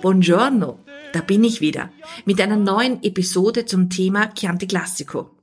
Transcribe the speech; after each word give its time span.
Buongiorno. 0.00 0.80
Da 1.12 1.20
bin 1.20 1.44
ich 1.44 1.60
wieder 1.60 1.92
mit 2.24 2.40
einer 2.40 2.56
neuen 2.56 3.02
Episode 3.02 3.66
zum 3.66 3.90
Thema 3.90 4.32
Chianti 4.32 4.66
Classico. 4.66 5.36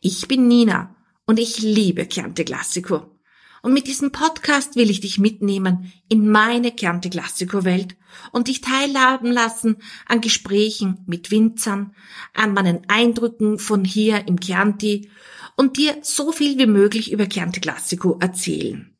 Ich 0.00 0.28
bin 0.28 0.46
Nina 0.46 0.94
und 1.26 1.40
ich 1.40 1.58
liebe 1.60 2.08
Chianti 2.08 2.44
Classico. 2.44 3.18
Und 3.62 3.72
mit 3.72 3.88
diesem 3.88 4.12
Podcast 4.12 4.76
will 4.76 4.90
ich 4.90 5.00
dich 5.00 5.18
mitnehmen 5.18 5.92
in 6.08 6.28
meine 6.28 6.76
Chianti 6.76 7.10
Classico 7.10 7.64
Welt 7.64 7.96
und 8.30 8.48
dich 8.48 8.60
teilhaben 8.60 9.32
lassen 9.32 9.78
an 10.06 10.20
Gesprächen 10.20 10.98
mit 11.06 11.30
Winzern, 11.32 11.94
an 12.34 12.54
meinen 12.54 12.88
Eindrücken 12.88 13.58
von 13.58 13.84
hier 13.84 14.28
im 14.28 14.38
Chianti 14.38 15.10
und 15.56 15.76
dir 15.76 15.96
so 16.02 16.30
viel 16.30 16.56
wie 16.58 16.66
möglich 16.66 17.10
über 17.10 17.28
Chianti 17.28 17.60
Classico 17.60 18.16
erzählen. 18.20 18.96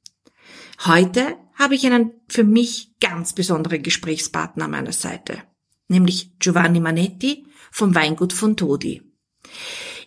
Heute 0.85 1.37
habe 1.55 1.75
ich 1.75 1.87
einen 1.87 2.13
für 2.29 2.45
mich 2.45 2.95
ganz 3.01 3.33
besonderen 3.33 3.83
Gesprächspartner 3.83 4.65
an 4.65 4.71
meiner 4.71 4.93
Seite, 4.93 5.39
nämlich 5.89 6.39
Giovanni 6.39 6.81
Manetti 6.81 7.47
vom 7.71 7.95
Weingut 7.95 8.33
von 8.33 8.57
Todi. 8.57 9.03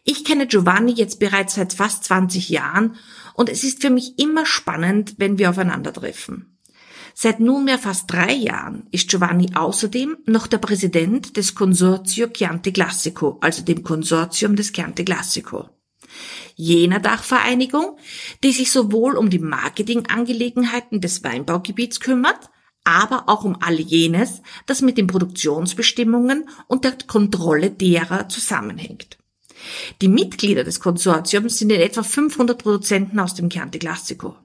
Ich 0.03 0.23
kenne 0.23 0.47
Giovanni 0.47 0.93
jetzt 0.93 1.19
bereits 1.19 1.55
seit 1.55 1.73
fast 1.73 2.03
20 2.05 2.49
Jahren 2.49 2.95
und 3.33 3.49
es 3.49 3.63
ist 3.63 3.81
für 3.81 3.89
mich 3.89 4.19
immer 4.19 4.45
spannend, 4.45 5.15
wenn 5.17 5.37
wir 5.37 5.49
aufeinandertreffen. 5.49 6.57
Seit 7.13 7.39
nunmehr 7.39 7.79
fast 7.79 8.11
drei 8.11 8.33
Jahren 8.33 8.87
ist 8.91 9.09
Giovanni 9.09 9.51
außerdem 9.55 10.17
noch 10.25 10.47
der 10.47 10.57
Präsident 10.57 11.37
des 11.37 11.55
Consorzio 11.55 12.27
Chianti 12.27 12.73
Classico, 12.73 13.37
also 13.41 13.63
dem 13.63 13.83
Konsortium 13.83 14.55
des 14.55 14.73
Chianti 14.73 15.05
Classico 15.05 15.69
jener 16.55 16.99
Dachvereinigung, 16.99 17.97
die 18.43 18.51
sich 18.51 18.71
sowohl 18.71 19.15
um 19.17 19.29
die 19.29 19.39
Marketingangelegenheiten 19.39 21.01
des 21.01 21.23
Weinbaugebiets 21.23 21.99
kümmert, 21.99 22.49
aber 22.83 23.27
auch 23.27 23.43
um 23.43 23.57
all 23.61 23.79
jenes, 23.79 24.41
das 24.65 24.81
mit 24.81 24.97
den 24.97 25.07
Produktionsbestimmungen 25.07 26.47
und 26.67 26.83
der 26.83 26.97
Kontrolle 27.07 27.71
derer 27.71 28.29
zusammenhängt. 28.29 29.17
Die 30.01 30.07
Mitglieder 30.07 30.63
des 30.63 30.79
Konsortiums 30.79 31.57
sind 31.57 31.71
in 31.71 31.81
etwa 31.81 32.03
500 32.03 32.61
Produzenten 32.61 33.19
aus 33.19 33.33
dem 33.33 33.49
Chianti 33.49 33.79
Classico. 33.79 34.35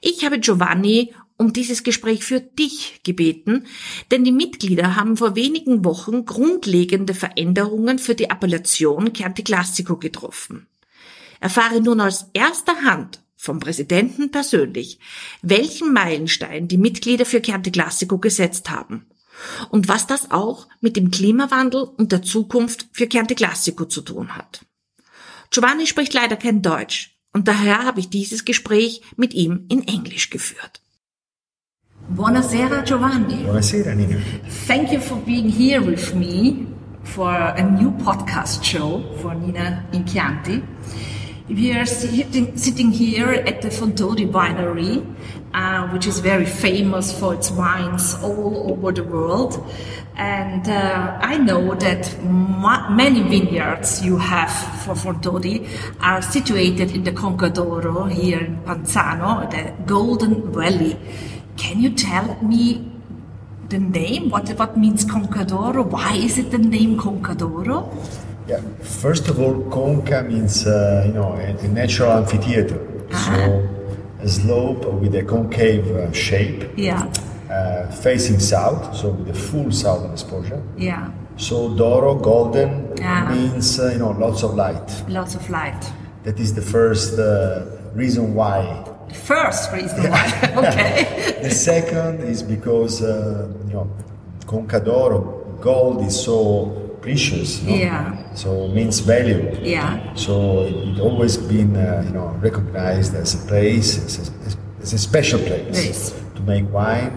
Ich 0.00 0.24
habe 0.24 0.38
Giovanni 0.38 1.14
um 1.36 1.52
dieses 1.52 1.82
Gespräch 1.82 2.24
für 2.24 2.40
dich 2.40 3.00
gebeten, 3.04 3.66
denn 4.10 4.24
die 4.24 4.32
Mitglieder 4.32 4.96
haben 4.96 5.16
vor 5.16 5.36
wenigen 5.36 5.84
Wochen 5.84 6.24
grundlegende 6.24 7.14
Veränderungen 7.14 7.98
für 7.98 8.14
die 8.14 8.30
Appellation 8.30 9.12
Chianti 9.12 9.42
Classico 9.42 9.96
getroffen. 9.96 10.66
Erfahre 11.40 11.80
nun 11.80 12.00
aus 12.00 12.26
erster 12.34 12.82
Hand 12.82 13.20
vom 13.36 13.58
Präsidenten 13.58 14.30
persönlich, 14.30 15.00
welchen 15.42 15.92
Meilenstein 15.92 16.68
die 16.68 16.78
Mitglieder 16.78 17.24
für 17.24 17.42
Chianti 17.42 17.72
Classico 17.72 18.18
gesetzt 18.18 18.70
haben 18.70 19.06
und 19.70 19.88
was 19.88 20.06
das 20.06 20.30
auch 20.30 20.68
mit 20.80 20.96
dem 20.96 21.10
Klimawandel 21.10 21.82
und 21.82 22.12
der 22.12 22.22
Zukunft 22.22 22.86
für 22.92 23.08
Chianti 23.08 23.34
Classico 23.34 23.86
zu 23.86 24.02
tun 24.02 24.36
hat. 24.36 24.64
Giovanni 25.50 25.86
spricht 25.86 26.14
leider 26.14 26.36
kein 26.36 26.62
Deutsch 26.62 27.18
und 27.32 27.48
daher 27.48 27.84
habe 27.84 28.00
ich 28.00 28.10
dieses 28.10 28.44
Gespräch 28.44 29.02
mit 29.16 29.34
ihm 29.34 29.66
in 29.68 29.86
Englisch 29.88 30.30
geführt. 30.30 30.81
Buonasera 32.08 32.82
Giovanni. 32.82 33.44
Buonasera 33.44 33.94
Nina. 33.94 34.18
Thank 34.66 34.92
you 34.92 35.00
for 35.00 35.16
being 35.16 35.48
here 35.48 35.80
with 35.80 36.14
me 36.14 36.66
for 37.04 37.30
a 37.32 37.62
new 37.62 37.90
podcast 37.92 38.62
show 38.64 39.02
for 39.18 39.34
Nina 39.34 39.86
in 39.92 40.04
Chianti. 40.04 40.62
We 41.48 41.72
are 41.72 41.86
sitting, 41.86 42.56
sitting 42.56 42.90
here 42.92 43.30
at 43.32 43.62
the 43.62 43.68
Fontodi 43.68 44.30
Winery, 44.30 45.04
uh, 45.54 45.88
which 45.88 46.06
is 46.06 46.18
very 46.18 46.44
famous 46.46 47.18
for 47.18 47.34
its 47.34 47.50
wines 47.50 48.14
all 48.22 48.72
over 48.72 48.92
the 48.92 49.04
world. 49.04 49.64
And 50.16 50.68
uh, 50.68 51.18
I 51.20 51.38
know 51.38 51.74
that 51.76 52.22
ma- 52.24 52.90
many 52.90 53.22
vineyards 53.22 54.04
you 54.04 54.18
have 54.18 54.50
for 54.84 54.94
Fontodi 54.94 55.66
are 56.00 56.20
situated 56.20 56.90
in 56.94 57.04
the 57.04 57.12
Conca 57.12 57.48
d'Oro 57.48 58.04
here 58.04 58.40
in 58.40 58.56
Panzano, 58.64 59.48
the 59.50 59.72
Golden 59.84 60.52
Valley. 60.52 60.96
Can 61.56 61.80
you 61.80 61.90
tell 61.90 62.36
me 62.42 62.90
the 63.68 63.78
name? 63.78 64.30
What, 64.30 64.48
what 64.50 64.76
means 64.76 65.04
Conca 65.04 65.44
d'Oro? 65.44 65.82
Why 65.82 66.14
is 66.14 66.38
it 66.38 66.50
the 66.50 66.58
name 66.58 66.98
Conca 66.98 67.34
d'Oro? 67.34 67.90
Yeah, 68.48 68.60
first 68.80 69.28
of 69.28 69.38
all, 69.40 69.54
conca 69.70 70.26
means 70.26 70.66
uh, 70.66 71.04
you 71.06 71.12
know 71.12 71.32
a, 71.34 71.56
a 71.64 71.68
natural 71.68 72.10
amphitheater, 72.10 72.80
uh-huh. 73.12 73.36
so 73.36 73.68
a 74.20 74.28
slope 74.28 74.84
with 75.00 75.14
a 75.14 75.22
concave 75.22 75.86
uh, 75.86 76.12
shape. 76.12 76.68
Yeah. 76.76 77.10
Uh, 77.48 77.86
facing 77.90 78.40
south, 78.40 78.96
so 78.96 79.10
with 79.10 79.28
a 79.28 79.34
full 79.34 79.70
southern 79.70 80.10
exposure. 80.10 80.62
Yeah. 80.76 81.12
So 81.36 81.74
Doro, 81.76 82.14
golden, 82.14 82.98
uh-huh. 82.98 83.34
means 83.34 83.78
uh, 83.78 83.90
you 83.92 83.98
know 83.98 84.10
lots 84.10 84.42
of 84.42 84.54
light. 84.54 85.04
Lots 85.08 85.34
of 85.36 85.48
light. 85.48 85.92
That 86.24 86.40
is 86.40 86.54
the 86.54 86.62
first 86.62 87.18
uh, 87.18 87.66
reason 87.94 88.34
why. 88.34 88.81
The 89.12 89.18
first 89.18 89.72
reason 89.72 90.10
why. 90.10 90.24
okay. 90.56 91.38
the 91.42 91.50
second 91.50 92.20
is 92.22 92.42
because 92.42 93.02
uh, 93.02 93.52
you 93.68 93.74
know 93.74 93.90
Conca 94.46 94.80
d'Oro, 94.80 95.58
gold 95.60 96.00
is 96.06 96.16
so 96.24 96.96
precious. 97.02 97.62
No? 97.62 97.74
Yeah. 97.74 98.32
So 98.32 98.68
means 98.68 99.00
value. 99.00 99.52
Yeah. 99.60 100.14
So 100.14 100.62
it, 100.62 100.96
it 100.96 101.00
always 101.00 101.36
been 101.36 101.76
uh, 101.76 102.04
you 102.06 102.14
know 102.14 102.28
recognized 102.40 103.14
as 103.14 103.34
a 103.34 103.46
place, 103.46 103.98
as 103.98 104.16
a, 104.18 104.56
as 104.80 104.92
a 104.94 104.98
special 104.98 105.40
place 105.40 106.14
to 106.34 106.40
make 106.42 106.64
wine, 106.72 107.10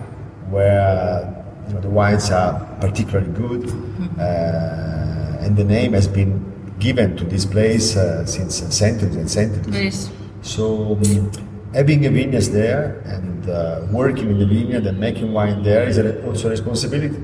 where 0.51 1.31
you 1.67 1.75
know 1.75 1.79
the 1.79 1.89
wines 1.89 2.29
are 2.29 2.59
particularly 2.81 3.31
good, 3.31 3.61
mm-hmm. 3.61 4.19
uh, 4.19 5.45
and 5.45 5.55
the 5.55 5.63
name 5.63 5.94
has 5.94 6.09
been 6.09 6.44
given 6.78 7.16
to 7.16 7.23
this 7.23 7.45
place 7.45 7.95
uh, 7.95 8.25
since 8.25 8.57
centuries 8.75 9.16
and 9.16 9.31
centuries. 9.31 9.73
Yes. 9.73 10.11
So. 10.41 11.00
Um, 11.00 11.54
having 11.75 12.06
a 12.06 12.09
vineyard 12.09 12.47
there 12.53 13.02
and 13.06 13.50
uh, 13.50 13.86
working 13.91 14.30
in 14.30 14.40
the 14.40 14.46
vineyard 14.46 14.88
and 14.88 14.97
making 14.97 15.34
wine 15.34 15.62
there 15.62 15.84
is 15.88 16.00
also 16.25 16.47
a 16.47 16.52
responsibility 16.52 17.22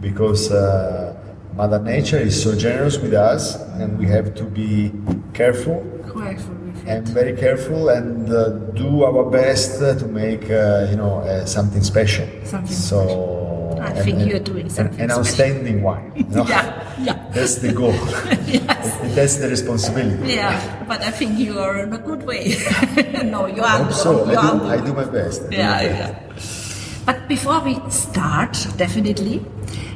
because 0.00 0.52
uh, 0.52 1.18
Mother 1.56 1.80
Nature 1.80 2.18
is 2.18 2.40
so 2.42 2.56
generous 2.56 2.96
with 2.96 3.12
us, 3.12 3.60
and 3.78 3.98
we 3.98 4.06
have 4.06 4.34
to 4.36 4.44
be 4.44 4.90
careful. 5.34 5.84
Careful 6.10 6.56
and 6.86 7.06
very 7.08 7.36
careful, 7.36 7.90
and 7.90 8.32
uh, 8.32 8.48
do 8.72 9.04
our 9.04 9.30
best 9.30 9.78
to 9.78 10.06
make 10.06 10.44
uh, 10.50 10.88
you 10.90 10.96
know 10.96 11.18
uh, 11.18 11.44
something 11.44 11.82
special. 11.82 12.26
Something 12.44 12.72
so. 12.72 13.04
Special. 13.04 13.42
I 13.82 13.90
and, 13.90 14.04
think 14.04 14.30
you're 14.30 14.40
doing 14.40 14.70
something 14.70 15.00
An, 15.00 15.10
an 15.10 15.18
outstanding 15.18 15.82
wine. 15.82 16.12
You 16.16 16.24
know? 16.24 16.46
yeah, 16.48 16.81
yeah. 17.04 17.28
That's 17.30 17.56
the 17.56 17.72
goal. 17.72 17.92
yes. 18.46 19.14
That's 19.14 19.36
the 19.36 19.48
responsibility. 19.48 20.34
Yeah, 20.34 20.84
but 20.88 21.00
I 21.02 21.10
think 21.10 21.38
you 21.38 21.58
are 21.58 21.78
in 21.78 21.92
a 21.92 21.98
good 21.98 22.22
way. 22.24 22.56
no, 23.24 23.46
you 23.46 23.62
are. 23.62 23.66
I 23.66 23.82
hope 23.82 23.92
so. 23.92 24.24
I 24.24 24.34
do, 24.34 24.64
I 24.66 24.76
do, 24.86 24.92
my 24.94 25.04
best. 25.04 25.42
yeah, 25.50 25.70
my 25.72 25.82
best. 25.88 26.38
yeah. 26.38 27.02
But 27.04 27.26
before 27.28 27.60
we 27.60 27.78
start, 27.90 28.54
definitely, 28.76 29.44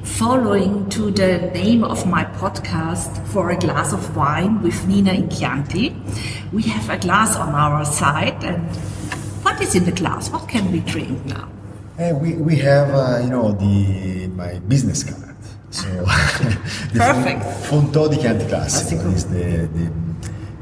following 0.02 0.88
to 0.90 1.10
the 1.10 1.38
name 1.54 1.84
of 1.84 2.06
my 2.06 2.24
podcast, 2.24 3.24
For 3.28 3.50
a 3.50 3.56
Glass 3.56 3.92
of 3.92 4.16
Wine 4.16 4.62
with 4.62 4.86
Nina 4.88 5.12
in 5.12 5.28
Chianti. 5.28 5.94
We 6.52 6.62
have 6.62 6.90
a 6.90 6.98
glass 6.98 7.36
on 7.36 7.54
our 7.54 7.84
side, 7.84 8.42
and 8.42 8.66
what 9.44 9.60
is 9.60 9.74
in 9.74 9.84
the 9.84 9.92
glass? 9.92 10.30
What 10.30 10.48
can 10.48 10.72
we 10.72 10.80
drink 10.80 11.24
now? 11.26 11.48
Uh, 11.98 12.12
we, 12.14 12.34
we 12.34 12.56
have, 12.56 12.90
uh, 12.90 13.20
you 13.22 13.30
know, 13.30 13.52
the 13.52 14.26
my 14.28 14.58
business 14.60 15.04
card. 15.04 15.35
So 15.76 15.88
Perfect. 16.94 17.42
Fontodi 17.68 18.16
Chianti 18.18 18.46
Classico 18.46 19.12
is 19.12 19.26
the, 19.26 19.68
the, 19.76 19.92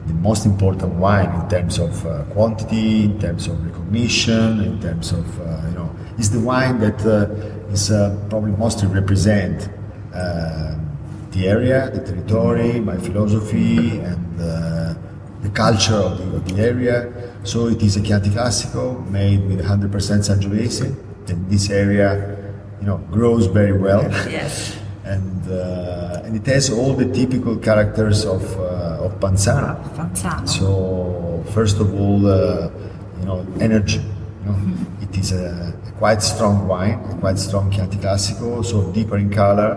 the, 0.09 0.15
most 0.15 0.45
important 0.45 0.95
wine 0.95 1.31
in 1.41 1.49
terms 1.49 1.79
of 1.79 2.05
uh, 2.05 2.25
quantity, 2.33 3.05
in 3.05 3.21
terms 3.21 3.47
of 3.47 3.65
recognition, 3.65 4.61
in 4.61 4.81
terms 4.81 5.13
of, 5.13 5.41
uh, 5.41 5.69
you 5.69 5.75
know, 5.75 5.95
it's 6.19 6.31
the 6.31 6.41
wine 6.41 6.81
that 6.81 7.01
uh, 7.07 7.73
is 7.73 7.93
uh, 7.93 8.19
probably 8.29 8.51
mostly 8.53 8.89
represent 8.89 9.69
uh, 10.13 10.75
the 11.31 11.47
area, 11.47 11.91
the 11.91 12.01
territory, 12.01 12.81
my 12.81 12.97
philosophy, 12.97 14.01
and 14.01 14.41
uh, 14.41 14.95
the 15.43 15.51
culture 15.51 15.95
of 15.95 16.19
the, 16.19 16.37
of 16.39 16.45
the, 16.49 16.61
area. 16.61 17.33
So 17.45 17.69
it 17.69 17.81
is 17.83 17.97
a 17.97 18.03
Chianti 18.03 18.31
Classico 18.31 19.09
made 19.11 19.47
with 19.47 19.61
100% 19.65 19.91
Sangiovese. 19.91 21.31
And 21.31 21.49
this 21.49 21.71
area, 21.71 22.53
you 22.81 22.87
know, 22.87 22.99
grows 23.13 23.47
very 23.47 23.79
well. 23.79 24.03
Yes. 24.29 24.81
And 25.05 25.51
uh, 25.51 26.23
and 26.25 26.37
it 26.37 26.47
has 26.47 26.71
all 26.71 26.95
the 26.95 27.07
typical 27.13 27.57
characters 27.57 28.25
of 28.25 28.43
uh, 28.59 29.05
of 29.05 29.21
Panzano. 29.21 29.83
Panzano. 29.95 30.49
So 30.49 31.45
first 31.53 31.79
of 31.81 31.95
all, 31.95 32.21
you 33.21 33.27
know, 33.27 33.47
energy. 33.61 33.99
You 33.99 34.47
know? 34.47 34.53
Mm-hmm. 34.53 35.03
It 35.03 35.19
is 35.19 35.33
a 35.33 35.75
quite 35.99 36.23
strong 36.23 36.67
wine, 36.67 36.99
quite 37.21 37.39
strong 37.39 37.71
Chianti 37.71 37.99
Classico, 37.99 38.65
so 38.65 38.91
deeper 38.93 39.17
in 39.17 39.31
color, 39.31 39.71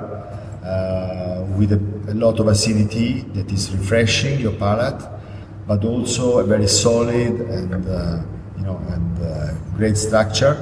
uh, 0.64 1.46
with 1.58 1.72
a, 1.72 2.12
a, 2.12 2.16
lot 2.16 2.40
of 2.40 2.48
acidity 2.48 3.22
that 3.34 3.52
is 3.52 3.72
refreshing 3.72 4.40
your 4.40 4.54
palate, 4.54 5.02
but 5.68 5.84
also 5.86 6.40
a 6.40 6.44
very 6.44 6.68
solid 6.68 7.40
and 7.42 7.88
uh, 7.88 8.22
you 8.58 8.64
know 8.64 8.78
and 8.90 9.24
uh, 9.24 9.54
great 9.76 9.98
structure. 9.98 10.56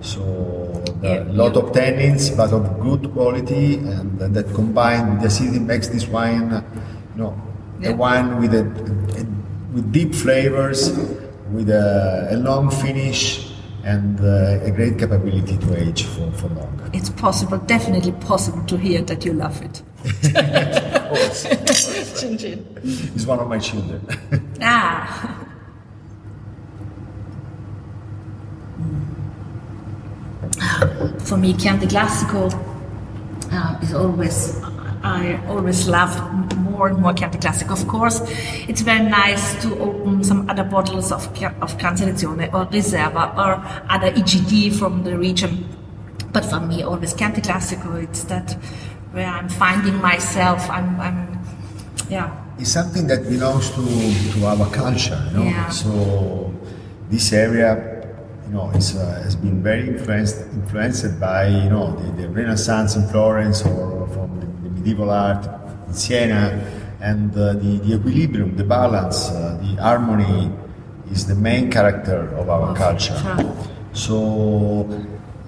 So 0.00 0.61
a 1.02 1.24
lot 1.32 1.56
of 1.56 1.72
tannins, 1.72 2.36
but 2.36 2.52
of 2.52 2.80
good 2.80 3.12
quality, 3.12 3.76
and, 3.76 4.20
and 4.20 4.34
that 4.34 4.52
combined 4.54 5.20
the 5.20 5.26
acidity 5.26 5.58
makes 5.58 5.88
this 5.88 6.06
wine, 6.06 6.50
you 7.16 7.22
know, 7.22 7.34
Yeah. 7.80 7.90
a 7.90 7.94
wine 7.96 8.40
with 8.40 8.54
a, 8.54 8.60
a- 9.20 9.26
with 9.74 9.90
deep 9.92 10.14
flavors, 10.14 10.90
with 11.50 11.68
a, 11.70 12.28
a 12.30 12.36
long 12.36 12.70
finish, 12.70 13.48
and 13.84 14.20
uh, 14.20 14.60
a 14.64 14.70
great 14.70 14.98
capability 14.98 15.56
to 15.56 15.76
age 15.82 16.04
for, 16.04 16.30
for 16.32 16.48
long. 16.48 16.90
It's 16.92 17.10
possible, 17.10 17.58
definitely 17.58 18.12
possible 18.12 18.62
to 18.66 18.76
hear 18.76 19.02
that 19.02 19.24
you 19.24 19.32
love 19.32 19.60
it. 19.62 19.82
Chin 22.16 22.38
chin. 22.38 22.66
It's 23.14 23.26
one 23.26 23.38
of 23.40 23.48
my 23.48 23.58
children. 23.58 24.00
Ah. 24.60 25.31
For 31.32 31.38
me, 31.38 31.54
Chianti 31.54 31.86
Classico 31.86 32.52
uh, 33.50 33.78
is 33.80 33.94
always, 33.94 34.60
I 35.02 35.40
always 35.48 35.88
love 35.88 36.12
more 36.58 36.88
and 36.88 36.98
more 36.98 37.14
Chianti 37.14 37.38
Classico. 37.38 37.70
Of 37.70 37.88
course, 37.88 38.20
it's 38.68 38.82
very 38.82 39.08
nice 39.08 39.54
to 39.62 39.78
open 39.78 40.22
some 40.24 40.50
other 40.50 40.62
bottles 40.62 41.10
of, 41.10 41.24
of 41.62 41.78
Gran 41.78 41.96
Selezione 41.96 42.52
or 42.52 42.66
Reserva 42.66 43.34
or 43.34 43.64
other 43.88 44.12
EGD 44.12 44.78
from 44.78 45.04
the 45.04 45.16
region. 45.16 45.66
But 46.34 46.44
for 46.44 46.60
me, 46.60 46.82
always 46.82 47.14
Chianti 47.14 47.40
Classico, 47.40 48.02
it's 48.02 48.24
that 48.24 48.52
where 49.12 49.26
I'm 49.26 49.48
finding 49.48 49.96
myself. 50.02 50.68
I'm, 50.68 51.00
I'm 51.00 51.38
yeah. 52.10 52.30
it's 52.58 52.72
something 52.72 53.06
that 53.06 53.22
belongs 53.22 53.70
to, 53.70 54.32
to 54.34 54.44
our 54.44 54.70
culture, 54.70 55.18
you 55.30 55.38
know. 55.38 55.44
Yeah. 55.44 55.70
So 55.70 56.52
this 57.08 57.32
area, 57.32 57.91
know, 58.52 58.70
is, 58.70 58.96
uh, 58.96 59.20
has 59.24 59.34
been 59.36 59.62
very 59.62 59.88
influenced 59.88 60.38
influenced 60.52 61.18
by 61.20 61.46
you 61.48 61.70
know 61.70 61.92
the, 61.96 62.22
the 62.22 62.28
Renaissance 62.28 62.96
in 62.96 63.06
Florence 63.08 63.62
or 63.66 64.06
from 64.08 64.28
the, 64.40 64.46
the 64.68 64.70
medieval 64.76 65.10
art 65.10 65.44
in 65.88 65.94
Siena, 65.94 66.44
and 67.00 67.32
uh, 67.36 67.54
the, 67.54 67.78
the 67.84 67.94
equilibrium, 67.96 68.56
the 68.56 68.64
balance, 68.64 69.28
uh, 69.30 69.58
the 69.60 69.82
harmony 69.82 70.50
is 71.10 71.26
the 71.26 71.34
main 71.34 71.70
character 71.70 72.28
of 72.36 72.48
our 72.48 72.74
culture. 72.76 73.16
So 73.92 74.88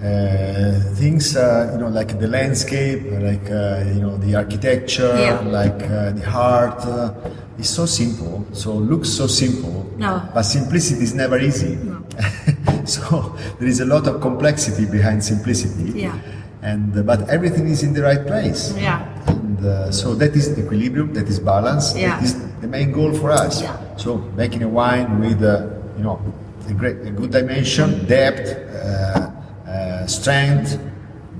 uh, 0.03 0.79
things, 0.95 1.35
uh, 1.35 1.69
you 1.73 1.79
know, 1.79 1.87
like 1.89 2.19
the 2.19 2.27
landscape, 2.27 3.01
like 3.21 3.49
uh, 3.49 3.83
you 3.93 4.01
know, 4.01 4.17
the 4.17 4.35
architecture, 4.35 5.15
Yeah. 5.17 5.39
like 5.41 5.81
uh, 5.83 6.11
the 6.11 6.25
art, 6.29 6.79
uh, 6.85 7.13
is 7.57 7.69
so 7.69 7.85
simple. 7.85 8.45
So 8.53 8.73
looks 8.73 9.09
so 9.09 9.27
simple. 9.27 9.89
No. 9.97 10.21
But 10.33 10.43
simplicity 10.43 11.03
is 11.03 11.13
never 11.15 11.39
easy. 11.39 11.77
so 12.85 13.35
there 13.59 13.67
is 13.67 13.79
a 13.79 13.85
lot 13.85 14.07
of 14.07 14.21
complexity 14.21 14.85
behind 14.85 15.23
simplicity. 15.23 15.99
Yeah. 16.01 16.17
And 16.61 16.97
uh, 16.97 17.03
but 17.03 17.29
everything 17.29 17.67
is 17.67 17.83
in 17.83 17.93
the 17.93 18.01
right 18.01 18.25
place. 18.25 18.73
Yeah. 18.77 19.05
And 19.27 19.63
uh, 19.65 19.91
so 19.91 20.15
that 20.15 20.35
is 20.35 20.57
equilibrium, 20.57 21.13
that 21.13 21.27
is 21.27 21.39
balance, 21.39 21.95
Yeah. 21.95 22.15
that 22.15 22.23
is 22.23 22.33
the 22.61 22.67
main 22.67 22.91
goal 22.91 23.13
for 23.13 23.31
us. 23.31 23.61
Yeah. 23.61 23.77
So 23.97 24.17
making 24.35 24.63
a 24.63 24.67
wine 24.69 25.19
with, 25.19 25.43
uh, 25.43 25.69
you 25.97 26.03
know, 26.03 26.19
a 26.67 26.73
great, 26.73 26.97
a 27.05 27.11
good 27.11 27.31
dimension, 27.31 28.05
depth, 28.07 28.49
uh, 28.49 29.31
uh, 29.69 30.07
strength, 30.07 30.79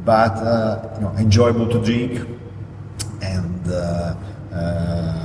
but 0.04 0.38
uh, 0.38 0.90
you 0.96 1.02
know, 1.02 1.12
enjoyable 1.18 1.68
to 1.70 1.84
drink, 1.84 2.22
and 3.22 3.68
uh, 3.68 4.16
uh, 4.54 5.25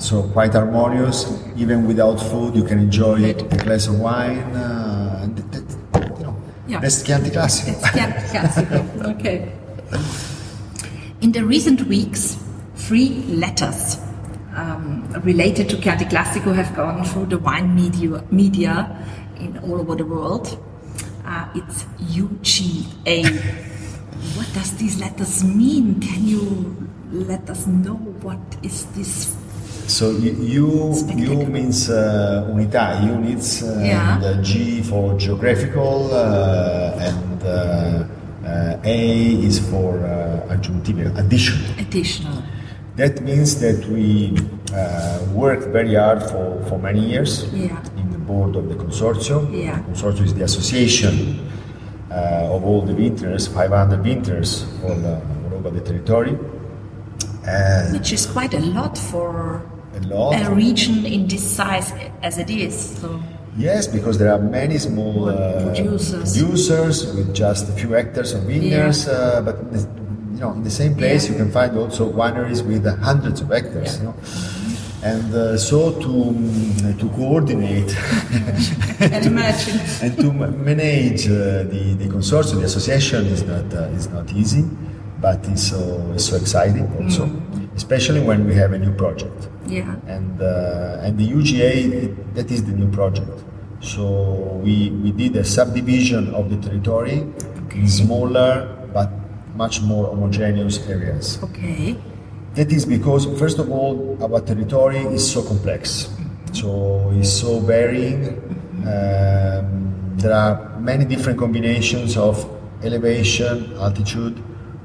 so 0.00 0.22
quite 0.32 0.52
harmonious. 0.52 1.26
Even 1.56 1.86
without 1.86 2.16
food, 2.16 2.56
you 2.56 2.64
can 2.64 2.78
enjoy 2.78 3.22
a 3.30 3.34
glass 3.34 3.86
of 3.86 4.00
wine. 4.00 4.38
Uh, 4.56 5.20
and 5.22 5.36
that, 5.36 5.68
that, 5.92 6.18
you 6.18 6.24
know, 6.24 6.36
Yeah. 6.66 6.80
that's 6.80 7.02
Chianti 7.02 7.30
Classico. 7.30 7.68
It's 7.72 7.90
Chianti 7.92 8.20
Classico. 8.32 8.78
Okay. 9.16 9.52
In 11.20 11.32
the 11.32 11.44
recent 11.44 11.82
weeks, 11.86 12.38
three 12.76 13.22
letters 13.28 13.98
um, 14.56 15.04
related 15.22 15.68
to 15.68 15.76
Chianti 15.80 16.06
Classico 16.06 16.54
have 16.54 16.74
gone 16.74 17.04
through 17.04 17.26
the 17.26 17.38
wine 17.38 17.74
media, 17.74 18.24
media 18.30 18.88
in 19.38 19.58
all 19.58 19.80
over 19.80 19.94
the 19.96 20.06
world. 20.06 20.58
Uh, 21.26 21.46
it's 21.54 21.84
UGA. 22.16 23.24
what 24.36 24.48
does 24.54 24.76
these 24.78 24.98
letters 24.98 25.44
mean? 25.44 26.00
Can 26.00 26.26
you 26.26 26.88
let 27.12 27.48
us 27.50 27.66
know 27.66 27.94
what 28.24 28.40
is 28.62 28.86
this? 28.96 29.36
So 29.90 30.10
you, 30.12 30.32
you, 30.54 30.94
Spectacular. 30.94 31.42
U 31.42 31.46
means 31.50 31.90
uh, 31.90 32.46
unità, 32.54 33.02
units, 33.04 33.62
uh, 33.64 33.66
Yeah. 33.82 34.14
and 34.14 34.24
uh, 34.24 34.42
G 34.42 34.82
for 34.82 35.18
geographical, 35.18 36.14
uh, 36.14 37.08
and 37.08 37.42
uh, 37.42 37.48
uh, 38.46 38.78
A 38.84 38.98
is 39.48 39.58
for 39.58 39.98
uh, 40.06 40.54
aggiuntivo, 40.54 41.10
additional. 41.18 41.70
Additional. 41.80 42.38
That 42.96 43.20
means 43.22 43.58
that 43.60 43.84
we 43.88 44.36
uh, 44.72 45.18
worked 45.34 45.66
very 45.78 45.94
hard 45.96 46.22
for, 46.22 46.62
for 46.68 46.78
many 46.78 47.00
years 47.00 47.32
Yeah. 47.52 47.82
in 47.96 48.10
the 48.12 48.18
board 48.18 48.54
of 48.54 48.68
the 48.68 48.76
consortium. 48.76 49.42
Yeah. 49.52 49.74
The 49.76 49.82
consortium 49.90 50.24
is 50.26 50.34
the 50.34 50.44
association 50.44 51.14
uh, 52.12 52.54
of 52.54 52.62
all 52.64 52.82
the 52.82 52.94
vintners, 52.94 53.48
500 53.48 54.04
vintners 54.04 54.66
all, 54.84 54.92
uh, 55.04 55.18
all 55.50 55.54
over 55.58 55.70
the 55.70 55.80
territory. 55.80 56.38
And 57.44 57.92
Which 57.92 58.12
is 58.12 58.26
quite 58.26 58.54
a 58.54 58.60
lot 58.60 58.96
for 58.96 59.62
a 60.02 60.06
lot. 60.14 60.34
a 60.40 60.50
region 60.54 61.04
in 61.06 61.26
this 61.26 61.42
size 61.56 61.92
as 62.22 62.38
it 62.38 62.50
is. 62.50 62.74
So 63.00 63.20
Yes, 63.58 63.88
because 63.88 64.16
there 64.18 64.32
are 64.32 64.38
many 64.38 64.78
small 64.78 65.28
uh, 65.28 65.74
Producers. 65.74 66.38
producers 66.38 67.12
with 67.14 67.34
just 67.34 67.68
a 67.68 67.72
few 67.72 67.90
hectares 67.90 68.32
of 68.32 68.44
vineyards, 68.44 69.08
uh, 69.08 69.42
but 69.44 69.58
in 69.58 69.70
the- 69.72 69.88
you 70.34 70.40
know, 70.46 70.52
in 70.52 70.62
the 70.62 70.70
same 70.70 70.94
place 70.94 71.24
Yeah. 71.26 71.32
you 71.32 71.36
can 71.42 71.50
find 71.50 71.76
also 71.76 72.10
wineries 72.10 72.62
with 72.64 72.86
hundreds 73.02 73.40
of 73.42 73.48
hectares. 73.48 73.96
Yeah. 73.96 73.98
You 74.00 74.04
know? 74.06 74.14
And 75.02 75.34
uh, 75.34 75.56
so 75.58 75.92
to 75.92 76.08
mm, 76.08 76.98
to 77.00 77.08
coordinate 77.18 77.88
can 78.98 79.26
imagine. 79.26 79.80
and 80.02 80.16
to 80.22 80.32
manage 80.32 81.26
uh, 81.26 81.64
the, 81.72 81.94
the 81.98 82.06
consortium, 82.06 82.60
the 82.60 82.66
association 82.66 83.26
is 83.26 83.42
not 83.42 83.66
uh, 83.74 83.96
is 83.98 84.08
not 84.08 84.30
easy, 84.32 84.64
but 85.20 85.38
it's 85.48 85.68
so 85.70 85.80
it's 86.14 86.26
so 86.26 86.36
exciting 86.36 86.86
also, 87.02 87.26
especially 87.80 88.20
when 88.28 88.40
we 88.48 88.54
have 88.62 88.72
a 88.78 88.78
new 88.84 88.92
project 89.02 89.40
Yeah. 89.76 89.94
and 90.14 90.32
uh, 90.52 91.04
and 91.04 91.12
the 91.20 91.26
UGA 91.38 91.70
it, 92.02 92.12
that 92.36 92.48
is 92.54 92.60
the 92.68 92.74
new 92.80 92.90
project. 92.98 93.32
So 93.92 94.02
we 94.64 94.74
we 95.02 95.10
did 95.22 95.32
a 95.44 95.44
subdivision 95.56 96.22
of 96.38 96.44
the 96.52 96.58
territory 96.66 97.18
in 97.80 97.88
smaller 98.02 98.50
but 98.96 99.08
much 99.62 99.76
more 99.90 100.04
homogeneous 100.12 100.76
areas. 100.94 101.24
Okay. 101.48 101.96
That 102.58 102.68
is 102.76 102.82
because 102.96 103.22
first 103.42 103.58
of 103.62 103.66
all 103.76 103.94
our 104.24 104.40
territory 104.50 105.02
is 105.16 105.22
so 105.34 105.40
complex, 105.52 106.08
so 106.60 106.68
it's 107.18 107.32
so 107.42 107.50
varying. 107.72 108.20
Um, 108.92 109.66
there 110.20 110.34
are 110.42 110.54
many 110.90 111.04
different 111.12 111.38
combinations 111.44 112.16
of 112.28 112.34
elevation, 112.88 113.54
altitude, 113.86 114.34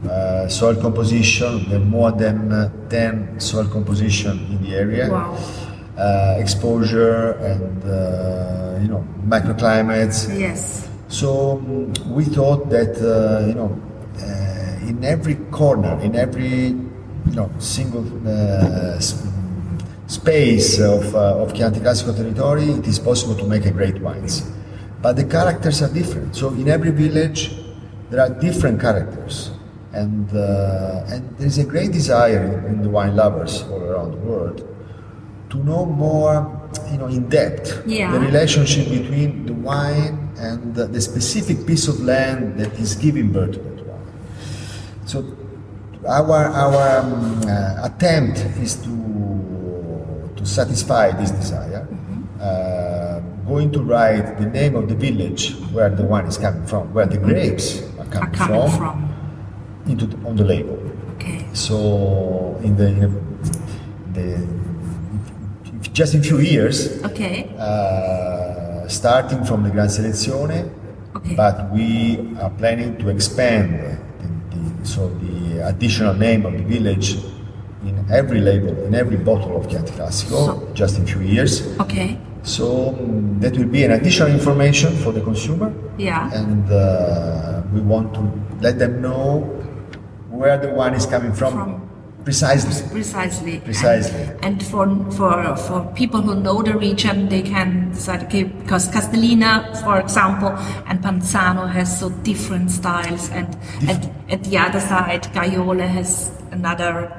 uh, 0.09 0.47
soil 0.47 0.75
composition. 0.75 1.69
There 1.69 1.79
are 1.81 1.85
more 1.85 2.11
than 2.11 2.51
uh, 2.51 2.69
ten 2.89 3.39
soil 3.39 3.67
composition 3.67 4.39
in 4.51 4.63
the 4.63 4.75
area 4.75 5.09
Wow. 5.09 5.37
uh, 5.97 6.35
exposure 6.39 7.31
and 7.51 7.83
uh, 7.83 8.79
you 8.81 8.87
know 8.87 9.03
microclimates. 9.27 10.27
Yes. 10.39 10.87
So 11.07 11.55
we 12.07 12.23
thought 12.25 12.69
that 12.69 12.93
uh, 13.01 13.47
you 13.47 13.53
know 13.55 13.71
uh, 14.19 14.89
in 14.89 15.03
every 15.03 15.35
corner, 15.51 15.99
in 16.01 16.15
every 16.15 16.73
you 17.29 17.35
know 17.35 17.49
single 17.59 18.05
uh, 18.27 18.99
space 20.07 20.79
of 20.79 21.15
uh, 21.15 21.41
of 21.41 21.53
Chianti 21.53 21.79
Classico 21.79 22.15
territory, 22.15 22.65
it 22.69 22.87
is 22.87 22.99
possible 22.99 23.35
to 23.35 23.45
make 23.45 23.65
a 23.65 23.71
great 23.71 23.99
wines. 24.01 24.43
But 25.01 25.15
the 25.15 25.23
characters 25.25 25.81
are 25.81 25.93
different. 25.93 26.35
So 26.35 26.49
in 26.49 26.67
every 26.67 26.91
village, 26.91 27.51
there 28.09 28.21
are 28.21 28.29
different 28.29 28.79
characters, 28.81 29.51
and 29.95 30.27
uh, 30.35 31.11
and 31.11 31.21
there 31.37 31.47
is 31.47 31.57
a 31.57 31.63
great 31.63 31.91
desire 31.91 32.67
in, 32.67 32.81
the 32.83 32.89
wine 32.89 33.15
lovers 33.15 33.63
all 33.63 33.81
around 33.81 34.11
the 34.11 34.17
world 34.17 34.57
to 35.49 35.57
know 35.63 35.85
more, 35.85 36.35
you 36.91 36.97
know, 36.97 37.07
in 37.07 37.29
depth 37.29 37.81
Yeah. 37.87 38.11
the 38.11 38.19
relationship 38.19 38.89
between 38.89 39.45
the 39.45 39.53
wine 39.53 40.29
and 40.37 40.75
the, 40.75 40.85
the 40.87 40.99
specific 41.01 41.65
piece 41.65 41.87
of 41.87 41.99
land 42.01 42.59
that 42.59 42.73
is 42.79 42.95
giving 42.95 43.31
birth 43.31 43.53
to 43.53 43.59
that 43.59 43.85
wine. 43.87 44.07
So 45.05 45.23
our 46.07 46.45
our 46.63 46.99
um, 46.99 47.41
uh, 47.47 47.87
attempt 47.89 48.37
is 48.59 48.75
to 48.85 48.93
to 50.35 50.43
satisfy 50.45 51.11
this 51.11 51.31
desire. 51.31 51.87
Uh, 52.41 53.21
going 53.47 53.71
to 53.71 53.79
write 53.81 54.37
the 54.39 54.45
name 54.47 54.75
of 54.75 54.89
the 54.89 54.95
village 54.95 55.53
where 55.71 55.89
the 55.89 56.03
wine 56.03 56.25
is 56.25 56.37
coming 56.37 56.65
from, 56.65 56.91
where 56.93 57.05
the 57.05 57.17
grapes 57.17 57.81
are 57.99 58.01
Are 58.01 58.05
coming, 58.09 58.33
coming 58.33 58.69
from, 58.71 58.77
from. 58.77 59.14
Into 59.87 60.05
the, 60.05 60.17
on 60.27 60.35
the 60.35 60.43
label. 60.43 60.79
Okay. 61.15 61.45
So 61.53 62.59
in 62.63 62.75
the, 62.75 63.11
the, 64.13 64.47
just 65.93 66.13
in 66.15 66.23
few 66.23 66.39
years, 66.39 67.03
Okay. 67.03 67.49
uh, 67.57 68.87
starting 68.87 69.43
from 69.45 69.63
the 69.63 69.69
Gran 69.69 69.87
Selezione, 69.87 70.69
Okay. 71.15 71.33
But 71.33 71.71
we 71.71 72.19
are 72.41 72.49
planning 72.49 72.97
to 72.97 73.07
expand 73.07 73.79
the, 74.19 74.27
the, 74.51 74.85
so 74.85 75.07
the 75.23 75.65
additional 75.65 76.13
name 76.13 76.45
of 76.45 76.51
the 76.53 76.63
village 76.63 77.15
in 77.85 78.05
every 78.11 78.41
label, 78.41 78.77
in 78.83 78.93
every 78.93 79.15
bottle 79.15 79.55
of 79.55 79.69
Chianti 79.69 79.93
Classico, 79.93 80.45
So- 80.45 80.69
just 80.73 80.97
in 80.97 81.03
a 81.03 81.07
few 81.07 81.21
years. 81.21 81.65
Okay. 81.79 82.19
So 82.43 82.91
that 83.39 83.57
will 83.57 83.65
be 83.71 83.85
an 83.85 83.91
additional 83.93 84.29
information 84.29 84.93
for 84.97 85.13
the 85.13 85.21
consumer, 85.21 85.73
Yeah. 85.97 86.29
and 86.33 86.69
uh, 86.69 87.61
we 87.73 87.79
want 87.79 88.13
to 88.15 88.21
let 88.61 88.77
them 88.77 89.01
know 89.01 89.49
where 90.35 90.57
the 90.57 90.69
wine 90.69 90.93
is 90.93 91.05
coming 91.05 91.33
from, 91.33 91.53
From- 91.53 91.89
precisely. 92.23 92.89
Precisely. 92.91 93.59
Precisely. 93.59 94.21
And, 94.21 94.43
and 94.45 94.63
for 94.63 94.85
for 95.11 95.55
for 95.67 95.79
people 95.95 96.21
who 96.21 96.35
know 96.35 96.61
the 96.61 96.73
region, 96.77 97.29
they 97.29 97.41
can 97.41 97.91
decide. 97.91 98.23
Okay, 98.25 98.43
because 98.43 98.89
Castellina, 98.89 99.51
for 99.83 99.99
example, 99.99 100.49
and 100.87 101.01
Panzano 101.01 101.69
has 101.69 101.99
so 101.99 102.09
different 102.23 102.71
styles, 102.71 103.29
and 103.29 103.47
at, 103.87 104.09
at 104.29 104.43
the 104.43 104.57
other 104.57 104.79
side, 104.79 105.23
Gaiole 105.33 105.87
has 105.87 106.31
another 106.51 107.11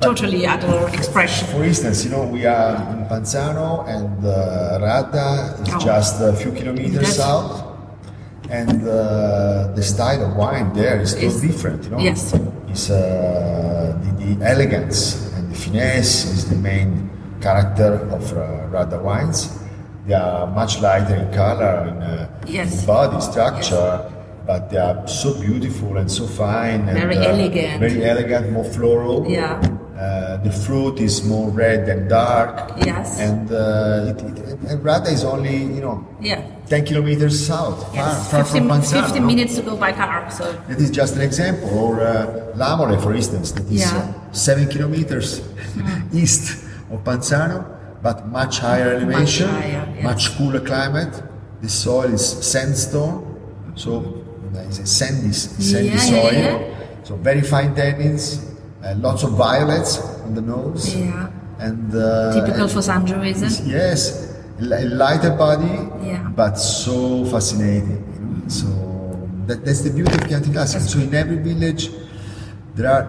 totally 0.00 0.46
other 0.46 0.88
expression. 0.94 1.48
For 1.48 1.64
instance, 1.64 2.04
you 2.04 2.10
know, 2.10 2.24
we 2.26 2.46
are 2.46 2.76
in 2.92 3.04
Panzano 3.06 3.86
and 3.88 4.24
uh, 4.24 4.78
Radda 4.80 5.60
is 5.62 5.74
Oh. 5.74 5.78
just 5.80 6.20
a 6.22 6.32
few 6.32 6.52
kilometers 6.52 6.92
That's- 6.94 7.16
south. 7.16 7.64
And 8.50 8.82
uh, 8.88 9.72
the 9.74 9.82
style 9.82 10.24
of 10.24 10.36
wine 10.36 10.72
there 10.72 11.00
is 11.00 11.14
totally 11.14 11.48
different, 11.48 11.84
you 11.84 11.90
know. 11.90 11.98
yes. 11.98 12.32
It's 12.68 12.88
uh, 12.90 13.98
the, 14.02 14.24
the 14.24 14.44
elegance 14.46 15.32
and 15.34 15.50
the 15.52 15.54
finesse 15.54 16.24
is 16.24 16.48
the 16.48 16.56
main 16.56 17.10
character 17.40 17.94
of 18.10 18.32
uh, 18.32 18.68
Radda 18.72 19.00
wines. 19.02 19.58
They 20.06 20.14
are 20.14 20.46
much 20.46 20.80
lighter 20.80 21.14
in 21.16 21.32
color 21.34 21.88
and 21.88 22.02
uh, 22.02 22.26
Yes. 22.46 22.80
in 22.80 22.86
body 22.86 23.20
structure, 23.20 24.10
but 24.46 24.70
they 24.70 24.78
are 24.78 25.06
so 25.06 25.38
beautiful 25.38 25.98
and 25.98 26.10
so 26.10 26.26
fine. 26.26 26.86
Very 26.86 27.16
and, 27.16 27.24
uh, 27.26 27.28
elegant. 27.28 27.80
Very 27.80 28.04
elegant, 28.04 28.50
more 28.52 28.64
floral. 28.64 29.28
Yeah. 29.28 29.60
Uh, 29.98 30.36
the 30.44 30.52
fruit 30.52 31.00
is 31.00 31.24
more 31.24 31.50
red 31.50 31.88
and 31.88 32.08
dark. 32.08 32.70
Yes. 32.86 33.18
And 33.18 33.50
uh, 33.50 34.14
it, 34.14 34.22
it, 34.22 34.58
and 34.70 34.80
Radda 34.84 35.10
is 35.10 35.24
only, 35.24 35.56
you 35.56 35.80
know, 35.80 36.06
Yeah. 36.20 36.40
10 36.68 36.84
kilometers 36.84 37.44
south, 37.46 37.82
far, 37.86 37.94
Yes. 37.96 38.30
far 38.30 38.44
15, 38.44 38.68
from 38.68 38.70
Panzano. 38.80 39.02
15 39.06 39.26
minutes 39.26 39.56
to 39.56 39.62
go 39.62 39.76
by 39.76 39.90
car. 39.92 40.30
So 40.30 40.44
That 40.68 40.78
is 40.78 40.90
just 40.92 41.16
an 41.16 41.22
example. 41.22 41.68
Or 41.76 42.00
uh, 42.00 42.52
Lamole, 42.54 42.96
for 43.02 43.12
instance, 43.12 43.50
that 43.52 43.66
is 43.66 43.80
Yeah. 43.90 43.98
uh, 43.98 44.32
7 44.32 44.68
kilometers 44.68 45.40
east 46.12 46.64
of 46.92 47.02
Panzano, 47.02 47.64
but 48.00 48.28
much 48.28 48.60
higher 48.60 48.94
elevation, 48.94 49.48
higher, 49.48 49.88
yes. 49.96 50.04
much 50.04 50.36
cooler 50.38 50.60
climate. 50.60 51.22
The 51.60 51.68
soil 51.68 52.12
is 52.14 52.24
sandstone, 52.24 53.34
so 53.74 54.22
uh, 54.54 54.60
it's 54.60 54.78
a 54.78 54.86
sandy, 54.86 55.32
sandy 55.32 55.88
yeah, 55.88 55.96
soil. 55.98 56.32
yeah. 56.32 56.58
So 57.02 57.16
very 57.16 57.40
fine 57.42 57.74
tannins, 57.74 58.44
uh, 58.84 58.94
lots 58.98 59.22
of 59.22 59.32
violets 59.32 59.98
on 60.24 60.34
the 60.34 60.40
nose. 60.40 60.94
Yeah. 60.94 61.30
And 61.58 61.94
uh, 61.94 62.34
typical 62.34 62.62
and- 62.64 62.70
for 62.72 62.80
Sangiovese. 62.80 63.66
Yes, 63.66 64.32
a 64.60 64.84
lighter 64.86 65.30
body, 65.34 65.88
Yeah. 66.06 66.22
but 66.34 66.54
so 66.54 67.24
fascinating. 67.26 68.04
So 68.48 68.66
that, 69.46 69.64
that's 69.64 69.82
the 69.82 69.90
beauty 69.90 70.12
of 70.14 70.28
Chianti 70.28 70.50
Classico. 70.50 70.80
So 70.86 70.98
in 71.00 71.14
every 71.14 71.36
village, 71.38 71.90
there 72.74 72.90
are 72.90 73.04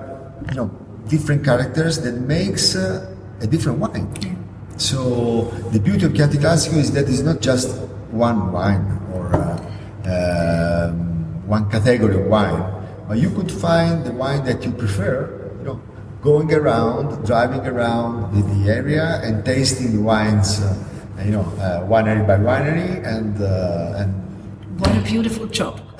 you 0.50 0.56
know 0.56 0.72
different 1.08 1.44
characters 1.46 2.00
that 2.02 2.14
makes 2.22 2.76
uh, 2.76 3.14
a 3.42 3.48
different 3.48 3.80
wine. 3.80 4.10
Yeah. 4.22 4.34
So 4.78 5.46
the 5.72 5.80
beauty 5.80 6.06
of 6.06 6.16
Chianti 6.16 6.38
Classico 6.38 6.78
is 6.78 6.92
that 6.94 7.08
it's 7.10 7.22
not 7.22 7.42
just 7.42 7.70
one 8.12 8.52
wine 8.52 8.86
or 9.14 9.30
uh, 9.36 10.90
um, 10.90 11.48
one 11.48 11.70
category 11.70 12.16
of 12.22 12.28
wine, 12.28 12.64
but 13.08 13.18
you 13.20 13.30
could 13.30 13.52
find 13.52 14.04
the 14.06 14.12
wine 14.12 14.44
that 14.46 14.64
you 14.66 14.72
prefer. 14.72 15.36
Going 16.22 16.54
around, 16.54 17.26
driving 17.26 17.66
around 17.66 18.34
the, 18.36 18.42
the 18.56 18.70
area 18.70 19.22
and 19.24 19.44
tasting 19.46 19.96
the 19.96 20.02
wines. 20.02 20.60
Uh, 20.62 20.76
you 21.24 21.32
know, 21.32 21.42
uh, 21.60 21.86
winery 21.88 22.26
by 22.26 22.38
winery, 22.38 23.06
and 23.06 23.42
uh, 23.42 24.00
and 24.00 24.14
What 24.80 24.96
a 24.98 25.02
beautiful 25.02 25.48
job. 25.48 25.80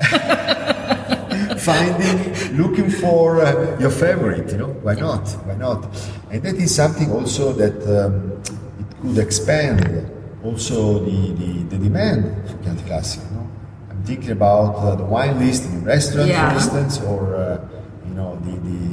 finding, 1.58 2.56
looking 2.56 2.90
for 2.90 3.40
uh, 3.44 3.78
your 3.78 3.90
favorite. 3.90 4.50
You 4.52 4.58
know, 4.58 4.68
why 4.82 4.94
not? 4.94 5.28
Why 5.46 5.56
not? 5.56 5.84
And 6.30 6.42
that 6.42 6.56
is 6.56 6.74
something 6.74 7.10
also 7.12 7.52
that 7.52 7.76
um, 7.84 8.32
it 8.42 8.96
could 9.02 9.18
expand 9.18 10.10
also 10.44 11.00
the, 11.04 11.32
the, 11.32 11.52
the 11.64 11.78
demand 11.78 12.24
for 12.48 12.56
Chianti 12.62 12.82
Classico. 12.84 13.24
You 13.30 13.36
know? 13.36 13.48
I'm 13.90 14.02
thinking 14.04 14.30
about 14.30 14.74
uh, 14.76 14.94
the 14.96 15.04
wine 15.04 15.38
list 15.38 15.66
in 15.68 15.76
a 15.76 15.84
restaurant, 15.84 16.28
Yeah. 16.28 16.48
for 16.48 16.54
instance, 16.56 17.00
or 17.02 17.36
uh, 17.36 17.68
you 18.08 18.14
know 18.14 18.36
the 18.44 18.52
the 18.52 18.89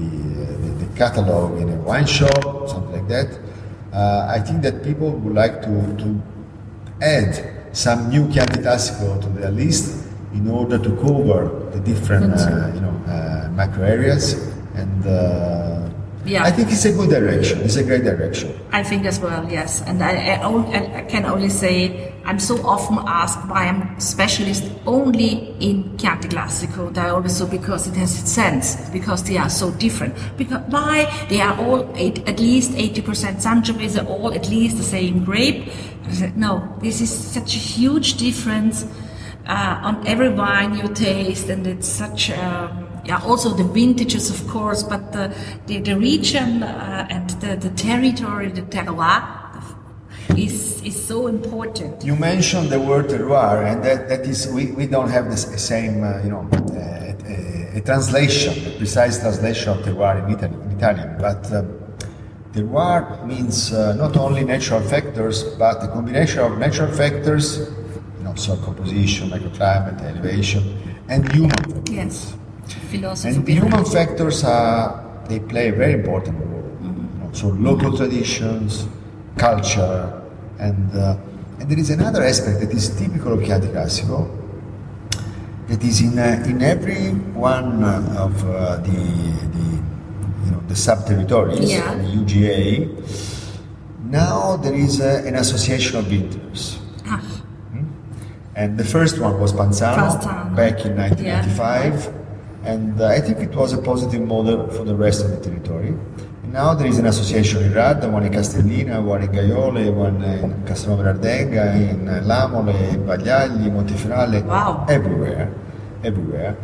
catalog 0.97 1.61
in 1.61 1.69
a 1.69 1.75
wine 1.77 2.05
shop, 2.05 2.67
something 2.67 2.91
like 2.91 3.07
that. 3.07 3.39
Uh, 3.93 4.27
I 4.29 4.39
think 4.39 4.61
that 4.63 4.83
people 4.83 5.11
would 5.11 5.33
like 5.33 5.61
to, 5.61 5.97
to 5.97 6.21
add 7.01 7.31
some 7.71 8.09
new 8.09 8.27
Chianti 8.31 8.59
Classico 8.61 9.21
to 9.21 9.29
their 9.29 9.51
list 9.51 10.05
in 10.33 10.47
order 10.49 10.77
to 10.77 10.89
cover 10.97 11.69
the 11.71 11.79
different 11.79 12.33
uh, 12.33 12.71
you 12.73 12.81
know 12.81 12.95
uh, 13.07 13.49
macro 13.51 13.83
areas 13.83 14.33
and 14.75 15.05
uh, 15.07 15.89
Yeah. 16.27 16.43
I 16.43 16.51
think 16.51 16.71
it's 16.71 16.85
a 16.85 16.91
good 16.91 17.09
direction 17.09 17.61
it's 17.61 17.77
a 17.77 17.83
great 17.83 18.03
direction 18.03 18.53
I 18.71 18.83
think 18.83 19.05
as 19.05 19.19
well, 19.19 19.49
yes. 19.49 19.81
And 19.81 20.03
I, 20.03 20.35
I, 20.35 20.99
I 20.99 21.01
can 21.03 21.25
only 21.25 21.49
say 21.49 22.13
I'm 22.25 22.37
so 22.37 22.55
often 22.65 22.99
asked 23.07 23.39
why 23.49 23.65
I'm 23.67 23.99
specialist 23.99 24.69
only 24.85 25.55
in 25.59 25.97
Chianti 25.97 26.27
Classico. 26.27 26.95
I 26.97 27.09
always 27.09 27.37
say 27.37 27.49
because 27.49 27.87
it 27.87 27.95
has 27.95 28.13
sense, 28.13 28.89
because 28.89 29.23
they 29.23 29.37
are 29.37 29.49
so 29.49 29.71
different. 29.71 30.13
Because 30.37 30.61
why 30.67 31.05
they 31.29 31.41
are 31.41 31.57
all 31.59 31.91
eight, 31.95 32.27
at 32.27 32.39
least 32.39 32.71
80% 32.71 33.41
Sangiovese, 33.41 34.05
all 34.05 34.33
at 34.33 34.49
least 34.49 34.77
the 34.77 34.83
same 34.83 35.23
grape. 35.23 35.71
No, 36.35 36.77
this 36.81 37.01
is 37.01 37.09
such 37.09 37.55
a 37.55 37.59
huge 37.59 38.17
difference 38.17 38.85
uh, 39.47 39.79
on 39.81 40.05
every 40.05 40.29
wine 40.29 40.75
you 40.75 40.87
taste, 40.93 41.49
and 41.49 41.65
it's 41.65 41.87
such. 41.87 42.29
Um, 42.31 42.86
yeah, 43.07 43.21
also 43.23 43.49
the 43.53 43.63
vintages, 43.63 44.29
of 44.29 44.47
course, 44.47 44.83
but 44.83 45.11
the 45.13 45.33
the, 45.67 45.79
the 45.79 45.95
region 45.97 46.63
uh, 46.63 47.07
and 47.09 47.29
the, 47.41 47.55
the 47.55 47.69
territory, 47.75 48.49
the 48.51 48.63
terroir, 48.63 49.37
is 50.35 50.81
is 50.83 50.95
so 51.07 51.27
important. 51.27 52.03
you 52.03 52.15
mentioned 52.15 52.69
the 52.69 52.79
word 52.79 53.07
terroir 53.07 53.65
and 53.65 53.83
that, 53.83 54.07
that 54.09 54.21
is 54.25 54.47
we, 54.47 54.71
we 54.71 54.85
don't 54.85 55.09
have 55.09 55.29
the 55.29 55.37
same 55.37 56.03
uh, 56.03 56.21
you 56.23 56.29
know 56.29 56.47
uh, 56.51 57.73
a, 57.73 57.77
a 57.77 57.81
translation 57.81 58.53
a 58.67 58.77
precise 58.77 59.19
translation 59.19 59.69
of 59.69 59.77
terroir 59.85 60.23
in, 60.23 60.33
Italy, 60.35 60.53
in 60.65 60.71
Italian 60.77 61.17
but 61.19 61.41
um, 61.53 61.65
terroir 62.53 63.25
means 63.25 63.73
uh, 63.73 63.95
not 63.95 64.15
only 64.17 64.43
natural 64.43 64.81
factors 64.81 65.43
but 65.55 65.83
a 65.83 65.87
combination 65.87 66.39
of 66.39 66.57
natural 66.57 66.91
factors 66.91 67.45
you 68.17 68.23
know 68.23 68.35
soil 68.35 68.57
composition 68.57 69.29
microclimate 69.29 69.99
elevation 70.03 70.63
and 71.09 71.31
human 71.33 71.49
factors 71.51 71.89
Yes, 71.89 72.35
philosophy. 72.87 73.35
and 73.35 73.47
human 73.47 73.85
factors 73.85 74.43
are 74.43 75.03
they 75.29 75.39
play 75.39 75.69
a 75.69 75.73
very 75.73 75.93
important 75.93 76.37
role. 76.39 76.63
Know, 76.81 77.29
so 77.33 77.47
local 77.49 77.95
traditions, 77.97 78.87
culture, 79.37 80.21
and 80.59 80.95
uh, 80.95 81.17
and 81.59 81.69
there 81.69 81.79
is 81.79 81.89
another 81.89 82.23
aspect 82.23 82.59
that 82.61 82.71
is 82.71 82.89
typical 82.97 83.33
of 83.33 83.43
Chianti 83.43 83.67
Classico. 83.67 84.29
That 85.67 85.83
is 85.83 85.99
in 86.01 86.17
uh, 86.17 86.43
in 86.47 86.61
every 86.61 87.11
one 87.35 87.83
of 88.15 88.33
uh, 88.45 88.77
the 88.87 89.01
the 89.55 89.67
you 90.45 90.51
know 90.51 90.61
the 90.67 90.75
sub 90.75 91.05
territories, 91.05 91.59
Yeah. 91.71 91.93
the 91.95 92.07
UGA. 92.23 92.87
Now 94.09 94.55
there 94.55 94.73
is 94.75 94.99
an 95.01 95.35
association 95.35 95.97
of 95.99 96.05
vineyards. 96.05 96.79
Ah, 97.05 97.19
And 98.55 98.77
the 98.79 98.85
first 98.85 99.19
one 99.19 99.35
was 99.39 99.51
Panzano, 99.53 100.07
Panzano. 100.17 100.55
back 100.55 100.85
in 100.85 100.95
1995, 100.95 102.09
and 102.67 102.99
uh, 102.99 103.07
I 103.07 103.19
think 103.21 103.39
it 103.39 103.55
was 103.55 103.71
a 103.73 103.77
positive 103.81 104.21
model 104.21 104.67
for 104.75 104.83
the 104.83 104.95
rest 104.95 105.23
of 105.23 105.31
the 105.31 105.39
territory. 105.39 105.89
And 106.43 106.51
now 106.53 106.73
there 106.73 106.87
is 106.87 106.99
an 106.99 107.05
association 107.07 107.63
in 107.63 107.71
Radda, 107.73 108.11
one 108.11 108.23
in 108.23 108.31
Castellina, 108.33 109.01
one 109.03 109.21
in 109.23 109.29
Gaiole, 109.31 109.93
one 109.93 110.21
in 110.23 110.51
Castelnuovo 110.67 111.03
Berardenga, 111.03 111.65
in 111.91 112.05
Lamole, 112.27 112.95
Vagliagli, 113.07 113.69
Montefioralle, 113.71 114.43
Wow. 114.45 114.85
everywhere, 114.89 115.53
everywhere. 116.03 116.57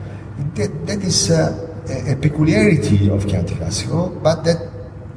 That, 0.55 0.71
that 0.87 1.01
is 1.03 1.31
uh, 1.31 1.55
a, 1.89 2.13
a 2.13 2.15
peculiarity 2.17 3.09
of 3.09 3.25
Chianti 3.27 3.55
Classico, 3.55 4.21
but 4.21 4.43
that 4.43 4.59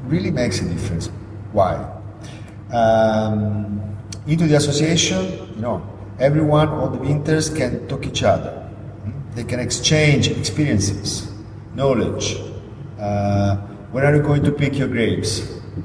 really 0.07 0.31
makes 0.31 0.61
a 0.61 0.69
difference. 0.69 1.11
Why? 1.53 1.75
um, 2.73 3.97
into 4.27 4.47
the 4.47 4.57
association, 4.57 5.23
you 5.55 5.61
know, 5.63 5.83
everyone, 6.19 6.69
all 6.69 6.89
the 6.89 6.99
winters 6.99 7.49
can 7.51 7.87
talk 7.89 8.07
each 8.07 8.23
other. 8.25 8.56
They 9.37 9.45
can 9.45 9.61
exchange 9.61 10.29
experiences, 10.29 11.31
knowledge. 11.75 12.27
Uh, 12.99 13.57
when 13.93 14.03
are 14.05 14.17
you 14.17 14.23
going 14.23 14.43
to 14.45 14.53
pick 14.53 14.73
your 14.81 14.89
grapes? 14.89 15.33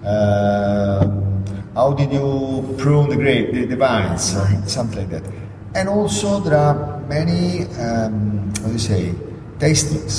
Um 0.04 1.28
how 1.76 1.94
did 1.94 2.12
you 2.12 2.28
prune 2.78 3.08
the 3.10 3.16
grape, 3.16 3.54
the, 3.54 3.64
the 3.66 3.78
vines? 3.78 4.36
Uh, 4.36 4.66
something 4.68 5.00
like 5.00 5.10
that. 5.16 5.24
and 5.80 5.88
also 5.88 6.40
there 6.42 6.58
are 6.58 7.00
many, 7.08 7.64
um, 7.80 8.52
how 8.60 8.68
do 8.68 8.74
you 8.74 8.80
say, 8.92 9.14
tastings. 9.58 10.16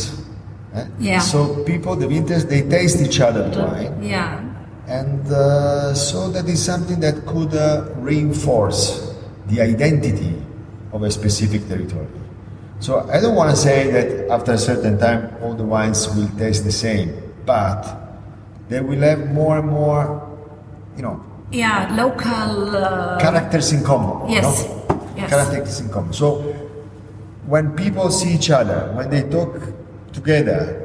eh? 0.74 0.86
Yeah. 0.98 1.20
So 1.20 1.62
people, 1.64 1.94
the 1.96 2.08
winters, 2.08 2.46
they 2.46 2.62
taste 2.62 3.02
each 3.02 3.20
other's 3.20 3.52
wine, 3.56 3.92
Yeah. 4.02 4.40
and 4.88 5.20
uh, 5.30 5.92
so 5.92 6.30
that 6.32 6.48
is 6.48 6.60
something 6.64 7.00
that 7.00 7.26
could 7.26 7.52
uh, 7.54 7.84
reinforce 8.00 9.12
the 9.52 9.60
identity 9.60 10.32
of 10.92 11.02
a 11.02 11.10
specific 11.10 11.68
territory. 11.68 12.08
So 12.82 13.08
I 13.14 13.20
don't 13.20 13.36
want 13.36 13.50
to 13.50 13.56
say 13.56 13.90
that 13.92 14.28
after 14.28 14.52
a 14.54 14.58
certain 14.58 14.98
time 14.98 15.30
all 15.40 15.54
the 15.54 15.62
wines 15.62 16.08
will 16.14 16.26
taste 16.36 16.64
the 16.64 16.72
same, 16.72 17.14
but 17.46 17.78
they 18.68 18.80
will 18.80 18.98
have 19.06 19.30
more 19.30 19.58
and 19.58 19.68
more, 19.68 20.18
you 20.96 21.02
know, 21.02 21.22
Yeah, 21.52 21.86
local. 21.94 22.74
Uh, 22.74 23.20
characters 23.20 23.70
in 23.72 23.84
common. 23.84 24.28
Yes. 24.28 24.42
know? 24.42 25.06
Yes. 25.16 25.30
Characters 25.30 25.80
in 25.80 25.90
common. 25.90 26.12
So 26.12 26.42
when 27.46 27.76
people 27.76 28.10
see 28.10 28.34
each 28.34 28.50
other, 28.50 28.90
when 28.96 29.10
they 29.10 29.22
talk 29.30 29.62
together, 30.12 30.82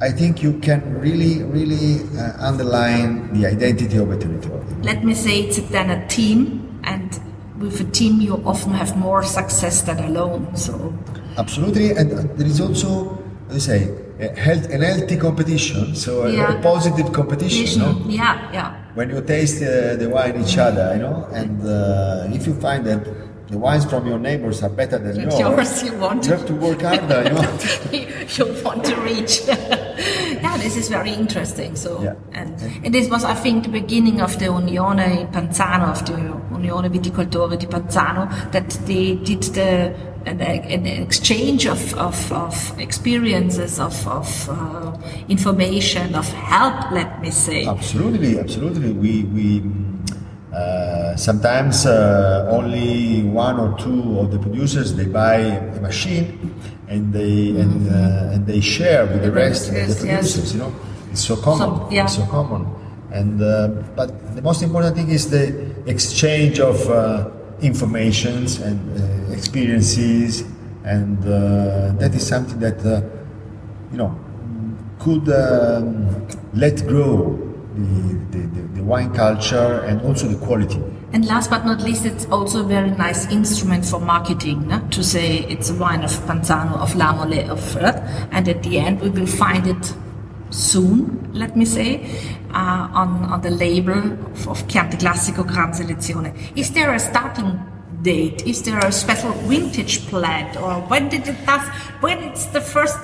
I 0.00 0.12
think 0.12 0.42
you 0.42 0.58
can 0.60 0.80
really, 0.98 1.42
really 1.42 2.08
uh, 2.16 2.32
underline 2.40 3.34
the 3.34 3.46
identity 3.46 3.98
of 3.98 4.10
a 4.10 4.16
territory. 4.16 4.64
let 4.82 5.04
me 5.04 5.12
say 5.12 5.40
it's 5.44 5.58
then 5.68 5.90
a 5.90 6.00
team, 6.08 6.80
and 6.84 7.20
with 7.58 7.80
a 7.80 7.88
team 7.90 8.20
you 8.20 8.40
often 8.46 8.72
have 8.72 8.96
more 8.96 9.22
success 9.22 9.82
than 9.82 9.98
alone. 9.98 10.56
So 10.56 10.94
Absolutely, 11.36 11.90
and 11.92 12.10
there 12.38 12.46
is 12.46 12.60
also, 12.60 13.16
do 13.48 13.54
you 13.54 13.60
say, 13.60 13.88
a 14.20 14.28
health, 14.38 14.70
an 14.70 14.82
healthy 14.82 15.16
competition, 15.16 15.94
so 15.94 16.22
a, 16.26 16.32
Yeah. 16.32 16.58
a 16.58 16.62
positive 16.62 17.12
competition. 17.12 17.80
no? 17.80 17.98
yeah, 18.08 18.52
yeah. 18.52 18.74
when 18.94 19.10
you 19.10 19.20
taste 19.20 19.60
uh, 19.62 19.96
the 19.96 20.08
wine 20.08 20.40
each 20.40 20.56
other, 20.58 20.94
you 20.94 21.02
know, 21.02 21.26
and 21.32 21.60
uh, 21.66 22.28
if 22.36 22.46
you 22.46 22.54
find 22.54 22.84
that 22.86 23.02
the 23.48 23.58
wines 23.58 23.84
from 23.84 24.06
your 24.06 24.18
neighbors 24.18 24.62
are 24.62 24.70
better 24.70 24.98
than 24.98 25.20
yours, 25.20 25.38
yours, 25.38 25.82
you 25.82 25.92
want 25.98 26.24
you 26.24 26.32
have 26.32 26.46
to 26.46 26.54
work 26.54 26.80
harder, 26.82 27.24
you 27.24 27.34
know. 27.34 27.58
you 28.36 28.62
want 28.64 28.84
to 28.84 28.94
reach. 29.02 29.42
yeah, 29.48 30.56
this 30.58 30.76
is 30.76 30.88
very 30.88 31.12
interesting. 31.12 31.74
So, 31.76 32.02
Yeah. 32.02 32.14
and, 32.32 32.54
and 32.84 32.94
this 32.94 33.10
was, 33.10 33.24
I 33.24 33.34
think, 33.34 33.64
the 33.64 33.70
beginning 33.70 34.20
of 34.20 34.38
the 34.38 34.46
Unione 34.46 35.30
Panzano, 35.32 35.90
of 35.90 36.04
the 36.06 36.12
Unione 36.56 36.88
Viticoltori 36.88 37.58
di 37.58 37.66
Panzano, 37.66 38.30
that 38.52 38.70
they 38.86 39.16
did 39.16 39.42
the 39.54 39.92
an, 40.26 40.40
an 40.40 40.86
exchange 40.86 41.66
of, 41.66 41.94
of, 41.94 42.32
of 42.32 42.78
experiences, 42.78 43.78
of, 43.78 44.06
of 44.08 44.48
uh, 44.48 44.96
information, 45.28 46.14
of 46.14 46.28
help. 46.32 46.90
Let 46.90 47.20
me 47.20 47.30
say. 47.30 47.66
Absolutely, 47.66 48.38
absolutely. 48.38 48.92
We 48.92 49.24
we 49.24 49.62
uh, 50.54 51.16
sometimes 51.16 51.84
uh, 51.86 52.48
only 52.50 53.22
one 53.24 53.58
or 53.58 53.76
two 53.78 54.18
of 54.20 54.30
the 54.30 54.38
producers 54.38 54.94
they 54.94 55.06
buy 55.06 55.36
a 55.36 55.80
machine 55.80 56.54
and 56.88 57.12
they 57.12 57.50
and 57.58 57.88
uh, 57.90 58.32
and 58.32 58.46
they 58.46 58.60
share 58.60 59.06
with 59.06 59.22
the 59.22 59.32
rest 59.32 59.68
of 59.68 59.74
the 59.74 59.80
Yes, 59.80 59.88
yes. 59.88 60.00
producers. 60.00 60.52
You 60.54 60.60
know, 60.60 60.74
it's 61.10 61.24
so 61.24 61.36
common. 61.36 61.58
So, 61.58 61.88
yeah. 61.90 62.04
It's 62.04 62.16
so 62.16 62.26
common. 62.26 62.66
And 63.12 63.40
uh, 63.42 63.68
but 63.94 64.08
the 64.34 64.42
most 64.42 64.62
important 64.62 64.96
thing 64.96 65.10
is 65.10 65.30
the 65.30 65.70
exchange 65.86 66.58
of 66.60 66.76
uh, 66.90 67.30
informations 67.60 68.58
and 68.60 68.78
uh, 68.98 69.23
experiences, 69.34 70.44
and 70.84 71.18
uh, 71.24 71.92
that 71.98 72.12
is 72.14 72.26
something 72.26 72.58
that 72.60 72.78
uh, 72.84 73.02
you 73.90 73.98
know 73.98 74.18
could 75.00 75.28
um, 75.28 76.26
let 76.54 76.86
grow 76.86 77.36
the, 77.74 78.38
the, 78.38 78.62
the, 78.74 78.82
wine 78.82 79.12
culture 79.12 79.82
and 79.86 80.00
also 80.02 80.28
the 80.28 80.46
quality. 80.46 80.82
And 81.12 81.24
last 81.26 81.50
but 81.50 81.64
not 81.64 81.82
least, 81.82 82.04
it's 82.06 82.26
also 82.26 82.60
a 82.60 82.68
very 82.68 82.90
nice 82.90 83.30
instrument 83.30 83.84
for 83.84 84.00
marketing, 84.00 84.68
no? 84.68 84.80
to 84.90 85.02
say 85.02 85.40
it's 85.48 85.70
a 85.70 85.74
wine 85.74 86.02
of 86.02 86.10
Panzano, 86.26 86.78
of 86.78 86.92
Lamole, 86.94 87.48
of 87.48 87.76
Earth, 87.76 88.00
and 88.30 88.48
at 88.48 88.62
the 88.62 88.78
end 88.78 89.00
we 89.00 89.10
will 89.10 89.26
find 89.26 89.66
it 89.66 89.94
soon, 90.50 91.30
let 91.32 91.56
me 91.56 91.64
say, 91.64 92.04
uh, 92.50 92.88
on, 92.92 93.24
on 93.24 93.40
the 93.42 93.50
label 93.50 94.12
of, 94.12 94.48
of 94.48 94.68
Chianti 94.68 94.96
Classico 94.96 95.46
Gran 95.46 95.72
Selezione. 95.72 96.56
Is 96.56 96.72
there 96.72 96.94
a 96.94 96.98
starting 96.98 97.60
date? 98.04 98.46
Is 98.46 98.62
there 98.62 98.78
a 98.78 98.92
special 98.92 99.32
vintage 99.50 100.06
plant, 100.06 100.56
Or 100.56 100.74
when 100.92 101.08
did 101.08 101.26
it 101.26 101.38
does, 101.46 101.66
when 102.00 102.18
it's 102.22 102.46
the 102.56 102.60
first, 102.60 103.00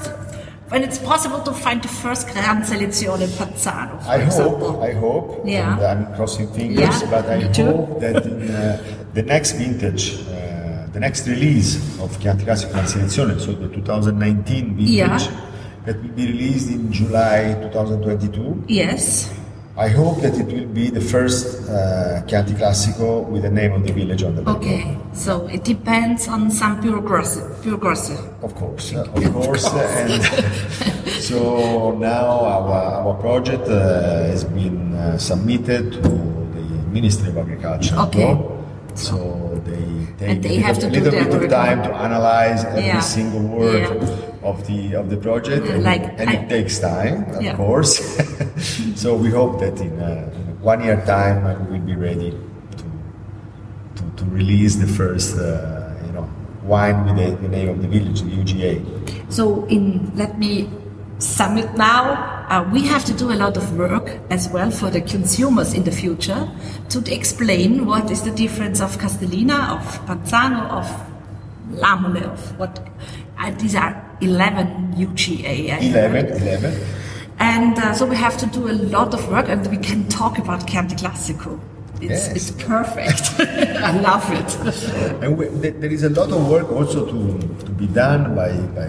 when 0.69 0.85
it's 0.85 0.99
possible 0.99 1.41
to 1.49 1.53
find 1.53 1.83
the 1.83 1.89
first 1.89 2.29
Gran 2.33 2.63
Selezione 2.63 3.27
Panzano, 3.39 3.99
for 4.03 4.11
I 4.11 4.17
example? 4.23 4.73
hope, 4.73 4.83
I 4.83 4.93
hope, 4.93 5.27
Yeah. 5.45 5.75
and 5.75 5.83
I'm 6.07 6.15
crossing 6.15 6.47
fingers, 6.53 7.03
Yeah, 7.03 7.11
but 7.11 7.25
I 7.29 7.41
hope 7.41 8.01
that 8.01 8.25
in 8.27 8.51
uh, 8.55 8.79
the 9.15 9.23
next 9.23 9.53
vintage, 9.53 10.05
uh, 10.29 10.87
the 10.93 11.01
next 11.01 11.27
release 11.27 11.71
of 11.99 12.09
Chianti 12.21 12.45
Classico 12.45 12.73
Gran 12.73 12.87
Selezione, 12.87 13.41
so 13.41 13.53
the 13.53 13.69
2019 13.69 14.77
vintage, 14.77 14.95
Yeah. 14.95 15.19
that 15.87 15.97
will 16.03 16.15
be 16.15 16.27
released 16.27 16.69
in 16.71 16.93
July 16.93 17.57
2022. 17.63 18.65
Yes. 18.69 19.33
I 19.81 19.89
hope 19.89 20.21
that 20.21 20.35
it 20.39 20.47
will 20.47 20.67
be 20.67 20.91
the 20.91 21.01
first 21.01 21.67
uh, 21.71 22.21
Chianti 22.27 22.53
Classico 22.53 23.25
with 23.27 23.43
the 23.45 23.51
name 23.51 23.73
of 23.73 23.83
the 23.83 23.93
village 23.95 24.23
on 24.23 24.35
the 24.37 24.43
label. 24.43 24.57
Okay, 24.61 24.95
so 25.15 25.47
it 25.47 25.65
depends 25.65 26.29
on 26.29 26.51
some 26.51 26.83
bureaucracy. 26.83 27.41
bureaucracy. 27.63 28.17
Of 28.43 28.55
course, 28.55 28.93
uh, 28.93 29.05
of 29.09 29.33
course, 29.33 29.65
and 29.73 30.23
so 31.29 31.97
now 31.97 32.29
our, 32.45 33.07
our 33.09 33.15
project 33.25 33.65
uh, 33.69 34.29
has 34.29 34.45
been 34.45 34.93
uh, 34.93 35.17
submitted 35.17 35.93
to 35.95 36.01
the 36.01 36.65
Ministry 36.93 37.31
of 37.31 37.39
Agriculture. 37.39 37.97
Okay. 38.01 38.37
So 38.95 39.17
they 39.65 39.81
take 40.19 40.29
And 40.29 40.43
they 40.45 40.57
a 40.59 40.61
have 40.61 40.77
little, 40.77 40.91
to 40.91 40.97
do 40.99 41.05
little 41.11 41.39
bit 41.41 41.45
of 41.45 41.51
time 41.51 41.83
to 41.85 41.95
analyze 41.95 42.65
every 42.67 42.85
Yeah. 42.85 43.01
single 43.01 43.41
word 43.49 43.89
Yeah. 43.89 44.30
Of 44.43 44.67
the 44.67 44.95
of 44.95 45.11
the 45.11 45.17
project, 45.17 45.67
and, 45.67 45.83
like 45.85 46.03
and 46.19 46.31
I- 46.31 46.35
it 46.35 46.49
takes 46.49 46.79
time, 46.79 47.25
of 47.35 47.43
Yeah. 47.43 47.57
course. 47.57 47.99
so 48.95 49.15
we 49.15 49.31
hope 49.31 49.61
that 49.61 49.81
in, 49.81 49.99
uh, 50.01 50.31
one 50.63 50.83
year 50.85 51.03
time 51.07 51.45
uh, 51.47 51.55
we 51.71 51.79
will 51.79 51.87
be 51.87 51.97
ready 51.97 52.31
to 52.77 52.85
to, 53.97 54.03
to 54.17 54.25
release 54.31 54.77
the 54.77 54.87
first 54.87 55.37
uh, 55.37 55.93
you 56.07 56.13
know 56.13 56.29
wine 56.65 57.05
with 57.07 57.17
the, 57.17 57.37
the 57.43 57.49
name 57.49 57.69
of 57.69 57.81
the 57.83 57.89
village, 57.89 58.23
the 58.23 58.31
UGA. 58.31 58.81
So, 59.33 59.65
in 59.67 60.11
let 60.17 60.39
me 60.39 60.69
sum 61.19 61.59
it 61.59 61.75
now. 61.77 62.37
Uh, 62.51 62.69
we 62.73 62.83
have 62.83 63.05
to 63.05 63.13
do 63.15 63.31
a 63.31 63.39
lot 63.39 63.57
of 63.57 63.79
work 63.79 64.19
as 64.31 64.49
well 64.49 64.71
for 64.73 64.91
the 64.91 65.01
consumers 65.01 65.73
in 65.73 65.85
the 65.85 65.93
future 65.93 66.51
to 66.89 66.99
explain 67.15 67.87
what 67.87 68.11
is 68.11 68.23
the 68.23 68.33
difference 68.33 68.81
of 68.81 68.99
Castellina, 68.99 69.71
of 69.79 69.85
Panzano, 70.07 70.69
of 70.71 70.87
Lamole, 71.79 72.25
of 72.25 72.59
what. 72.59 72.81
Uh, 73.39 73.53
these 73.53 73.77
are 73.77 73.95
11 74.21 74.95
UGA. 74.97 75.73
I 75.73 75.79
11, 75.79 76.27
11. 76.43 76.87
And 77.39 77.79
uh, 77.79 77.95
so 77.95 78.05
we 78.05 78.17
have 78.17 78.37
to 78.39 78.47
do 78.47 78.69
a 78.69 78.73
lot 78.73 79.15
of 79.15 79.27
work, 79.31 79.49
and 79.49 79.67
we 79.69 79.79
can 79.79 80.07
talk 80.09 80.39
about 80.39 80.67
Chianti 80.69 80.97
Classico. 80.97 81.59
It's, 82.01 82.11
Yes. 82.11 82.29
it's 82.37 82.51
perfect. 82.65 83.41
I 83.41 83.93
love 84.01 84.25
it. 84.33 84.51
And 85.23 85.37
we, 85.39 85.47
there 85.49 85.73
there 85.73 85.91
is 85.91 86.03
a 86.03 86.09
lot 86.11 86.31
of 86.33 86.49
work 86.49 86.71
also 86.73 87.05
to, 87.07 87.39
to 87.65 87.71
be 87.73 87.87
done 87.87 88.35
by, 88.35 88.53
by 88.75 88.89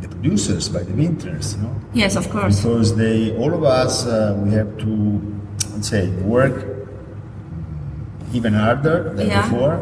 the 0.00 0.08
producers, 0.08 0.68
by 0.68 0.82
the 0.82 0.92
vintners, 0.92 1.54
you 1.54 1.62
know? 1.62 1.74
Yes, 1.94 2.16
of 2.16 2.28
course. 2.30 2.60
Because 2.62 2.96
they, 2.96 3.36
all 3.36 3.52
of 3.54 3.62
us, 3.64 4.06
uh, 4.06 4.34
we 4.42 4.50
have 4.54 4.76
to, 4.78 4.90
let's 5.72 5.88
say, 5.88 6.08
work 6.22 6.66
even 8.32 8.52
harder 8.54 9.12
than 9.14 9.28
Yeah. 9.28 9.42
before 9.42 9.80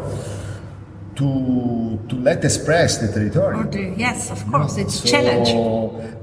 to, 1.17 1.99
to 2.09 2.15
let 2.15 2.43
express 2.45 2.97
the 2.99 3.07
territory. 3.11 3.93
Yes, 3.97 4.31
of 4.31 4.45
course. 4.51 4.77
It's 4.77 4.95
so 5.01 5.09
challenge. 5.09 5.49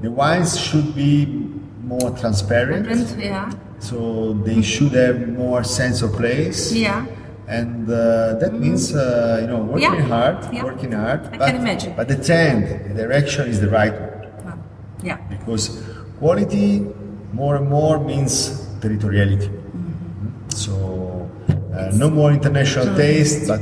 The 0.01 0.09
wines 0.11 0.59
should 0.59 0.95
be 0.95 1.25
more 1.83 2.11
transparent. 2.17 2.87
Yeah. 3.19 3.51
So 3.79 4.33
they 4.33 4.61
should 4.61 4.93
have 4.93 5.27
more 5.29 5.63
sense 5.63 6.01
of 6.01 6.13
place. 6.13 6.71
Yeah. 6.73 7.05
And 7.47 7.87
uh, 7.87 8.35
that 8.41 8.53
means 8.53 8.95
uh, 8.95 9.37
you 9.41 9.47
know 9.47 9.61
working 9.61 9.81
Yeah. 9.81 10.07
hard, 10.15 10.37
Yeah. 10.51 10.63
working 10.63 10.93
hard. 10.93 11.21
I 11.31 11.37
but, 11.37 11.47
can 11.47 11.55
imagine. 11.57 11.93
But 11.95 12.07
the 12.07 12.17
trend, 12.17 12.89
the 12.89 12.95
direction 13.03 13.47
is 13.47 13.61
the 13.61 13.69
right 13.69 13.93
one 13.93 14.11
Well, 14.45 14.59
yeah. 15.03 15.17
because 15.29 15.83
quality 16.17 16.81
more 17.33 17.57
and 17.57 17.69
more 17.69 17.99
means 17.99 18.33
territoriality. 18.79 19.49
Mm-hmm. 19.49 20.49
So 20.55 21.29
uh, 21.77 21.91
no 21.93 22.09
more 22.09 22.31
international 22.31 22.95
taste, 22.95 23.47
but 23.47 23.61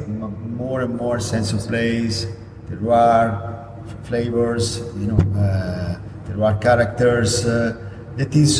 more 0.73 0.81
and 0.81 0.95
more 0.97 1.19
sense 1.19 1.53
of 1.53 1.59
place, 1.71 2.25
terroir, 2.67 3.21
f- 3.85 4.07
flavors, 4.09 4.65
you 5.01 5.07
know, 5.11 5.19
uh, 5.39 5.99
terroir 6.25 6.55
characters. 6.59 7.45
Uh, 7.45 7.77
that 8.17 8.33
is 8.35 8.53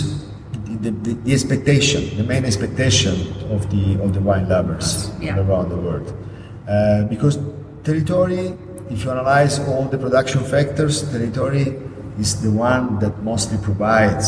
the, 0.84 0.92
the, 1.06 1.14
the 1.26 1.34
expectation, 1.34 2.16
the 2.18 2.24
main 2.24 2.46
expectation 2.46 3.16
of 3.56 3.62
the 3.74 3.84
of 4.04 4.14
the 4.14 4.22
wine 4.30 4.48
lovers 4.48 5.10
Yeah. 5.20 5.40
around 5.42 5.70
the 5.74 5.78
world. 5.86 6.08
Uh, 6.70 7.06
because 7.14 7.36
territory, 7.84 8.54
if 8.94 9.04
you 9.04 9.10
analyze 9.12 9.58
all 9.68 9.86
the 9.94 9.98
production 9.98 10.42
factors, 10.54 10.96
territory 11.12 11.66
is 12.20 12.30
the 12.46 12.52
one 12.52 13.00
that 13.00 13.14
mostly 13.24 13.58
provides 13.58 14.26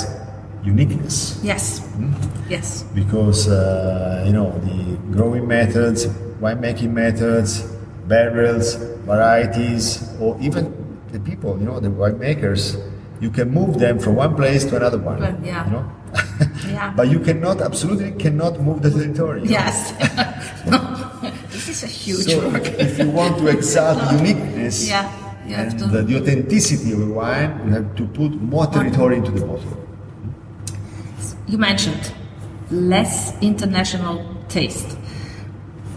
uniqueness 0.64 1.40
Yes. 1.44 1.86
Hmm? 1.94 2.14
Yes. 2.50 2.84
because 2.96 3.48
uh, 3.48 4.24
you 4.26 4.34
know 4.34 4.50
the 4.70 4.78
growing 5.16 5.46
methods, 5.48 6.08
winemaking 6.42 6.92
methods, 7.06 7.50
barrels, 8.08 8.76
varieties, 9.06 10.04
or 10.20 10.38
even 10.42 10.74
the 11.12 11.20
people, 11.20 11.58
you 11.60 11.66
know, 11.66 11.80
the 11.80 11.90
winemakers, 11.90 12.78
you 13.20 13.30
can 13.30 13.50
move 13.52 13.80
them 13.80 14.00
from 14.00 14.16
one 14.16 14.36
place 14.36 14.66
to 14.66 14.76
another 14.76 14.98
one. 14.98 15.20
Well, 15.20 15.38
yeah. 15.44 15.66
You 15.66 15.72
know? 15.72 15.92
Yeah. 16.68 16.94
but 16.96 17.10
you 17.10 17.20
cannot, 17.20 17.62
absolutely 17.62 18.12
cannot 18.12 18.60
move 18.60 18.82
the 18.82 18.90
territory. 18.92 19.44
Yes. 19.46 19.92
this 21.52 21.70
is 21.70 21.84
a 21.84 21.88
huge 21.88 22.26
So 22.26 22.50
work. 22.50 22.66
if 22.66 23.00
you 23.00 23.10
want 23.10 23.38
to 23.40 23.48
exalt 23.48 24.00
the 24.00 24.18
uniqueness 24.24 24.88
Yeah, 24.90 25.10
and 25.48 25.78
to- 25.80 25.86
the, 25.86 26.02
the 26.04 26.18
authenticity 26.22 26.92
of 26.94 27.02
a 27.02 27.06
wine, 27.14 27.62
you 27.66 27.72
have 27.74 27.96
to 27.96 28.06
put 28.08 28.32
more 28.42 28.68
territory 28.68 29.18
into 29.18 29.32
the 29.32 29.46
bottle. 29.46 29.78
You 31.48 31.58
mentioned 31.58 32.12
less 32.72 33.38
international 33.42 34.36
taste. 34.50 34.98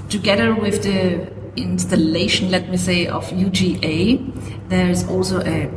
Together 0.08 0.54
with 0.54 0.82
the 0.82 1.26
installation, 1.62 2.50
let 2.50 2.68
me 2.68 2.76
say, 2.76 3.06
of 3.06 3.24
UGA, 3.30 4.68
there 4.68 4.88
is 4.88 5.06
also 5.08 5.40
a, 5.40 5.70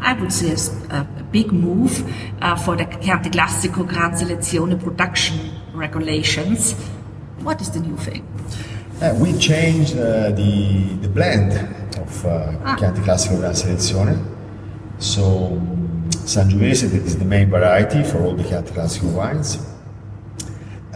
I 0.00 0.12
would 0.14 0.32
say, 0.32 0.54
a 0.90 1.04
big 1.32 1.52
move 1.52 2.02
uh, 2.42 2.56
for 2.56 2.76
the 2.76 2.84
Chianti 2.84 3.30
Classico 3.30 3.86
Gran 3.86 4.12
Selezione 4.12 4.80
production 4.82 5.38
regulations. 5.74 6.72
What 7.42 7.60
is 7.60 7.70
the 7.70 7.80
new 7.80 7.96
thing? 7.96 8.26
Uh, 9.00 9.14
we 9.20 9.36
changed 9.38 9.94
uh, 9.96 10.30
the, 10.30 10.96
the 11.02 11.08
blend 11.08 11.52
of 11.98 12.24
uh, 12.26 12.52
Ah. 12.64 12.76
Chianti 12.78 13.00
Classico 13.02 13.38
Gran 13.40 13.52
Selezione. 13.52 14.16
So 14.98 15.60
Sangiovese 16.24 16.84
is 16.94 17.18
the 17.18 17.24
main 17.24 17.50
variety 17.50 18.02
for 18.02 18.22
all 18.22 18.34
the 18.34 18.42
Chianti 18.44 18.72
Classico 18.72 19.12
wines. 19.12 19.58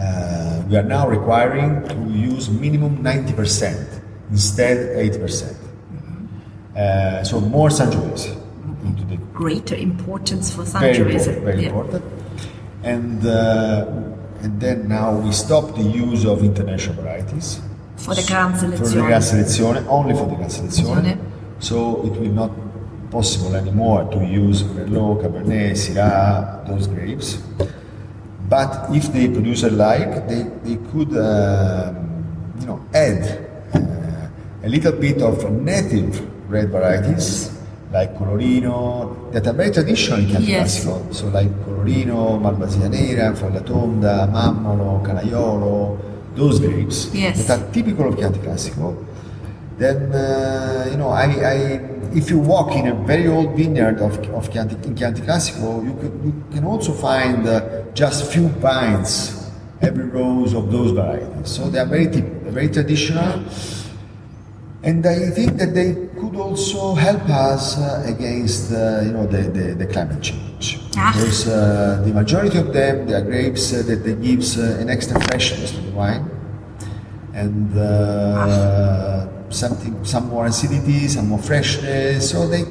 Uh, 0.01 0.63
we 0.69 0.75
are 0.77 0.87
now 0.97 1.07
requiring 1.07 1.71
to 1.89 1.95
use 2.33 2.49
minimum 2.49 2.93
90% 3.03 4.01
instead 4.31 4.77
80%. 4.97 5.55
Uh, 6.75 7.23
so 7.23 7.39
more 7.41 7.69
Sangiovese 7.69 8.29
into 8.85 9.03
the 9.05 9.17
Greater 9.33 9.75
importance 9.75 10.53
for 10.55 10.63
very 10.63 10.95
Sangiovese. 10.95 11.27
important, 11.27 11.43
very 11.45 11.61
Yeah. 11.63 11.69
important. 11.69 12.03
And 12.83 13.25
uh, 13.25 14.43
and 14.43 14.59
then 14.59 14.87
now 14.87 15.09
we 15.25 15.31
stop 15.31 15.65
the 15.75 15.83
use 15.83 16.25
of 16.25 16.43
international 16.43 16.95
varieties 17.03 17.59
For 17.97 18.15
the 18.15 18.23
Gran 18.25 18.55
for 18.57 18.67
the 18.67 18.77
Selezione. 18.77 19.07
Gran 19.07 19.21
Selezione, 19.21 19.81
only 19.87 20.13
for 20.19 20.25
the 20.31 20.35
Gran 20.39 20.49
Selezione. 20.49 21.03
Selezione. 21.03 21.17
So 21.59 21.75
it 22.07 22.13
will 22.19 22.33
not 22.41 22.51
possible 23.11 23.53
anymore 23.55 24.01
to 24.13 24.19
use 24.25 24.63
Merlot, 24.63 25.21
Cabernet, 25.21 25.73
Syrah, 25.83 26.65
those 26.67 26.87
grapes. 26.87 27.29
But 28.51 28.91
if 28.91 29.07
the 29.13 29.29
producer 29.31 29.69
like, 29.71 30.27
they, 30.27 30.43
they 30.65 30.75
could 30.91 31.15
um, 31.15 31.95
you 32.59 32.65
know 32.67 32.79
add 32.93 33.23
uh, 33.73 34.27
a 34.67 34.67
little 34.67 34.91
bit 34.91 35.21
of 35.21 35.39
native 35.49 36.19
red 36.51 36.67
varieties 36.69 37.49
like 37.93 38.13
Colorino 38.17 39.31
that 39.31 39.47
are 39.47 39.53
very 39.53 39.71
traditional 39.71 40.19
in 40.19 40.27
Chianti 40.27 40.51
Yes. 40.51 40.83
Classico. 40.83 41.13
So 41.15 41.27
like 41.27 41.47
Colorino, 41.63 42.39
Malvasia 42.43 42.89
Nera, 42.91 43.31
Fogliatonda, 43.39 44.27
Mammolo, 44.35 44.99
Canaiolo, 45.05 45.97
those 46.35 46.59
grapes 46.59 47.09
Yes. 47.13 47.47
that 47.47 47.57
are 47.59 47.71
typical 47.71 48.09
of 48.09 48.17
Chianti 48.19 48.39
Classico. 48.39 48.95
Then 49.81 50.13
uh, 50.13 50.87
you 50.91 50.97
know, 50.97 51.09
I, 51.09 51.25
I 51.25 51.55
if 52.13 52.29
you 52.29 52.37
walk 52.37 52.75
in 52.75 52.85
a 52.87 52.93
very 52.93 53.27
old 53.27 53.57
vineyard 53.57 53.97
of, 53.97 54.13
of 54.29 54.51
Chianti, 54.53 54.75
in 54.87 54.95
Chianti 54.95 55.21
Classico, 55.23 55.83
you, 55.83 55.95
could, 55.99 56.13
you 56.23 56.43
can 56.51 56.65
also 56.65 56.93
find 56.93 57.47
uh, 57.47 57.81
just 57.95 58.31
few 58.31 58.49
vines 58.61 59.49
every 59.81 60.05
rows 60.05 60.53
of 60.53 60.71
those 60.71 60.91
varieties. 60.91 61.49
So 61.49 61.67
they 61.67 61.79
are 61.79 61.87
very 61.87 62.05
very 62.05 62.69
traditional, 62.69 63.43
and 64.83 65.03
I 65.03 65.31
think 65.31 65.57
that 65.57 65.73
they 65.73 65.95
could 66.19 66.35
also 66.35 66.93
help 66.93 67.27
us 67.27 67.79
uh, 67.79 68.03
against 68.05 68.71
uh, 68.71 69.01
you 69.03 69.13
know 69.13 69.25
the, 69.25 69.49
the, 69.49 69.73
the 69.81 69.87
climate 69.87 70.21
change. 70.21 70.77
Ah. 70.95 71.11
Because 71.11 71.47
uh, 71.47 72.03
the 72.05 72.13
majority 72.13 72.59
of 72.59 72.71
them, 72.71 73.07
they 73.07 73.15
are 73.15 73.25
grapes 73.25 73.73
uh, 73.73 73.81
that 73.81 74.03
they 74.03 74.13
gives 74.13 74.57
an 74.57 74.91
extra 74.91 75.19
freshness 75.21 75.71
to 75.71 75.81
the 75.81 75.91
wine 75.91 76.29
and 77.33 77.75
uh, 77.77 79.40
something, 79.51 80.03
some 80.05 80.27
more 80.29 80.45
acidity, 80.45 81.07
some 81.07 81.27
more 81.29 81.39
freshness. 81.39 82.29
So 82.31 82.47
they 82.47 82.63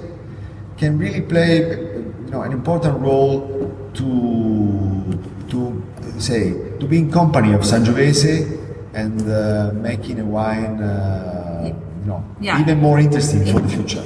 can 0.76 0.98
really 0.98 1.20
play, 1.20 1.58
you 1.60 2.30
know, 2.30 2.42
an 2.42 2.52
important 2.52 2.98
role 3.00 3.40
to 3.94 4.08
to 5.50 5.82
say 6.18 6.52
to 6.78 6.86
be 6.86 6.98
in 6.98 7.10
company 7.10 7.52
of 7.52 7.60
Sangiovese 7.62 8.58
and 8.94 9.20
uh, 9.30 9.70
making 9.74 10.20
a 10.20 10.24
wine, 10.24 10.80
uh, 10.82 11.62
you 12.00 12.06
know, 12.06 12.24
Yeah. 12.40 12.60
even 12.60 12.78
more 12.80 12.98
interesting 12.98 13.44
for 13.52 13.60
the 13.60 13.68
future. 13.68 14.02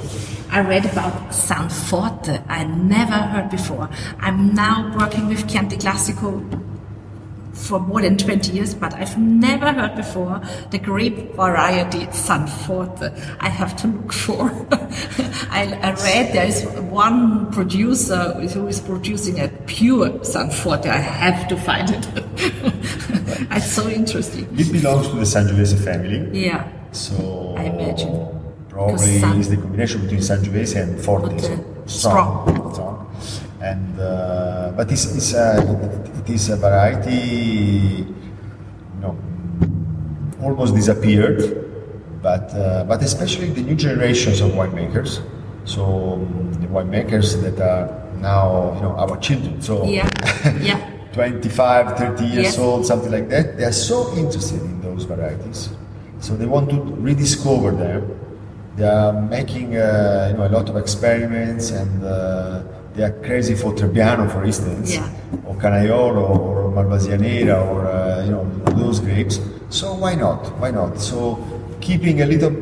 I 0.51 0.61
read 0.61 0.85
about 0.87 1.33
Sanforte. 1.33 2.43
I 2.49 2.65
never 2.65 3.13
heard 3.33 3.51
before. 3.51 3.89
I'm 4.21 4.55
now 4.55 4.93
working 4.97 5.27
with 5.29 5.47
Chianti 5.49 5.77
Classico 5.77 6.31
for 7.55 7.79
more 7.81 8.03
than 8.03 8.19
20 8.19 8.53
years, 8.53 8.75
but 8.75 8.93
I've 8.95 9.17
never 9.19 9.73
heard 9.73 9.97
before 9.97 10.41
the 10.71 10.79
grape 10.79 11.35
variety 11.35 12.07
Sanforte. 12.13 13.13
I 13.41 13.49
have 13.49 13.77
to 13.77 13.87
look 13.89 14.13
for. 14.13 14.51
I, 15.51 15.79
I 15.83 15.91
read 15.93 16.35
there 16.35 16.47
is 16.47 16.65
one 16.91 17.51
producer 17.53 18.33
who 18.35 18.67
is 18.67 18.81
producing 18.81 19.41
a 19.41 19.49
pure 19.67 20.11
Sanforte. 20.25 20.87
I 20.87 20.99
have 20.99 21.49
to 21.49 21.57
find 21.57 21.91
it. 21.91 22.09
it's 23.53 23.73
so 23.73 23.89
interesting. 23.89 24.49
It 24.59 24.73
belongs 24.73 25.09
to 25.09 25.15
the 25.15 25.23
Sangiovese 25.23 25.83
family. 25.85 26.45
Yeah. 26.47 26.69
So 26.93 27.55
I 27.57 27.65
imagine. 27.65 28.31
probably 28.69 29.19
San- 29.21 29.39
is 29.39 29.49
the 29.49 29.57
combination 29.57 30.03
between 30.03 30.21
Sangiovese 30.21 30.81
and 30.81 31.01
Forte. 31.01 31.39
Forte. 31.39 31.65
so 31.87 32.09
Strong. 32.11 32.73
strong. 32.73 33.44
And 33.65 33.99
uh, 33.99 34.73
but 34.77 34.93
it's, 34.93 35.07
it's 35.17 35.33
uh, 35.33 35.57
it 36.21 36.29
is 36.29 36.51
a 36.51 36.57
variety, 36.57 38.05
you 38.05 39.01
know, 39.01 39.17
almost 40.43 40.75
disappeared. 40.75 41.41
But 42.21 42.53
uh, 42.55 42.85
but 42.85 43.03
especially 43.03 43.51
the 43.51 43.63
new 43.63 43.75
generations 43.75 44.41
of 44.43 44.51
winemakers. 44.53 45.21
So 45.65 46.21
the 46.61 46.69
winemakers 46.69 47.41
that 47.41 47.57
are 47.61 47.89
now 48.21 48.75
you 48.77 48.83
know 48.83 48.93
our 49.01 49.17
children. 49.19 49.63
So 49.63 49.85
Yeah. 49.89 50.09
Yeah. 50.61 50.91
25, 51.15 51.97
30 51.97 52.25
years 52.25 52.45
Yes. 52.45 52.59
old, 52.59 52.85
something 52.85 53.13
like 53.13 53.29
that, 53.31 53.57
they 53.57 53.63
are 53.65 53.73
so 53.73 54.13
interested 54.17 54.61
in 54.61 54.81
those 54.83 55.05
varieties. 55.05 55.71
So 56.19 56.35
they 56.37 56.45
want 56.45 56.69
to 56.71 56.81
rediscover 56.99 57.71
them. 57.71 58.19
They 58.77 58.85
are 58.89 59.13
making 59.13 59.77
uh, 59.77 60.31
you 60.33 60.39
know, 60.39 60.47
a 60.49 60.51
lot 60.51 60.69
of 60.69 60.77
experiments 60.77 61.71
and 61.71 62.03
uh, 62.03 62.63
they 62.95 63.03
are 63.03 63.13
crazy 63.23 63.55
for 63.55 63.73
Trebbiano, 63.73 64.31
for 64.31 64.45
instance, 64.45 64.95
Yeah. 64.95 65.09
or 65.47 65.55
Canaiolo, 65.57 66.31
or 66.31 66.71
Malvasia 66.73 67.19
Nera, 67.19 67.61
or 67.63 67.87
uh, 67.87 68.25
you 68.25 68.31
know, 68.31 68.45
those 68.77 69.01
grapes. 69.01 69.41
So 69.71 69.95
why 69.95 70.15
not? 70.15 70.47
Why 70.61 70.71
not? 70.71 70.99
So 71.01 71.39
keeping 71.81 72.23
a 72.23 72.27
little, 72.27 72.53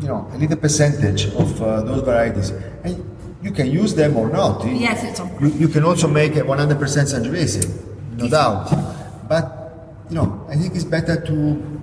you 0.00 0.08
know, 0.08 0.28
a 0.32 0.38
little 0.38 0.56
percentage 0.56 1.26
of 1.34 1.60
uh, 1.62 1.82
those 1.82 2.02
varieties. 2.02 2.50
And 2.84 3.02
you 3.42 3.50
can 3.50 3.70
use 3.70 3.94
them 3.94 4.16
or 4.16 4.28
not. 4.28 4.64
Yes, 4.66 5.02
it's 5.04 5.20
of 5.20 5.30
You, 5.40 5.48
you 5.48 5.68
can 5.68 5.84
also 5.84 6.08
make 6.08 6.36
a 6.36 6.40
100% 6.42 6.78
Sangiovese, 6.78 7.66
no 8.16 8.28
doubt. 8.28 8.70
But 9.28 9.52
you 10.08 10.14
know, 10.14 10.46
I 10.48 10.54
think 10.56 10.74
it's 10.76 10.84
better 10.84 11.20
to, 11.20 11.80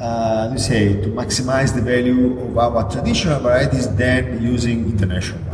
uh, 0.00 0.50
you 0.52 0.58
say, 0.58 1.00
to 1.02 1.08
maximize 1.08 1.72
the 1.74 1.80
value 1.82 2.40
of 2.40 2.58
our 2.58 2.90
traditional 2.90 3.38
varieties 3.40 3.86
than 3.94 4.42
using 4.42 4.86
international 4.90 5.38
ones. 5.40 5.53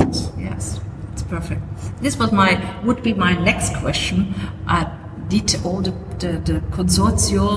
perfect. 1.31 1.61
This 2.01 2.15
was 2.21 2.31
my 2.31 2.51
would 2.85 3.01
be 3.01 3.13
my 3.13 3.33
next 3.49 3.75
question. 3.83 4.33
Uh, 4.67 4.85
did 5.29 5.55
all 5.63 5.79
the, 5.81 5.91
the, 6.19 6.31
the 6.49 6.59
consortio 6.75 7.47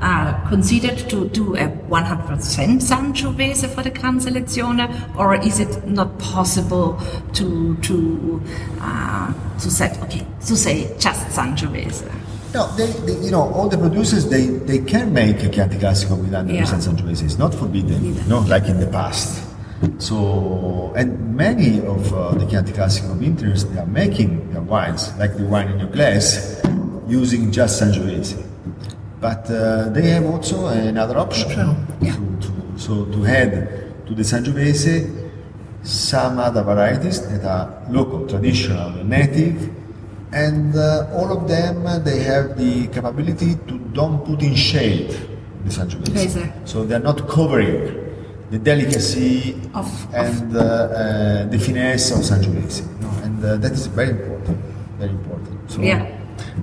uh, 0.00 0.32
considered 0.48 0.98
to 1.08 1.28
do 1.28 1.54
a 1.54 1.68
100% 1.68 2.82
Sangiovese 2.82 3.68
for 3.72 3.82
the 3.84 3.90
Gran 3.90 4.18
Selezione, 4.18 4.86
or 5.16 5.36
is 5.36 5.60
it 5.60 5.86
not 5.86 6.18
possible 6.18 6.98
to 7.34 7.76
to 7.88 8.42
uh, 8.80 9.32
to 9.62 9.70
say 9.70 9.88
okay 10.02 10.26
to 10.48 10.56
say 10.56 10.74
just 10.98 11.20
Sangiovese? 11.36 12.10
No, 12.52 12.66
they, 12.76 12.86
they, 13.06 13.14
you 13.26 13.30
know, 13.30 13.42
all 13.54 13.68
the 13.68 13.78
producers 13.78 14.28
they, 14.28 14.46
they 14.70 14.80
can 14.80 15.12
make 15.12 15.36
a 15.44 15.48
Chianti 15.48 15.78
Classico 15.78 16.18
with 16.20 16.32
100% 16.32 16.52
Yeah. 16.52 16.64
Sangiovese. 16.64 17.22
It's 17.22 17.38
not 17.38 17.54
forbidden, 17.54 18.02
Neither. 18.02 18.28
no, 18.28 18.40
like 18.40 18.64
in 18.66 18.80
the 18.80 18.88
past. 18.88 19.46
So, 19.98 20.92
and 20.94 21.34
many 21.36 21.80
of 21.80 22.12
uh, 22.12 22.34
the 22.34 22.46
Chianti 22.46 22.72
Classico 22.72 23.16
vintners 23.16 23.64
they 23.64 23.78
are 23.78 23.86
making 23.86 24.52
their 24.52 24.60
wines, 24.60 25.16
like 25.18 25.36
the 25.36 25.44
wine 25.44 25.68
in 25.68 25.78
your 25.80 25.88
glass, 25.88 26.60
using 27.08 27.50
just 27.50 27.80
Sangiovese. 27.80 28.46
But 29.20 29.50
uh, 29.50 29.88
they 29.90 30.08
have 30.10 30.24
also 30.26 30.66
another 30.66 31.18
option 31.18 31.86
Yeah. 32.00 32.12
to, 32.14 32.20
to, 32.40 32.78
so 32.78 33.04
to 33.06 33.26
add 33.26 34.06
to 34.06 34.14
the 34.14 34.22
Sangiovese 34.22 35.30
some 35.82 36.38
other 36.38 36.62
varieties 36.62 37.26
that 37.28 37.44
are 37.44 37.82
local, 37.90 38.26
traditional, 38.26 38.90
native, 39.04 39.70
and 40.32 40.76
uh, 40.76 41.06
all 41.14 41.32
of 41.32 41.48
them 41.48 41.86
uh, 41.86 41.98
they 41.98 42.20
have 42.20 42.56
the 42.58 42.86
capability 42.88 43.54
to 43.66 43.78
don't 43.92 44.24
put 44.26 44.42
in 44.42 44.54
shade 44.54 45.10
the 45.64 45.70
Sangiovese. 45.70 46.12
Base. 46.14 46.38
So 46.64 46.84
they 46.84 46.94
are 46.96 46.98
not 47.10 47.26
covering 47.28 48.09
the 48.50 48.58
delicacy 48.58 49.54
Of- 49.74 50.14
and 50.14 50.56
uh, 50.56 50.60
uh, 50.60 51.46
the 51.46 51.58
finesse 51.58 52.10
of 52.10 52.18
Sangiovese. 52.18 52.82
You 52.82 53.02
know? 53.06 53.12
And 53.24 53.44
uh, 53.44 53.56
that 53.58 53.72
is 53.72 53.86
very 53.86 54.10
important, 54.10 54.58
very 54.98 55.10
important. 55.10 55.70
So 55.70 55.80
Yeah. 55.82 56.06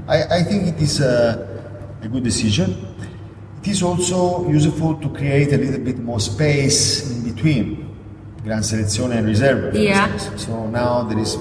I, 0.07 0.23
I 0.39 0.43
think 0.43 0.67
it 0.67 0.81
is 0.81 0.99
a, 1.01 1.47
a 2.01 2.07
good 2.07 2.23
decision. 2.23 2.75
It 3.61 3.69
is 3.69 3.83
also 3.83 4.47
useful 4.49 4.95
to 4.95 5.09
create 5.09 5.53
a 5.53 5.57
little 5.57 5.79
bit 5.79 5.99
more 5.99 6.19
space 6.19 7.09
in 7.11 7.23
between 7.33 7.87
Gran 8.43 8.61
Selezione 8.61 9.17
and 9.17 9.25
Reserve. 9.27 9.75
Yeah. 9.75 10.11
instance. 10.13 10.45
So 10.45 10.67
now 10.67 11.03
there 11.03 11.19
is 11.19 11.37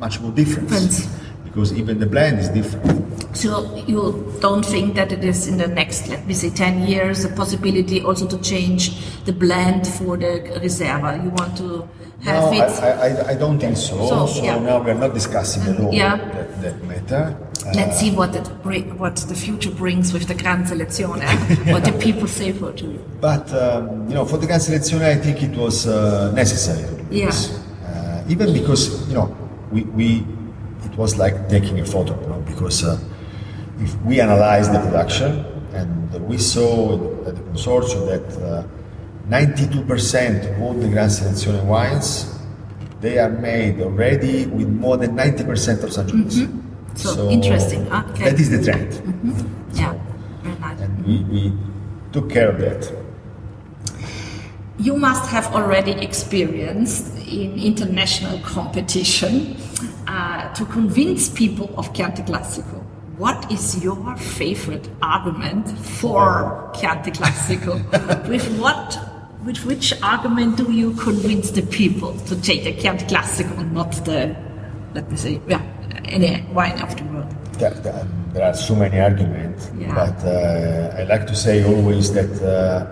much 0.00 0.20
more 0.20 0.30
difference 0.32 0.70
Difference. 0.70 1.08
Because 1.56 1.72
even 1.72 1.98
the 1.98 2.06
blend 2.06 2.38
is 2.38 2.50
different. 2.50 3.02
So 3.34 3.74
you 3.86 4.30
don't 4.40 4.64
think 4.64 4.94
that 4.96 5.10
it 5.10 5.24
is 5.24 5.48
in 5.48 5.56
the 5.56 5.66
next, 5.66 6.06
let 6.08 6.26
me 6.26 6.34
say, 6.34 6.50
10 6.50 6.86
years, 6.86 7.24
a 7.24 7.30
possibility 7.30 8.02
also 8.02 8.26
to 8.28 8.38
change 8.42 9.24
the 9.24 9.32
blend 9.32 9.86
for 9.86 10.18
the 10.18 10.44
Reserva? 10.62 11.22
You 11.24 11.30
want 11.30 11.56
to 11.56 11.88
have 12.20 12.52
no, 12.52 12.52
it? 12.52 12.70
I, 12.82 12.90
I, 12.90 13.28
I 13.30 13.34
don't 13.36 13.58
think 13.58 13.78
so. 13.78 14.06
So, 14.06 14.26
So, 14.26 14.44
yeah. 14.44 14.58
now 14.58 14.82
we 14.82 14.90
are 14.90 14.98
not 14.98 15.14
discussing 15.14 15.62
at 15.62 15.80
all 15.80 15.94
Yeah. 15.94 16.16
that, 16.16 16.60
that 16.60 16.84
matter. 16.84 17.36
Uh, 17.66 17.72
Let's 17.74 18.00
see 18.00 18.10
what 18.10 18.36
it 18.36 18.48
bring, 18.62 18.98
what 18.98 19.16
the 19.16 19.34
future 19.34 19.70
brings 19.70 20.12
with 20.12 20.28
the 20.28 20.34
Gran 20.34 20.64
Selezione. 20.64 21.26
what 21.72 21.84
the 21.84 21.92
people 21.92 22.28
say 22.28 22.52
for 22.52 22.72
to 22.72 22.84
you. 22.84 23.02
But 23.20 23.50
um, 23.54 24.08
you 24.08 24.14
know, 24.14 24.26
for 24.26 24.36
the 24.36 24.46
Gran 24.46 24.60
Selezione, 24.60 25.06
I 25.06 25.16
think 25.16 25.42
it 25.42 25.56
was 25.56 25.86
uh, 25.86 26.32
necessary 26.32 26.84
do 26.84 27.16
Yeah. 27.16 27.32
Uh, 27.84 28.22
even 28.28 28.52
because 28.52 29.08
you 29.08 29.14
know, 29.14 29.34
we, 29.72 29.82
we 29.82 30.26
it 30.84 30.96
was 30.96 31.16
like 31.18 31.48
taking 31.48 31.80
a 31.80 31.84
photo, 31.84 32.20
you 32.20 32.26
know, 32.26 32.40
because 32.46 32.84
uh, 32.84 32.98
if 33.80 33.94
we 34.02 34.20
analyzed 34.20 34.72
the 34.72 34.80
production 34.80 35.44
and 35.72 36.12
we 36.26 36.38
saw 36.38 36.94
at 37.26 37.34
the 37.36 37.42
consortium 37.42 38.06
that 38.06 38.42
uh, 38.42 38.66
92% 39.28 40.54
of 40.54 40.62
all 40.62 40.72
the 40.74 40.88
Gran 40.88 41.08
Selezione 41.08 41.64
wines 41.64 42.36
they 43.00 43.18
are 43.18 43.30
made 43.30 43.80
already 43.80 44.46
with 44.46 44.68
more 44.68 44.96
than 44.96 45.16
90% 45.16 45.82
of 45.82 45.90
Sangiovese. 45.90 46.46
Mm-hmm. 46.46 46.96
So, 46.96 47.28
interesting. 47.28 47.92
Okay. 47.92 48.24
That 48.30 48.40
is 48.40 48.50
the 48.50 48.64
trend, 48.64 48.90
Yeah, 49.74 49.94
very 50.42 50.58
nice. 50.58 50.80
and 50.80 51.06
we, 51.06 51.22
we 51.24 51.52
took 52.12 52.30
care 52.30 52.48
of 52.48 52.58
that. 52.58 52.90
You 54.78 54.96
must 54.96 55.28
have 55.30 55.46
already 55.54 55.92
experienced 55.92 57.14
in 57.28 57.58
international 57.58 58.38
competition 58.40 59.56
uh, 60.06 60.52
to 60.54 60.64
convince 60.66 61.28
people 61.28 61.72
of 61.78 61.92
Chianti 61.92 62.22
Classico. 62.22 62.82
What 63.18 63.50
is 63.50 63.82
your 63.82 64.16
favorite 64.16 64.88
argument 65.02 65.68
for 65.78 66.70
Chianti 66.78 67.10
Classico? 67.12 67.80
with 68.28 68.46
what, 68.60 68.98
with 69.44 69.64
which 69.64 69.94
argument 70.02 70.56
do 70.58 70.70
you 70.70 70.92
convince 70.94 71.50
the 71.50 71.62
people 71.62 72.12
to 72.26 72.40
take 72.42 72.64
the 72.64 72.72
Chianti 72.74 73.06
Classico 73.06 73.58
and 73.58 73.72
not 73.72 73.92
the, 74.04 74.36
let 74.94 75.10
me 75.10 75.16
say, 75.16 75.40
yeah, 75.48 75.62
any 76.04 76.44
wine 76.52 76.78
of 76.80 76.94
the 76.96 77.04
world? 77.04 77.30
There, 77.54 77.70
there, 77.70 78.06
there 78.34 78.44
are 78.44 78.54
so 78.54 78.74
many 78.74 79.00
arguments, 79.00 79.70
Yeah. 79.78 79.94
but 79.94 80.24
uh, 80.26 80.94
I 80.98 81.04
like 81.04 81.26
to 81.26 81.34
say 81.34 81.64
always 81.64 82.12
that 82.12 82.30
uh, 82.42 82.86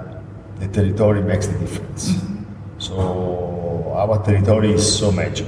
the 0.58 0.68
territory 0.68 1.20
makes 1.22 1.46
the 1.46 1.58
difference. 1.58 2.14
So 2.78 3.92
our 3.94 4.24
territory 4.24 4.72
is 4.72 4.98
so 4.98 5.12
magic, 5.12 5.46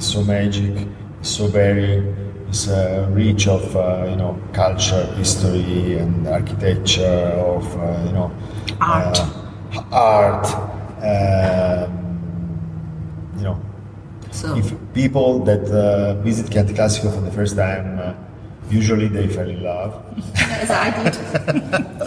so 0.00 0.22
magic, 0.22 0.86
so 1.22 1.46
very, 1.46 2.02
it's 2.48 2.68
uh, 2.68 3.06
rich 3.12 3.46
of 3.46 3.76
uh, 3.76 4.06
you 4.10 4.16
know 4.16 4.38
culture, 4.52 5.04
history, 5.16 5.98
and 5.98 6.26
architecture, 6.26 7.32
of 7.36 7.64
uh, 7.78 8.02
you 8.06 8.12
know 8.12 8.30
Art. 8.80 9.18
uh, 9.18 9.82
art. 9.92 10.46
Um, 11.02 11.96
you 13.36 13.42
know, 13.44 13.58
So, 14.32 14.54
if 14.56 14.72
people 14.94 15.40
that 15.44 15.64
uh, 15.70 16.14
visit 16.22 16.50
Chianti 16.50 16.74
Classico 16.74 17.10
for 17.14 17.20
the 17.22 17.30
first 17.30 17.56
time, 17.56 17.98
uh, 17.98 18.12
usually 18.70 19.08
they 19.08 19.26
fell 19.28 19.48
in 19.48 19.62
love. 19.62 19.92
as 20.36 20.70
I 20.70 20.90
did 21.02 21.16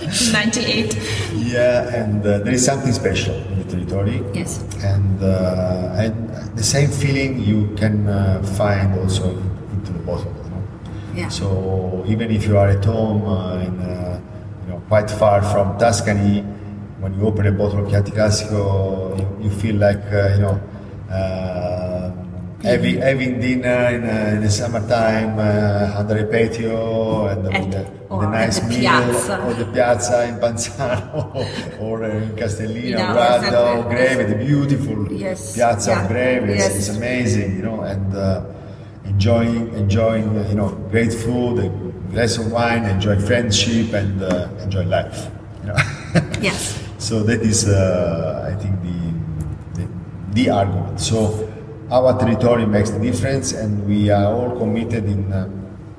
in 0.04 0.32
98. 0.32 0.98
yeah, 1.34 1.90
and 2.02 2.22
uh, 2.26 2.40
there 2.40 2.54
is 2.54 2.64
something 2.66 2.94
special 2.94 3.36
territory. 3.74 4.24
Yes. 4.34 4.62
And, 4.84 5.22
uh, 5.22 6.02
and 6.04 6.30
the 6.58 6.64
same 6.64 6.90
feeling 6.90 7.40
you 7.40 7.74
can 7.76 8.08
uh, 8.08 8.44
find 8.58 9.00
also 9.00 9.30
into 9.74 9.92
the 9.94 10.00
bottle. 10.00 10.34
You 10.44 10.50
know? 10.50 10.64
Yeah. 11.16 11.30
So 11.30 12.04
even 12.08 12.32
if 12.32 12.46
you 12.48 12.58
are 12.58 12.70
at 12.70 12.86
home 12.86 13.26
uh, 13.26 13.66
in, 13.68 13.80
uh, 13.80 14.22
you 14.66 14.74
know, 14.74 14.82
quite 14.88 15.10
far 15.10 15.42
from 15.42 15.78
Tuscany, 15.78 16.42
when 17.00 17.14
you 17.20 17.26
open 17.28 17.46
a 17.48 17.52
bottle 17.52 17.84
of 17.84 17.90
Chianti 17.90 18.12
Classico, 18.12 19.18
you, 19.20 19.46
you 19.46 19.50
feel 19.50 19.76
like 19.76 20.04
uh, 20.12 20.36
you 20.36 20.42
know 20.42 20.62
uh, 21.12 21.73
having 22.64 22.98
having 23.02 23.40
dinner 23.40 23.82
in, 23.96 24.04
uh, 24.04 24.36
in 24.36 24.42
the 24.42 24.50
summertime 24.50 25.38
uh, 25.38 26.00
under 26.00 26.18
a 26.18 26.26
patio 26.28 27.28
and 27.28 27.48
At- 27.54 27.62
with 27.62 27.72
the, 27.72 27.84
or 28.10 28.20
with 28.20 28.28
a 28.28 28.32
at 28.32 28.46
nice 28.46 28.60
the 28.60 28.68
meal 28.68 28.80
piazza. 28.80 29.36
or 29.46 29.54
the 29.54 29.66
piazza 29.66 30.18
in 30.30 30.36
Panzano 30.40 31.80
or 31.82 32.04
in 32.06 32.36
Radda, 32.36 33.46
exactly. 33.46 33.58
or 33.58 33.84
Greve, 33.90 34.30
the 34.30 34.36
beautiful 34.46 35.12
Yes. 35.12 35.56
piazza 35.56 35.92
Yeah. 35.92 36.02
of 36.04 36.08
Greve. 36.10 36.44
It's, 36.50 36.60
Yes. 36.64 36.76
it's 36.78 36.90
amazing, 36.98 37.58
you 37.58 37.64
know, 37.64 37.82
and 37.82 38.16
uh, 38.16 38.42
enjoying 39.06 39.74
enjoying 39.76 40.28
uh, 40.38 40.48
you 40.50 40.56
know 40.56 40.70
great 40.92 41.14
food, 41.14 41.60
a 41.60 41.70
glass 42.12 42.38
of 42.38 42.52
wine, 42.52 42.86
enjoy 42.86 43.20
friendship, 43.20 43.94
and 43.94 44.22
uh, 44.24 44.48
enjoy 44.64 44.84
life. 44.86 45.28
You 45.62 45.68
know. 45.70 45.76
Yes. 46.42 46.80
so 46.98 47.24
that 47.24 47.42
is, 47.42 47.68
uh, 47.68 48.48
I 48.52 48.54
think, 48.62 48.76
the, 48.88 49.82
the 49.82 49.86
the 50.38 50.50
argument. 50.50 51.00
So 51.02 51.50
our 51.92 52.18
territory 52.20 52.66
makes 52.66 52.92
the 52.92 53.00
difference, 53.00 53.54
and 53.54 53.86
we 53.88 54.10
are 54.10 54.26
all 54.26 54.58
committed 54.58 55.06
in 55.06 55.32
uh, 55.32 55.50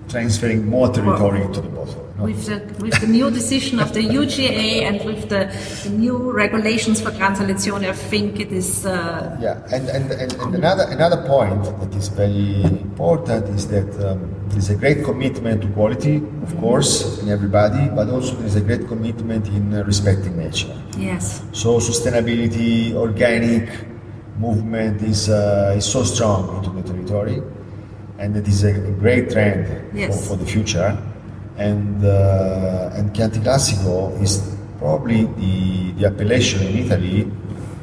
transferring 0.09 0.67
more 0.67 0.89
territory 0.89 1.43
to 1.55 1.61
the 1.61 1.69
bottle. 1.69 2.05
know. 2.17 2.25
With 2.25 2.47
the, 2.47 2.83
with 2.83 3.01
the 3.01 3.07
new 3.07 3.31
decision 3.31 3.81
of 3.81 3.93
the 3.93 4.01
UGA 4.01 4.83
and 4.83 5.05
with 5.05 5.29
the, 5.29 5.51
the 5.83 5.91
new 5.91 6.33
regulations 6.33 7.01
for 7.01 7.11
Gran 7.11 7.35
Selezione, 7.35 7.89
I 7.89 7.93
think 7.93 8.41
it 8.41 8.53
is. 8.53 8.87
Uh, 8.87 9.37
Yeah, 9.41 9.63
and, 9.73 9.89
and, 9.89 10.11
and, 10.13 10.33
and 10.33 10.55
another 10.55 10.85
another 10.89 11.21
point 11.27 11.65
that 11.81 11.95
is 11.95 12.09
very 12.09 12.63
important 12.63 13.49
is 13.49 13.67
that 13.69 13.89
um, 14.07 14.19
there 14.49 14.59
is 14.59 14.71
a 14.71 14.77
great 14.77 15.05
commitment 15.05 15.63
to 15.63 15.69
quality, 15.69 16.17
of 16.43 16.57
course, 16.59 17.21
in 17.23 17.29
everybody, 17.29 17.89
but 17.91 18.09
also 18.09 18.35
there 18.37 18.47
is 18.47 18.57
a 18.57 18.61
great 18.61 18.87
commitment 18.89 19.47
in 19.49 19.75
uh, 19.75 19.83
respecting 19.85 20.37
nature. 20.37 20.75
yes. 20.99 21.43
So 21.53 21.79
sustainability, 21.79 22.95
organic 22.95 23.94
movement 24.39 25.03
is 25.03 25.29
uh, 25.29 25.75
is 25.77 25.85
so 25.85 26.03
strong 26.05 26.57
into 26.57 26.71
the 26.71 26.83
territory, 26.83 27.43
and 28.19 28.37
it 28.37 28.47
is 28.49 28.65
a, 28.65 28.73
great 28.99 29.31
trend 29.31 29.67
Yes. 29.95 30.09
for, 30.29 30.37
for 30.37 30.37
the 30.45 30.47
future. 30.51 30.97
And 31.57 32.05
uh, 32.05 32.91
and 32.95 33.15
Chianti 33.15 33.39
Classico 33.41 34.21
is 34.21 34.57
probably 34.79 35.25
the, 35.25 35.93
the 35.99 36.07
appellation 36.07 36.63
in 36.67 36.79
Italy, 36.85 37.19
you 37.19 37.33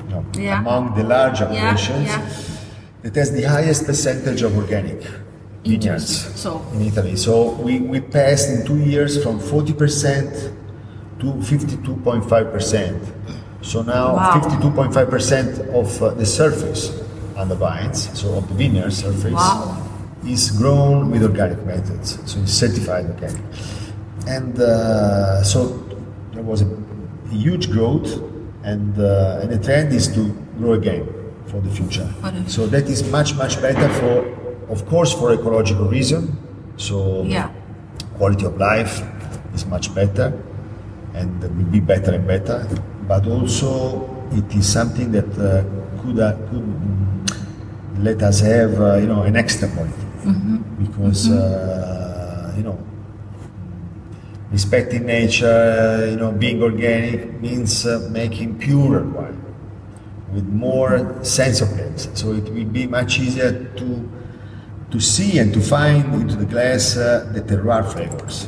know, 0.09 0.25
Yeah. 0.37 0.59
among 0.59 0.95
the 0.95 1.03
large 1.03 1.39
Yeah, 1.39 1.45
appellations, 1.47 2.07
yeah. 2.07 2.29
that 3.03 3.15
has 3.15 3.31
the 3.31 3.43
highest 3.43 3.85
percentage 3.85 4.41
of 4.41 4.55
organic 4.57 5.01
vineyards 5.63 6.27
So- 6.35 6.61
in 6.73 6.81
Italy. 6.81 7.15
So 7.15 7.51
we, 7.53 7.79
we 7.79 8.01
passed 8.01 8.49
in 8.49 8.65
two 8.65 8.77
years 8.77 9.23
from 9.23 9.39
40% 9.39 10.51
to 11.19 11.25
52.5%. 11.25 12.99
So 13.61 13.81
now 13.83 14.15
Wow. 14.15 14.41
52.5% 14.41 15.73
of 15.73 16.01
uh, 16.01 16.09
the 16.15 16.25
surface 16.25 16.91
on 17.37 17.47
the 17.49 17.55
vines, 17.55 18.09
so 18.19 18.33
of 18.37 18.47
the 18.49 18.53
vineyard 18.55 18.91
surface, 18.93 19.33
Wow. 19.33 19.77
is 20.25 20.51
grown 20.51 21.09
with 21.11 21.23
organic 21.23 21.63
methods. 21.65 22.17
So 22.25 22.39
it's 22.41 22.53
certified 22.53 23.05
organic. 23.05 23.41
And 24.27 24.59
uh, 24.59 25.43
so 25.43 25.67
there 26.33 26.43
was 26.43 26.61
a, 26.61 26.65
a 26.67 27.33
huge 27.33 27.71
growth, 27.71 28.09
and, 28.63 28.97
uh, 28.99 29.39
and 29.41 29.51
the 29.51 29.57
trend 29.59 29.93
is 29.93 30.07
to 30.13 30.29
grow 30.57 30.73
again 30.73 31.07
for 31.47 31.59
the 31.61 31.69
future. 31.69 32.07
So 32.47 32.67
that 32.67 32.85
is 32.89 33.03
much, 33.09 33.35
much 33.35 33.59
better 33.61 33.89
for, 33.99 34.25
of 34.69 34.85
course, 34.87 35.13
for 35.13 35.33
ecological 35.33 35.87
reason. 35.87 36.37
So 36.77 37.23
Yeah. 37.23 37.49
quality 38.17 38.45
of 38.45 38.57
life 38.57 39.01
is 39.55 39.65
much 39.65 39.93
better 39.95 40.31
and 41.13 41.41
will 41.41 41.71
be 41.71 41.79
better 41.79 42.11
and 42.13 42.25
better. 42.27 42.67
But 43.11 43.27
also, 43.27 44.07
it 44.31 44.55
is 44.55 44.71
something 44.71 45.11
that 45.11 45.27
uh, 45.35 45.67
could, 46.01 46.17
uh, 46.17 46.31
could 46.47 46.63
mm, 46.63 47.99
let 47.99 48.23
us 48.23 48.39
have, 48.39 48.79
uh, 48.79 48.95
you 48.95 49.07
know, 49.07 49.23
an 49.23 49.35
extra 49.35 49.67
quality 49.67 50.07
because 50.79 51.29
uh, 51.29 52.53
you 52.55 52.63
know 52.63 52.79
respecting 54.49 55.05
nature, 55.05 56.07
you 56.09 56.15
know, 56.15 56.31
being 56.31 56.63
organic 56.63 57.41
means 57.41 57.85
uh, 57.85 58.07
making 58.11 58.57
purer 58.59 59.03
wine 59.03 59.43
with 60.31 60.47
more 60.47 61.21
sense 61.21 61.59
of 61.59 61.67
place. 61.75 62.07
So 62.13 62.31
it 62.31 62.45
will 62.45 62.71
be 62.79 62.87
much 62.87 63.19
easier 63.19 63.51
to 63.75 64.09
to 64.89 64.99
see 65.01 65.37
and 65.37 65.53
to 65.53 65.59
find 65.59 66.13
into 66.15 66.37
the 66.37 66.45
glass 66.45 66.95
uh, 66.95 67.29
the 67.33 67.41
terroir 67.41 67.83
flavors. 67.91 68.47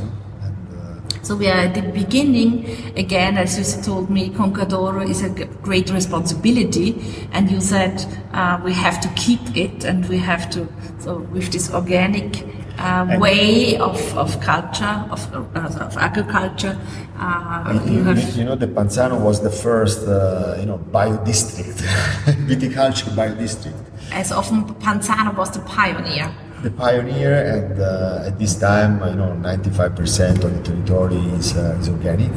So 1.24 1.38
we 1.38 1.48
are 1.48 1.58
at 1.68 1.74
the 1.74 1.82
beginning 1.82 2.66
again, 2.98 3.38
as 3.38 3.58
you 3.58 3.82
told 3.82 4.10
me, 4.10 4.30
Conca 4.30 4.66
d'Oro 4.66 5.02
is 5.02 5.24
a 5.24 5.30
great 5.30 5.90
responsibility, 5.90 7.02
and 7.32 7.50
you 7.50 7.62
said 7.62 8.06
uh, 8.34 8.60
we 8.64 8.74
have 8.74 9.00
to 9.00 9.08
keep 9.16 9.56
it, 9.56 9.86
and 9.86 10.08
we 10.10 10.18
have 10.18 10.50
to. 10.50 10.68
So 11.00 11.20
with 11.20 11.52
this 11.52 11.74
organic 11.74 12.44
uh, 12.78 13.18
way 13.20 13.78
of, 13.78 14.18
of 14.18 14.40
culture 14.42 15.06
of, 15.12 15.34
uh, 15.34 15.86
of 15.86 15.98
agriculture, 15.98 16.78
uh, 17.18 17.80
you, 17.86 17.94
you, 17.94 18.04
have 18.04 18.36
you 18.36 18.44
know 18.44 18.56
the 18.56 18.68
Panzano 18.68 19.18
was 19.20 19.42
the 19.42 19.50
first 19.50 20.06
uh, 20.06 20.58
you 20.60 20.66
know 20.66 20.78
bio 20.78 21.24
district, 21.24 21.78
viticulture 22.50 23.16
bio 23.16 23.34
district. 23.36 23.78
As 24.12 24.34
often 24.34 24.66
Panzano 24.76 25.36
was 25.38 25.52
the 25.52 25.62
pioneer 25.62 26.36
the 26.64 26.72
pioneer, 26.72 27.36
and 27.36 27.80
uh, 27.80 28.24
at 28.26 28.40
this 28.40 28.56
time, 28.56 29.00
you 29.06 29.16
know, 29.16 29.36
95% 29.44 30.44
of 30.44 30.56
the 30.56 30.64
territory 30.64 31.18
is, 31.38 31.56
uh, 31.58 31.78
is 31.80 31.90
organic. 31.90 32.32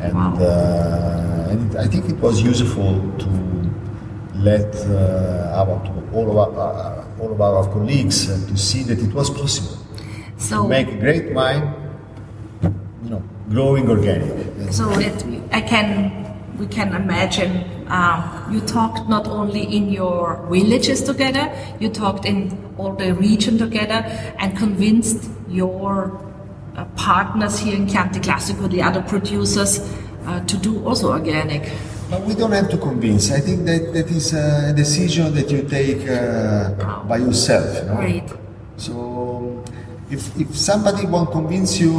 And, 0.00 0.14
wow. 0.14 0.34
uh, 0.40 1.48
and 1.50 1.70
it, 1.70 1.78
I 1.78 1.86
think 1.86 2.08
it 2.08 2.16
was 2.16 2.40
useful 2.42 2.98
to 3.18 3.28
let 4.34 4.74
uh, 4.86 5.52
our, 5.54 5.84
to 5.84 6.16
all, 6.16 6.30
of 6.30 6.56
our, 6.56 7.04
uh, 7.04 7.20
all 7.20 7.32
of 7.32 7.40
our 7.40 7.64
colleagues 7.72 8.28
uh, 8.30 8.48
to 8.48 8.56
see 8.56 8.82
that 8.84 8.98
it 8.98 9.12
was 9.12 9.28
possible 9.30 9.78
so, 10.38 10.62
to 10.62 10.68
make 10.68 10.98
great 10.98 11.32
wine, 11.34 11.74
you 13.04 13.10
know, 13.10 13.22
growing 13.50 13.88
organic. 13.88 14.72
So 14.72 14.90
it, 14.98 15.24
I 15.52 15.60
can 15.60 16.31
we 16.58 16.66
can 16.66 16.94
imagine 16.94 17.64
um, 17.88 18.48
you 18.52 18.60
talked 18.60 19.08
not 19.08 19.26
only 19.26 19.62
in 19.62 19.90
your 19.90 20.46
villages 20.50 21.02
together, 21.02 21.52
you 21.80 21.88
talked 21.88 22.24
in 22.24 22.74
all 22.78 22.94
the 22.94 23.14
region 23.14 23.58
together 23.58 24.04
and 24.38 24.56
convinced 24.56 25.30
your 25.48 26.18
uh, 26.76 26.84
partners 26.96 27.58
here 27.58 27.76
in 27.76 27.86
Chianti 27.86 28.20
Classico, 28.20 28.70
the 28.70 28.82
other 28.82 29.02
producers, 29.02 29.80
uh, 30.26 30.40
to 30.46 30.56
do 30.56 30.84
also 30.86 31.12
organic. 31.12 31.70
But 32.08 32.22
we 32.22 32.34
don't 32.34 32.52
have 32.52 32.70
to 32.70 32.78
convince. 32.78 33.30
I 33.30 33.40
think 33.40 33.64
that 33.66 33.92
that 33.94 34.10
is 34.10 34.34
a 34.34 34.72
decision 34.74 35.34
that 35.34 35.50
you 35.50 35.62
take 35.68 36.08
uh, 36.08 37.02
by 37.04 37.18
yourself. 37.18 37.86
No? 37.86 37.96
Great. 37.96 38.24
So 38.76 39.64
if, 40.10 40.38
if 40.38 40.56
somebody 40.56 41.06
won't 41.06 41.30
convince 41.30 41.80
you, 41.80 41.92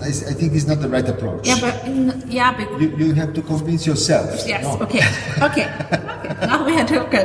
I, 0.00 0.08
I 0.08 0.32
think 0.34 0.54
it's 0.54 0.66
not 0.66 0.80
the 0.80 0.88
right 0.88 1.06
approach. 1.06 1.46
Yeah, 1.46 1.60
but 1.60 1.84
in, 1.84 2.24
yeah, 2.26 2.56
but 2.56 2.80
you, 2.80 2.88
you 2.96 3.12
have 3.14 3.34
to 3.34 3.42
convince 3.42 3.86
yourself. 3.86 4.46
Yes. 4.46 4.64
No? 4.64 4.84
Okay. 4.84 5.04
Okay. 5.42 5.66
okay. 5.68 6.46
Now 6.46 6.64
we 6.64 6.72
have 6.74 6.88
to 6.88 7.04
okay. 7.06 7.24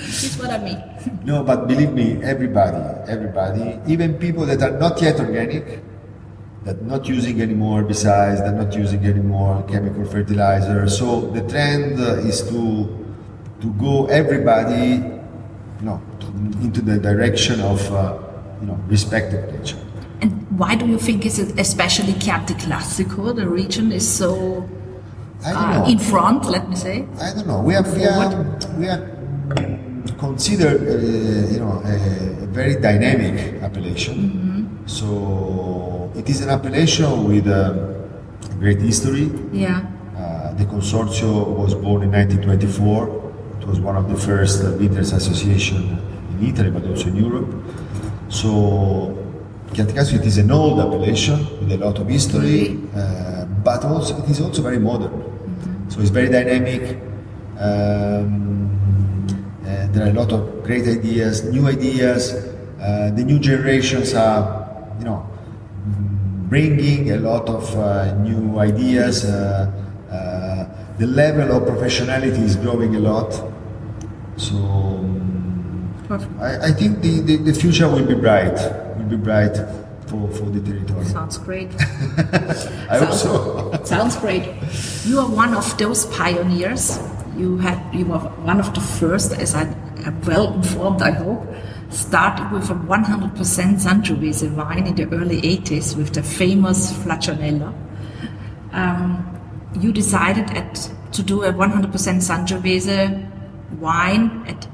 This 0.00 0.38
what 0.38 0.50
I 0.50 0.58
mean. 0.58 0.80
no, 1.24 1.44
but 1.44 1.68
believe 1.68 1.92
me, 1.92 2.22
everybody, 2.22 2.80
everybody, 3.10 3.78
even 3.86 4.16
people 4.16 4.46
that 4.46 4.62
are 4.62 4.72
not 4.78 5.00
yet 5.02 5.20
organic, 5.20 5.80
that 6.64 6.82
not 6.82 7.06
using 7.06 7.40
anymore 7.40 7.82
besides 7.82 8.40
that 8.40 8.54
not 8.54 8.74
using 8.74 9.04
anymore 9.04 9.62
chemical 9.68 10.04
fertilizer. 10.04 10.88
So 10.88 11.30
the 11.32 11.46
trend 11.48 12.00
is 12.26 12.42
to 12.48 12.88
to 13.60 13.68
go 13.76 14.06
everybody, 14.06 15.04
you 15.04 15.84
know, 15.84 16.00
to, 16.20 16.26
into 16.64 16.80
the 16.80 16.98
direction 16.98 17.60
of 17.60 17.80
uh, 17.92 18.16
you 18.60 18.66
know 18.66 18.80
respect 18.88 19.32
of 19.34 19.44
nature. 19.52 19.78
And 20.22 20.46
why 20.58 20.74
do 20.74 20.86
you 20.86 20.98
think 20.98 21.24
is 21.24 21.38
it 21.38 21.58
especially 21.58 22.12
Chianti 22.14 22.54
Classico, 22.54 23.34
the 23.34 23.48
region 23.48 23.92
is 23.92 24.06
so 24.08 24.68
uh, 25.44 25.84
in 25.88 25.98
front? 25.98 26.44
Let 26.44 26.68
me 26.68 26.76
say. 26.76 27.06
I 27.20 27.32
don't 27.34 27.46
know. 27.46 27.60
We 27.60 27.74
are 27.74 27.82
we 27.82 28.04
are 28.04 28.58
we 28.78 28.88
are 28.88 29.20
considered, 30.18 30.80
uh, 30.82 31.52
you 31.52 31.60
know, 31.60 31.82
a, 31.84 32.44
a, 32.44 32.46
very 32.46 32.76
dynamic 32.80 33.62
appellation. 33.62 34.16
Mm-hmm. 34.16 34.86
So 34.86 36.12
it 36.14 36.28
is 36.28 36.42
an 36.42 36.50
appellation 36.50 37.24
with 37.24 37.46
a 37.46 38.08
great 38.58 38.80
history. 38.80 39.30
Yeah. 39.52 39.86
Uh, 40.16 40.52
the 40.54 40.64
consorzio 40.64 41.56
was 41.56 41.74
born 41.74 42.02
in 42.02 42.12
1924. 42.12 43.32
It 43.60 43.66
was 43.66 43.80
one 43.80 43.96
of 43.96 44.08
the 44.08 44.16
first 44.16 44.62
uh, 44.62 44.76
association 44.76 45.98
in 46.38 46.46
Italy, 46.46 46.70
but 46.70 46.84
also 46.86 47.08
in 47.08 47.16
Europe. 47.16 47.48
So 48.28 49.16
Chianti 49.72 49.92
Classico 49.94 50.20
it 50.20 50.26
is 50.26 50.38
an 50.38 50.50
old 50.50 50.80
appellation 50.80 51.38
with 51.60 51.72
a 51.72 51.78
lot 51.78 51.98
of 51.98 52.08
history, 52.08 52.78
uh, 52.94 53.44
but 53.64 53.84
also 53.84 54.22
it 54.22 54.28
is 54.28 54.40
also 54.40 54.62
very 54.62 54.78
modern. 54.78 55.10
Mm-hmm. 55.10 55.90
So 55.90 56.00
it's 56.00 56.10
very 56.10 56.28
dynamic. 56.28 56.98
Um, 57.58 58.40
there 59.92 60.06
are 60.06 60.10
a 60.10 60.12
lot 60.12 60.32
of 60.32 60.62
great 60.64 60.86
ideas, 60.86 61.44
new 61.44 61.66
ideas. 61.66 62.34
Uh, 62.80 63.10
the 63.14 63.24
new 63.24 63.38
generations 63.38 64.14
are, 64.14 64.94
you 64.98 65.04
know, 65.04 65.28
bringing 66.48 67.10
a 67.12 67.16
lot 67.16 67.48
of 67.48 67.76
uh, 67.76 68.14
new 68.18 68.58
ideas. 68.58 69.24
Uh, 69.24 69.70
uh 70.10 70.66
the 70.98 71.06
level 71.06 71.56
of 71.56 71.62
professionality 71.62 72.42
is 72.42 72.56
growing 72.56 72.94
a 72.94 72.98
lot. 72.98 73.32
So 74.36 74.56
um, 74.56 76.36
I, 76.40 76.68
I, 76.68 76.72
think 76.72 77.00
the, 77.00 77.20
the, 77.20 77.36
the, 77.36 77.54
future 77.54 77.88
will 77.88 78.04
be 78.04 78.14
bright. 78.14 78.58
Be 79.10 79.16
bright 79.16 79.56
for, 80.06 80.30
for 80.30 80.44
the 80.50 80.60
territory. 80.60 81.04
Sounds 81.04 81.36
great. 81.38 81.68
I 81.80 82.98
sounds, 82.98 83.22
hope 83.22 83.76
so. 83.76 83.84
sounds 83.84 84.16
great. 84.16 84.44
You 85.04 85.18
are 85.18 85.28
one 85.28 85.54
of 85.54 85.76
those 85.78 86.06
pioneers 86.06 86.98
you 87.36 87.58
had 87.58 87.78
you 87.94 88.06
were 88.06 88.18
one 88.18 88.60
of 88.60 88.74
the 88.74 88.80
first, 88.80 89.32
as 89.32 89.54
I 89.54 89.62
am 90.06 90.20
well 90.22 90.52
informed, 90.54 91.02
I 91.02 91.12
hope, 91.12 91.46
started 91.90 92.50
with 92.52 92.70
a 92.70 92.74
100% 92.74 93.32
Sangiovese 93.80 94.54
wine 94.54 94.86
in 94.86 94.94
the 94.94 95.06
early 95.14 95.40
80s 95.40 95.96
with 95.96 96.12
the 96.12 96.22
famous 96.22 96.92
Flaccianello. 96.92 97.72
Um, 98.72 99.26
you 99.78 99.92
decided 99.92 100.50
at, 100.50 100.90
to 101.12 101.22
do 101.22 101.42
a 101.42 101.52
100% 101.52 101.90
Sangiovese 101.90 103.78
wine 103.78 104.44
at, 104.46 104.68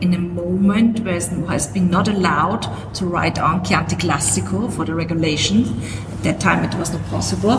in 0.00 0.14
a 0.14 0.18
moment 0.18 1.00
where 1.00 1.16
it 1.16 1.28
has 1.48 1.66
been 1.66 1.90
not 1.90 2.08
allowed 2.08 2.94
to 2.94 3.06
write 3.06 3.38
on 3.38 3.64
Chianti 3.64 3.96
Classico 3.96 4.72
for 4.72 4.84
the 4.84 4.94
regulations. 4.94 5.70
At 6.12 6.22
that 6.24 6.40
time 6.40 6.64
it 6.64 6.74
was 6.76 6.92
not 6.92 7.04
possible. 7.06 7.58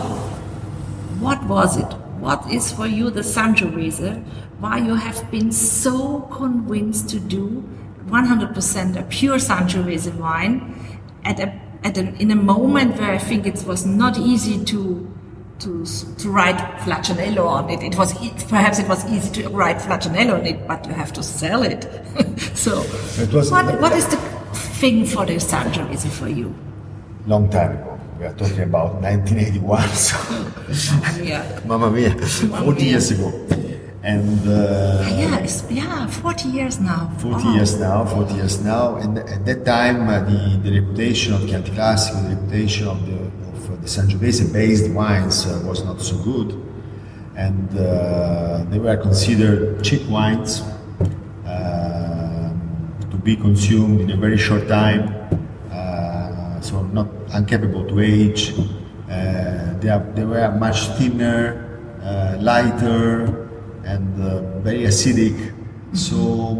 What 1.20 1.44
was 1.44 1.76
it? 1.76 2.00
what 2.20 2.50
is 2.52 2.70
for 2.70 2.86
you 2.86 3.10
the 3.10 3.22
Sangiovese, 3.22 4.22
why 4.60 4.78
you 4.78 4.94
have 4.94 5.30
been 5.30 5.50
so 5.50 6.20
convinced 6.32 7.08
to 7.10 7.18
do 7.18 7.64
100% 8.06 8.96
a 8.96 9.02
pure 9.04 9.38
Sangiovese 9.38 10.14
wine 10.16 11.00
at 11.24 11.40
a, 11.40 11.58
at 11.82 11.96
a, 11.96 12.02
in 12.20 12.30
a 12.30 12.36
moment 12.36 12.98
where 12.98 13.12
I 13.12 13.18
think 13.18 13.46
it 13.46 13.64
was 13.64 13.86
not 13.86 14.18
easy 14.18 14.62
to 14.66 15.10
to, 15.60 15.84
to 16.18 16.30
write 16.30 16.56
Flaccianello 16.80 17.46
on 17.46 17.70
it. 17.70 17.82
It 17.82 17.96
was 17.96 18.12
perhaps 18.48 18.78
it 18.78 18.88
was 18.88 19.04
easy 19.10 19.42
to 19.42 19.48
write 19.50 19.78
Flaccianello 19.78 20.40
on 20.40 20.46
it, 20.46 20.66
but 20.66 20.86
you 20.86 20.92
have 20.92 21.12
to 21.14 21.22
sell 21.22 21.62
it. 21.62 21.82
so, 22.54 22.82
it 23.22 23.32
was, 23.32 23.50
what, 23.50 23.80
what 23.80 23.92
is 23.92 24.06
the 24.08 24.16
thing 24.80 25.04
for 25.04 25.26
the 25.26 25.34
Sangiovese 25.34 26.08
for 26.08 26.28
you? 26.28 26.54
Long 27.26 27.48
time 27.50 27.72
ago 27.72 27.90
we 28.20 28.26
are 28.26 28.34
talking 28.34 28.60
about 28.60 29.00
1981, 29.00 29.88
so 29.96 30.18
yeah. 31.24 31.60
Mamma 31.64 31.90
mia, 31.90 32.12
40 32.14 32.84
years 32.84 33.10
ago. 33.12 33.32
And 34.02 34.40
uh, 34.46 35.06
yeah, 35.16 35.46
yeah, 35.70 36.06
40 36.06 36.48
years 36.48 36.80
now. 36.80 37.10
40 37.18 37.34
oh. 37.42 37.54
years 37.54 37.80
now, 37.80 38.04
40 38.04 38.34
years 38.34 38.62
now. 38.62 38.96
And 38.96 39.18
at 39.18 39.46
that 39.46 39.64
time, 39.64 40.08
uh, 40.08 40.20
the, 40.20 40.60
the 40.62 40.80
reputation 40.80 41.32
of 41.32 41.48
Chianti 41.48 41.72
Classico, 41.72 42.22
the 42.28 42.36
reputation 42.36 42.88
of 42.88 43.06
the, 43.06 43.30
the 43.80 43.88
Sangiovese 43.88 44.52
based 44.52 44.90
wines 44.90 45.46
uh, 45.46 45.62
was 45.64 45.84
not 45.84 46.00
so 46.00 46.16
good. 46.18 46.60
And 47.36 47.68
uh, 47.78 48.64
they 48.68 48.78
were 48.78 48.96
considered 48.96 49.82
cheap 49.82 50.06
wines 50.08 50.60
uh, 51.46 52.52
to 53.10 53.16
be 53.16 53.36
consumed 53.36 54.00
in 54.00 54.10
a 54.10 54.16
very 54.16 54.36
short 54.36 54.68
time 54.68 55.20
so 56.62 56.82
not 56.82 57.08
incapable 57.34 57.86
to 57.88 58.00
age. 58.00 58.52
Uh, 59.08 59.74
they, 59.80 59.88
are, 59.88 60.04
they 60.14 60.24
were 60.24 60.50
much 60.52 60.86
thinner, 60.98 61.66
uh, 62.02 62.36
lighter, 62.40 63.48
and 63.84 64.22
uh, 64.22 64.60
very 64.60 64.80
acidic. 64.80 65.54
So 65.92 66.54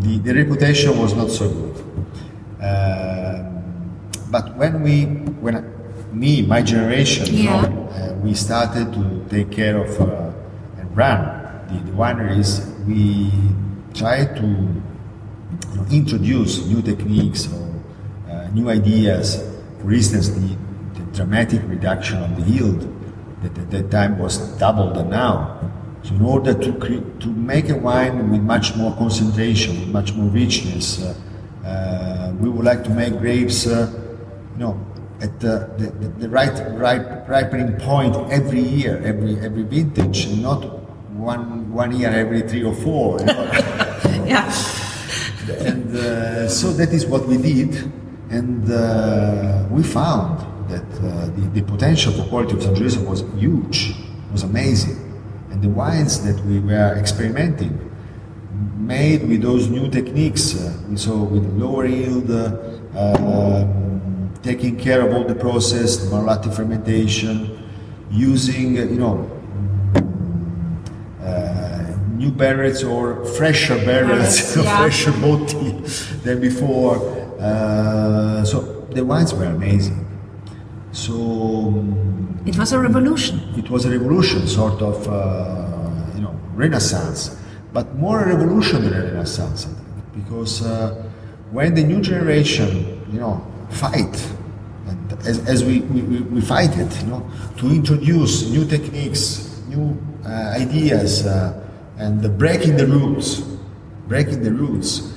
the, 0.00 0.18
the 0.18 0.34
reputation 0.34 0.98
was 0.98 1.14
not 1.14 1.30
so 1.30 1.48
good. 1.48 1.72
but 4.30 4.56
when 4.56 4.82
we, 4.82 5.04
when 5.44 5.56
me, 6.12 6.42
my 6.42 6.62
generation, 6.62 7.26
yeah. 7.28 7.62
you 7.62 7.68
know, 7.68 7.88
uh, 7.88 8.14
we 8.22 8.34
started 8.34 8.92
to 8.92 9.26
take 9.28 9.50
care 9.50 9.78
of 9.78 10.00
uh, 10.00 10.32
and 10.78 10.96
run 10.96 11.20
the, 11.68 11.90
the, 11.90 11.96
wineries. 11.96 12.68
We 12.86 13.30
tried 13.94 14.36
to 14.36 14.46
you 14.46 15.76
know, 15.76 15.86
introduce 15.90 16.66
new 16.66 16.82
techniques 16.82 17.52
or 17.52 17.72
new 18.52 18.68
ideas. 18.68 19.42
For 19.80 19.92
instance, 19.92 20.28
the, 20.28 20.56
the 20.94 21.02
dramatic 21.12 21.62
reduction 21.64 22.22
of 22.22 22.36
the 22.36 22.50
yield 22.50 22.80
that 23.42 23.58
at 23.58 23.70
that 23.70 23.90
time 23.90 24.18
was 24.18 24.38
double 24.58 24.92
than 24.92 25.10
now. 25.10 25.58
So 26.02 26.14
in 26.14 26.22
order 26.22 26.54
to 26.54 26.72
cre- 26.74 27.20
to 27.20 27.28
make 27.28 27.68
a 27.68 27.76
wine 27.76 28.30
with 28.30 28.42
much 28.42 28.74
more 28.76 28.94
concentration, 28.96 29.78
with 29.80 29.88
much 29.88 30.12
more 30.14 30.30
richness, 30.30 31.02
uh, 31.02 31.14
uh, 31.64 32.32
we 32.38 32.48
would 32.48 32.64
like 32.64 32.82
to 32.84 32.90
make 32.90 33.18
grapes, 33.18 33.66
uh, 33.66 33.90
you 34.54 34.58
know, 34.58 34.86
at 35.22 35.38
the, 35.38 35.70
the, 35.78 36.08
the 36.18 36.28
right, 36.28 36.52
right 36.76 37.28
ripening 37.28 37.78
point 37.78 38.14
every 38.30 38.60
year, 38.60 39.00
every 39.04 39.38
every 39.38 39.62
vintage, 39.62 40.26
not 40.38 40.60
one 41.14 41.72
one 41.72 41.92
year 41.92 42.10
every 42.10 42.42
three 42.42 42.64
or 42.64 42.74
four. 42.74 43.20
You 43.20 43.26
know? 43.26 43.44
yeah. 44.26 44.52
And 45.60 45.96
uh, 45.96 46.48
so 46.48 46.72
that 46.72 46.90
is 46.92 47.06
what 47.06 47.26
we 47.26 47.36
did, 47.36 47.90
and 48.30 48.70
uh, 48.70 49.66
we 49.70 49.82
found 49.82 50.38
that 50.68 50.88
uh, 50.98 51.26
the, 51.36 51.60
the 51.60 51.62
potential 51.62 52.12
for 52.12 52.24
quality 52.24 52.54
of 52.54 52.60
Sangiovese 52.60 53.06
was 53.06 53.22
huge, 53.36 53.94
was 54.32 54.42
amazing, 54.42 54.98
and 55.50 55.62
the 55.62 55.68
wines 55.68 56.22
that 56.24 56.44
we 56.46 56.58
were 56.58 56.96
experimenting 56.98 57.78
made 58.76 59.28
with 59.28 59.42
those 59.42 59.68
new 59.68 59.88
techniques, 59.88 60.56
uh, 60.56 60.96
so 60.96 61.22
with 61.22 61.44
lower 61.54 61.86
yield, 61.86 62.30
uh, 62.30 62.56
um, 62.98 63.81
taking 64.42 64.76
care 64.76 65.00
of 65.06 65.14
all 65.14 65.24
the 65.24 65.34
process, 65.34 65.96
the 65.96 66.06
malolactic 66.10 66.54
fermentation, 66.54 67.58
using 68.10 68.76
you 68.76 68.98
know 68.98 69.28
uh, 71.24 71.96
new 72.16 72.30
barrels 72.30 72.82
or 72.82 73.24
fresher 73.36 73.76
barrels, 73.84 74.56
Yeah. 74.56 74.76
fresher 74.80 75.12
botti 75.12 76.22
than 76.22 76.40
before. 76.40 76.96
Uh, 77.40 78.44
so 78.44 78.86
the 78.90 79.04
wines 79.04 79.32
were 79.34 79.44
amazing. 79.46 80.06
So 80.92 81.14
um, 81.14 82.40
It 82.46 82.56
was 82.58 82.72
a 82.72 82.78
revolution. 82.78 83.40
it 83.56 83.70
was 83.70 83.84
a 83.86 83.90
revolution, 83.90 84.46
sort 84.46 84.82
of, 84.82 85.08
uh, 85.08 85.14
you 86.14 86.20
know, 86.22 86.34
renaissance, 86.54 87.36
but 87.72 87.94
more 87.96 88.20
a 88.22 88.26
revolution 88.36 88.82
than 88.82 88.92
a 88.94 89.04
renaissance, 89.04 89.66
because 90.14 90.62
uh, 90.66 91.02
when 91.50 91.74
the 91.74 91.82
new 91.82 92.00
generation, 92.02 93.00
you 93.12 93.20
know, 93.20 93.40
fight, 93.72 94.14
and 94.86 95.12
as, 95.26 95.38
as 95.48 95.64
we, 95.64 95.80
we, 95.80 96.02
we- 96.02 96.40
fight 96.40 96.76
it, 96.76 97.02
you 97.02 97.08
know, 97.08 97.30
to 97.58 97.66
introduce 97.70 98.48
new 98.50 98.64
techniques, 98.64 99.62
new 99.68 99.96
uh, 100.24 100.28
ideas, 100.56 101.26
uh, 101.26 101.58
and 101.98 102.20
the 102.20 102.28
breaking 102.28 102.76
the 102.76 102.86
rules, 102.86 103.40
breaking 104.08 104.42
the 104.42 104.52
rules, 104.52 105.12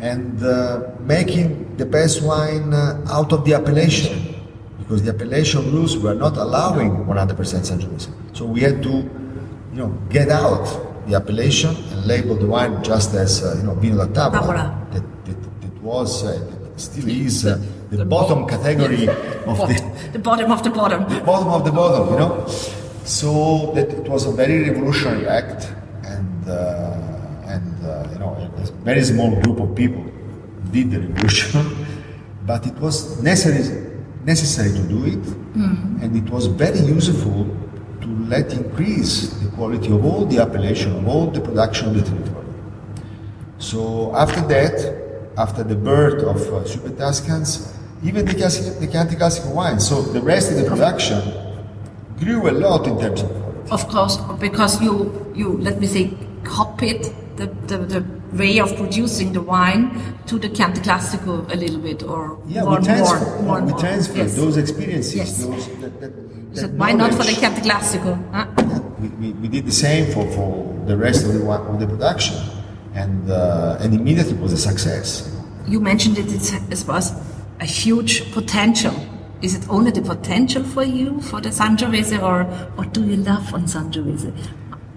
and 0.00 0.42
uh, 0.42 0.90
making 1.00 1.76
the 1.76 1.86
best 1.86 2.22
wine 2.22 2.72
uh, 2.72 3.04
out 3.08 3.32
of 3.32 3.44
the 3.44 3.54
appellation 3.54 4.34
because 4.78 5.02
the 5.02 5.10
appellation 5.10 5.72
rules 5.72 5.96
were 5.96 6.14
not 6.14 6.36
allowing 6.36 6.90
100% 7.06 7.36
Sangiovese. 7.36 8.08
So 8.36 8.44
we 8.44 8.60
had 8.60 8.82
to, 8.82 8.90
you 8.90 9.08
know, 9.72 9.88
get 10.10 10.28
out 10.28 10.64
the 11.08 11.14
appellation 11.16 11.74
and 11.74 12.04
label 12.06 12.36
the 12.36 12.46
wine 12.46 12.82
just 12.84 13.14
as, 13.14 13.42
uh, 13.42 13.54
you 13.56 13.62
know, 13.62 13.74
vino 13.74 14.06
da. 14.06 14.30
Tavola. 14.30 14.90
That, 14.92 15.24
that, 15.24 15.60
that 15.62 15.82
was, 15.82 16.24
uh, 16.24 16.32
that 16.62 16.78
still 16.80 17.08
is 17.08 17.46
uh, 17.46 17.58
the, 17.96 18.04
bottom 18.04 18.46
category 18.46 19.08
of 19.46 19.58
the, 19.68 20.10
the 20.12 20.18
bottom 20.18 20.50
of 20.50 20.62
the 20.62 20.70
bottom. 20.70 21.04
bottom 21.24 21.48
of 21.48 21.64
the 21.64 21.72
bottom, 21.72 22.12
you 22.12 22.18
know. 22.18 22.46
So 23.04 23.72
that 23.74 23.88
it 23.90 24.08
was 24.08 24.26
a 24.26 24.32
very 24.32 24.70
revolutionary 24.70 25.26
act, 25.28 25.72
and 26.04 26.48
uh, 26.48 27.52
and 27.54 27.84
uh, 27.84 28.08
you 28.12 28.18
know, 28.18 28.50
a 28.56 28.66
very 28.84 29.04
small 29.04 29.30
group 29.42 29.60
of 29.60 29.74
people 29.74 30.04
did 30.70 30.90
the 30.90 31.00
revolution, 31.00 31.86
but 32.46 32.66
it 32.66 32.74
was 32.76 33.22
necessary 33.22 33.84
necessary 34.24 34.72
to 34.72 34.82
do 34.88 35.04
it, 35.04 35.26
and 36.02 36.16
it 36.16 36.30
was 36.30 36.46
very 36.46 36.80
useful 36.80 37.44
to 38.00 38.08
let 38.28 38.52
increase 38.52 39.28
the 39.40 39.50
quality 39.50 39.90
of 39.92 40.04
all 40.04 40.24
the 40.26 40.38
appellation 40.38 40.92
of 40.96 41.06
all 41.06 41.30
the 41.30 41.40
production 41.40 41.88
of 41.88 41.94
the 41.94 42.02
territory. 42.02 42.46
So 43.58 44.14
after 44.16 44.40
that, 44.48 44.76
after 45.36 45.62
the 45.64 45.74
birth 45.74 46.22
of 46.22 46.36
uh, 46.52 46.64
Super 46.66 46.90
Tuscans, 46.90 47.73
even 48.04 48.26
the, 48.26 48.34
classic, 48.34 48.78
the 48.80 49.16
Classical 49.16 49.52
wine, 49.54 49.80
so 49.80 50.02
the 50.02 50.20
rest 50.20 50.52
of 50.52 50.58
the 50.58 50.64
production 50.64 51.20
grew 52.18 52.48
a 52.50 52.52
lot 52.52 52.86
in 52.86 52.98
terms 53.00 53.22
of 53.22 53.30
quality. 53.30 53.70
Of 53.70 53.88
course, 53.88 54.16
because 54.38 54.80
you, 54.82 55.32
you 55.34 55.56
let 55.58 55.80
me 55.80 55.86
say, 55.86 56.12
copied 56.44 57.02
the, 57.36 57.46
the, 57.66 57.78
the 57.78 58.04
way 58.32 58.58
of 58.60 58.76
producing 58.76 59.32
the 59.32 59.40
wine 59.40 60.18
to 60.26 60.38
the 60.38 60.48
Chianti 60.50 60.80
Classico 60.82 61.50
a 61.50 61.56
little 61.56 61.78
bit, 61.78 62.02
or 62.02 62.38
Yeah, 62.46 62.62
more, 62.64 62.78
we 62.78 62.84
transfer, 62.84 63.18
more, 63.18 63.42
more, 63.42 63.60
we 63.62 63.70
more. 63.70 63.80
transfer 63.80 64.18
Yes. 64.18 64.36
those 64.36 64.56
experiences. 64.58 65.14
Yes. 65.16 65.38
Those, 65.42 65.68
that, 65.80 66.00
that, 66.00 66.12
So 66.54 66.68
why 66.68 66.92
not 66.92 67.12
for 67.12 67.24
the. 67.24 67.32
Chianti 67.32 67.62
Classico? 67.62 68.12
Huh? 68.32 68.46
Yeah, 68.58 68.78
we, 69.00 69.08
we, 69.08 69.32
we 69.32 69.48
did 69.48 69.64
the 69.66 69.72
same 69.72 70.12
for, 70.12 70.30
for 70.32 70.50
the 70.86 70.96
rest 70.96 71.24
of 71.24 71.32
the, 71.32 71.40
of 71.50 71.80
the 71.80 71.86
production, 71.86 72.36
and, 72.94 73.30
uh, 73.30 73.78
and 73.80 73.94
immediately 73.94 74.34
it 74.34 74.40
was 74.40 74.52
a 74.52 74.58
success. 74.58 75.34
You 75.66 75.80
mentioned 75.80 76.18
it, 76.18 76.26
it 76.70 76.84
was 76.86 77.12
a 77.60 77.64
huge 77.66 78.32
potential. 78.32 78.94
Is 79.42 79.54
it 79.54 79.68
only 79.68 79.90
the 79.90 80.02
potential 80.02 80.62
for 80.64 80.82
you 80.84 81.20
for 81.20 81.40
the 81.40 81.50
Sangiovese, 81.50 82.20
or 82.22 82.44
what 82.76 82.92
do 82.94 83.04
you 83.04 83.16
love 83.16 83.52
on 83.54 83.64
Sangiovese? 83.64 84.32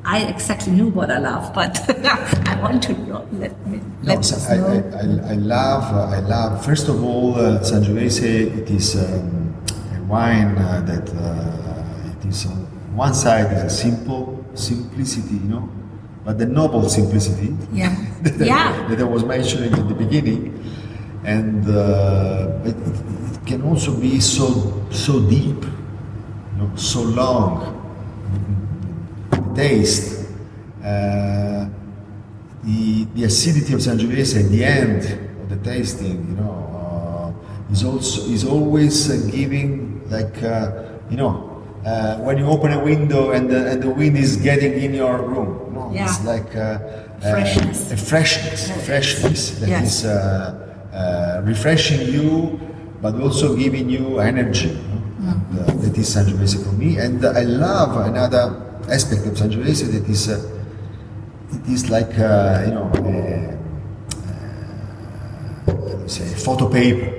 I 0.06 0.20
exactly 0.22 0.72
knew 0.72 0.88
what 0.88 1.12
I 1.12 1.18
love, 1.20 1.54
but 1.54 1.78
I 2.48 2.60
want 2.62 2.82
to 2.84 2.94
know. 3.06 3.28
Let 3.34 3.68
me 3.68 3.78
No, 4.04 4.14
let 4.14 4.20
us 4.20 4.50
I, 4.50 4.56
know. 4.58 4.68
I, 4.68 5.30
I, 5.30 5.32
I 5.34 5.36
love, 5.36 5.84
I 6.14 6.20
love, 6.22 6.64
first 6.64 6.88
of 6.88 7.04
all, 7.04 7.36
uh, 7.36 7.60
Sangiovese, 7.60 8.58
it 8.58 8.70
is 8.70 8.96
um, 8.96 9.54
a 9.98 10.04
wine 10.04 10.58
uh, 10.58 10.82
that 10.88 11.10
uh, 11.14 12.12
it 12.22 12.26
is 12.30 12.46
on 12.46 12.54
one 12.96 13.14
side 13.14 13.52
is 13.52 13.64
a 13.64 13.70
simple 13.70 14.44
simplicity, 14.54 15.36
you 15.36 15.50
know, 15.50 15.70
but 16.24 16.38
the 16.40 16.46
noble 16.46 16.88
simplicity 16.90 17.54
Yeah. 17.74 17.94
that, 18.22 18.42
I- 18.42 18.46
Yeah. 18.46 18.88
that 18.88 19.00
I 19.02 19.04
was 19.04 19.26
mentioning 19.26 19.74
in 19.74 19.88
the 19.90 19.94
beginning, 19.94 20.54
and 21.28 21.68
uh, 21.70 22.48
it, 22.64 22.76
can 23.46 23.62
also 23.62 23.96
be 24.00 24.20
so 24.20 24.48
so 24.92 25.20
deep, 25.30 25.62
you 25.64 26.58
know, 26.58 26.72
so 26.76 27.02
long. 27.02 27.76
The 29.32 29.54
taste, 29.56 30.26
uh, 30.84 31.68
the 32.64 33.06
the 33.16 33.24
acidity 33.26 33.74
of 33.74 33.80
Sangiovese 33.80 34.44
at 34.44 34.50
the 34.52 34.64
end 34.66 35.04
of 35.42 35.50
the 35.50 35.58
tasting, 35.70 36.28
you 36.30 36.36
know, 36.36 37.34
uh, 37.40 37.72
is 37.74 37.84
also 37.84 38.30
is 38.32 38.44
always 38.46 39.10
uh, 39.12 39.32
giving 39.32 40.02
like 40.10 40.42
uh, 40.44 40.72
you 41.10 41.18
know. 41.18 41.44
Uh, 41.86 42.18
when 42.18 42.38
you 42.38 42.46
open 42.46 42.74
a 42.74 42.84
window 42.84 43.32
and 43.32 43.50
the, 43.50 43.72
and 43.72 43.82
the 43.82 43.90
wind 43.90 44.18
is 44.18 44.36
getting 44.38 44.74
in 44.74 44.94
your 44.94 45.22
room, 45.24 45.56
you 45.68 45.74
know, 45.74 45.92
it's 45.96 46.20
like 46.26 46.54
uh, 46.54 46.80
Freshness. 47.22 47.92
a 47.94 47.96
freshness, 47.98 48.86
freshness 48.86 49.52
that 49.60 49.70
Yes. 49.70 50.04
is 50.04 50.67
uh, 50.98 51.42
refreshing 51.46 52.10
you, 52.12 52.60
but 53.02 53.14
also 53.22 53.56
giving 53.56 53.90
you 53.90 54.20
energy. 54.20 54.74
know? 54.74 54.82
And, 55.30 55.60
uh, 55.60 55.66
that 55.86 55.98
is 55.98 56.16
Sangiovese 56.16 56.64
for 56.66 56.72
me, 56.74 56.98
and 56.98 57.24
I 57.26 57.42
love 57.44 57.98
another 58.08 58.64
aspect 58.90 59.26
of 59.28 59.34
Sangiovese 59.34 59.92
that 59.92 60.08
is 60.10 60.30
uh, 60.30 60.42
it 61.54 61.70
is 61.70 61.90
like 61.90 62.18
uh, 62.18 62.64
you 62.66 62.74
know 62.74 62.90
a, 62.96 63.58
uh, 65.68 65.74
let 65.74 66.00
me 66.02 66.08
say 66.08 66.26
photo 66.36 66.70
paper. 66.70 67.14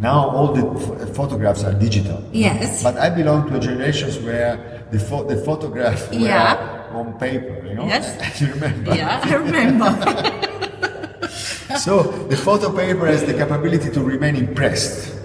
Now 0.00 0.28
all 0.30 0.52
the 0.52 0.62
ph- 0.78 1.14
photographs 1.14 1.62
are 1.64 1.74
digital. 1.74 2.22
Yes. 2.32 2.82
But 2.82 2.96
I 2.98 3.08
belong 3.10 3.48
to 3.50 3.56
a 3.56 3.60
generation 3.60 4.10
where 4.24 4.86
the, 4.90 4.98
pho- 4.98 5.22
the 5.24 5.36
photograph 5.44 6.10
were 6.10 6.18
Yeah. 6.18 6.88
on 6.92 7.12
paper, 7.20 7.64
you 7.68 7.74
know? 7.74 7.86
Yes. 7.86 8.40
you 8.40 8.48
remember? 8.48 8.94
Yeah, 8.96 9.20
I 9.22 9.34
remember. 9.34 10.68
So 11.78 12.02
the 12.28 12.36
photo 12.36 12.70
paper 12.74 13.06
has 13.06 13.24
the 13.24 13.32
capability 13.34 13.90
to 13.90 14.00
remain 14.00 14.36
impressed. 14.36 15.16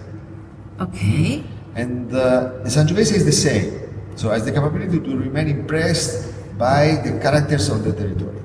okay. 0.79 1.43
And 1.75 2.09
uh, 2.09 2.63
the 2.63 2.69
Sangiovese 2.69 3.13
is 3.13 3.25
the 3.25 3.31
same. 3.31 3.69
So 4.15 4.29
has 4.29 4.45
the 4.45 4.51
capability 4.51 4.99
to 4.99 5.17
remain 5.17 5.47
impressed 5.47 6.33
by 6.57 6.97
the 7.05 7.19
characters 7.21 7.69
of 7.69 7.83
the 7.83 7.93
territory. 7.93 8.41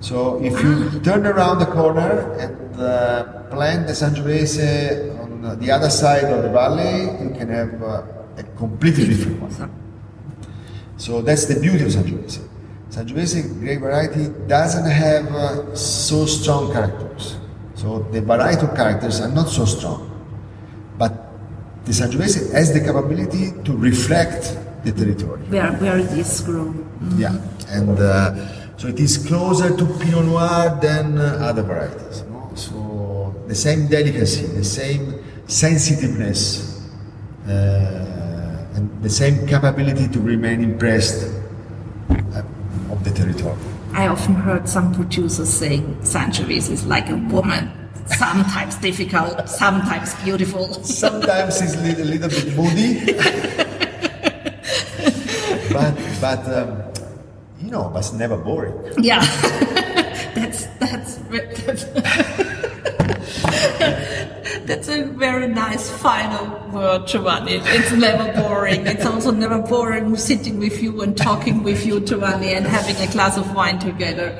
So 0.00 0.38
if 0.44 0.62
you 0.62 1.00
turn 1.00 1.26
around 1.26 1.58
the 1.58 1.66
corner 1.66 2.30
and 2.38 2.76
uh, 2.78 3.42
plant 3.50 3.88
the 3.88 3.92
Sangiovese 3.92 5.18
on 5.18 5.58
the 5.58 5.70
other 5.70 5.90
side 5.90 6.24
of 6.30 6.44
the 6.44 6.50
valley, 6.50 7.10
you 7.24 7.34
can 7.34 7.48
have 7.48 7.82
uh, 7.82 8.02
a 8.36 8.44
completely 8.56 9.06
different 9.08 9.40
one. 9.42 9.50
So, 9.50 9.68
So 10.96 11.22
that's 11.22 11.46
the 11.46 11.58
beauty 11.58 11.84
of 11.84 11.90
Sangiovese. 11.90 12.47
Sangiovese 12.90 13.42
grape 13.60 13.80
variety 13.80 14.28
doesn't 14.46 14.90
have 14.90 15.26
uh, 15.34 15.76
so 15.76 16.26
strong 16.26 16.72
characters. 16.72 17.36
So 17.74 18.00
the 18.10 18.20
variety 18.22 18.66
of 18.66 18.74
characters 18.74 19.20
are 19.20 19.28
not 19.30 19.48
so 19.48 19.64
strong. 19.64 20.10
But 20.96 21.12
the 21.84 21.92
Sangiovese 21.92 22.52
has 22.52 22.72
the 22.72 22.80
capability 22.80 23.52
to 23.64 23.76
reflect 23.76 24.56
the 24.84 24.92
territory. 24.92 25.42
where 25.48 25.72
where 25.72 25.98
it 25.98 26.12
is 26.12 26.40
grown. 26.40 26.84
Yeah, 27.16 27.36
and 27.68 27.98
uh, 27.98 28.76
so 28.76 28.88
it 28.88 28.98
is 29.00 29.18
closer 29.18 29.76
to 29.76 29.84
Pinot 29.98 30.24
Noir 30.24 30.78
than 30.80 31.18
uh, 31.18 31.38
other 31.42 31.62
varieties. 31.62 32.22
No? 32.30 32.50
So 32.54 33.34
the 33.46 33.54
same 33.54 33.86
delicacy, 33.88 34.46
the 34.46 34.64
same 34.64 35.22
sensitiveness, 35.46 36.82
uh, 37.46 38.74
and 38.74 39.02
the 39.02 39.10
same 39.10 39.46
capability 39.46 40.08
to 40.08 40.20
remain 40.20 40.62
impressed 40.62 41.30
uh, 42.34 42.42
of 42.90 43.04
the 43.04 43.10
territory. 43.10 43.58
I 43.92 44.08
often 44.08 44.34
heard 44.34 44.68
some 44.68 44.94
producers 44.94 45.48
saying 45.48 45.96
Sangiovese 46.02 46.70
is 46.70 46.86
like 46.86 47.08
a 47.08 47.16
woman. 47.16 47.70
Sometimes 48.06 48.76
difficult, 48.88 49.48
sometimes 49.48 50.14
beautiful. 50.22 50.72
Sometimes 50.84 51.60
it's 51.60 51.74
a 51.74 51.80
little, 51.82 52.06
little 52.06 52.28
bit 52.28 52.56
moody. 52.56 53.12
but 55.72 55.94
but 56.20 56.46
um, 56.52 56.82
you 57.60 57.70
know, 57.70 57.90
but 57.92 58.00
it's 58.00 58.12
never 58.12 58.36
boring. 58.36 58.74
Yeah, 58.98 59.20
that's 60.34 60.66
that's, 60.78 61.07
that's 64.88 65.00
a 65.00 65.12
very 65.12 65.48
nice 65.48 65.90
final 65.90 66.46
word, 66.70 67.06
Giovanni. 67.06 67.60
It's 67.64 67.92
never 67.92 68.32
boring. 68.40 68.86
It's 68.86 69.04
also 69.04 69.30
never 69.30 69.58
boring 69.58 70.16
sitting 70.16 70.58
with 70.58 70.82
you 70.82 71.02
and 71.02 71.16
talking 71.16 71.62
with 71.62 71.84
you, 71.86 72.00
Giovanni, 72.00 72.54
and 72.54 72.66
having 72.66 72.96
a 72.96 73.10
glass 73.12 73.36
of 73.36 73.54
wine 73.54 73.78
together. 73.78 74.30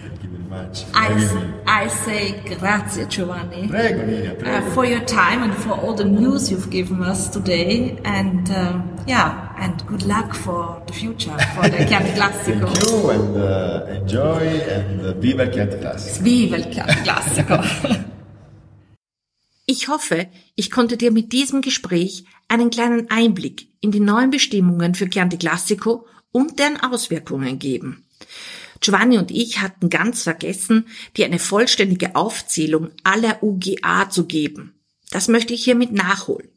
Thank 0.00 0.22
you 0.22 0.28
very 0.28 0.44
much. 0.44 0.84
I, 0.94 1.54
I 1.66 1.88
say 1.88 2.40
grazie, 2.56 3.04
Giovanni. 3.06 3.68
Prego, 3.68 4.06
Nina, 4.06 4.34
prego. 4.34 4.66
Uh, 4.66 4.70
for 4.74 4.84
your 4.86 5.04
time 5.04 5.42
and 5.42 5.54
for 5.54 5.72
all 5.72 5.94
the 5.94 6.04
news 6.04 6.50
you've 6.50 6.70
given 6.70 7.02
us 7.02 7.28
today. 7.28 7.98
And 8.04 8.50
um, 8.50 8.96
yeah, 9.06 9.54
and 9.58 9.86
good 9.86 10.04
luck 10.04 10.34
for 10.34 10.82
the 10.86 10.92
future, 10.92 11.36
for 11.54 11.68
the 11.68 11.84
Chianti 11.88 12.12
Classico. 12.12 12.66
Thank 12.66 12.88
you 12.88 13.10
and 13.10 13.36
uh, 13.36 13.86
enjoy 13.90 14.46
and 14.68 15.06
uh, 15.06 15.12
viva 15.14 15.42
il 15.42 15.50
Chianti 15.50 15.78
Classico. 15.78 16.22
Viva 16.22 16.56
il 16.56 16.68
Chianti 16.68 17.02
Classico. 17.02 18.06
Ich 19.70 19.88
hoffe, 19.88 20.28
ich 20.54 20.70
konnte 20.70 20.96
dir 20.96 21.10
mit 21.10 21.34
diesem 21.34 21.60
Gespräch 21.60 22.24
einen 22.48 22.70
kleinen 22.70 23.10
Einblick 23.10 23.68
in 23.82 23.90
die 23.90 24.00
neuen 24.00 24.30
Bestimmungen 24.30 24.94
für 24.94 25.10
Chianti 25.10 25.36
Classico 25.36 26.06
und 26.32 26.58
deren 26.58 26.80
Auswirkungen 26.80 27.58
geben. 27.58 28.06
Giovanni 28.80 29.18
und 29.18 29.30
ich 29.30 29.60
hatten 29.60 29.90
ganz 29.90 30.22
vergessen, 30.22 30.86
dir 31.18 31.26
eine 31.26 31.38
vollständige 31.38 32.16
Aufzählung 32.16 32.92
aller 33.04 33.42
UGA 33.42 34.08
zu 34.08 34.24
geben. 34.24 34.80
Das 35.10 35.28
möchte 35.28 35.52
ich 35.52 35.64
hiermit 35.64 35.92
nachholen. 35.92 36.48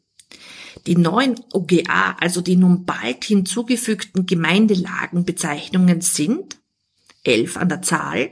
Die 0.86 0.96
neuen 0.96 1.38
UGA, 1.52 2.16
also 2.18 2.40
die 2.40 2.56
nun 2.56 2.86
bald 2.86 3.24
hinzugefügten 3.24 4.24
Gemeindelagenbezeichnungen 4.24 6.00
sind 6.00 6.56
elf 7.24 7.58
an 7.58 7.68
der 7.68 7.82
Zahl, 7.82 8.30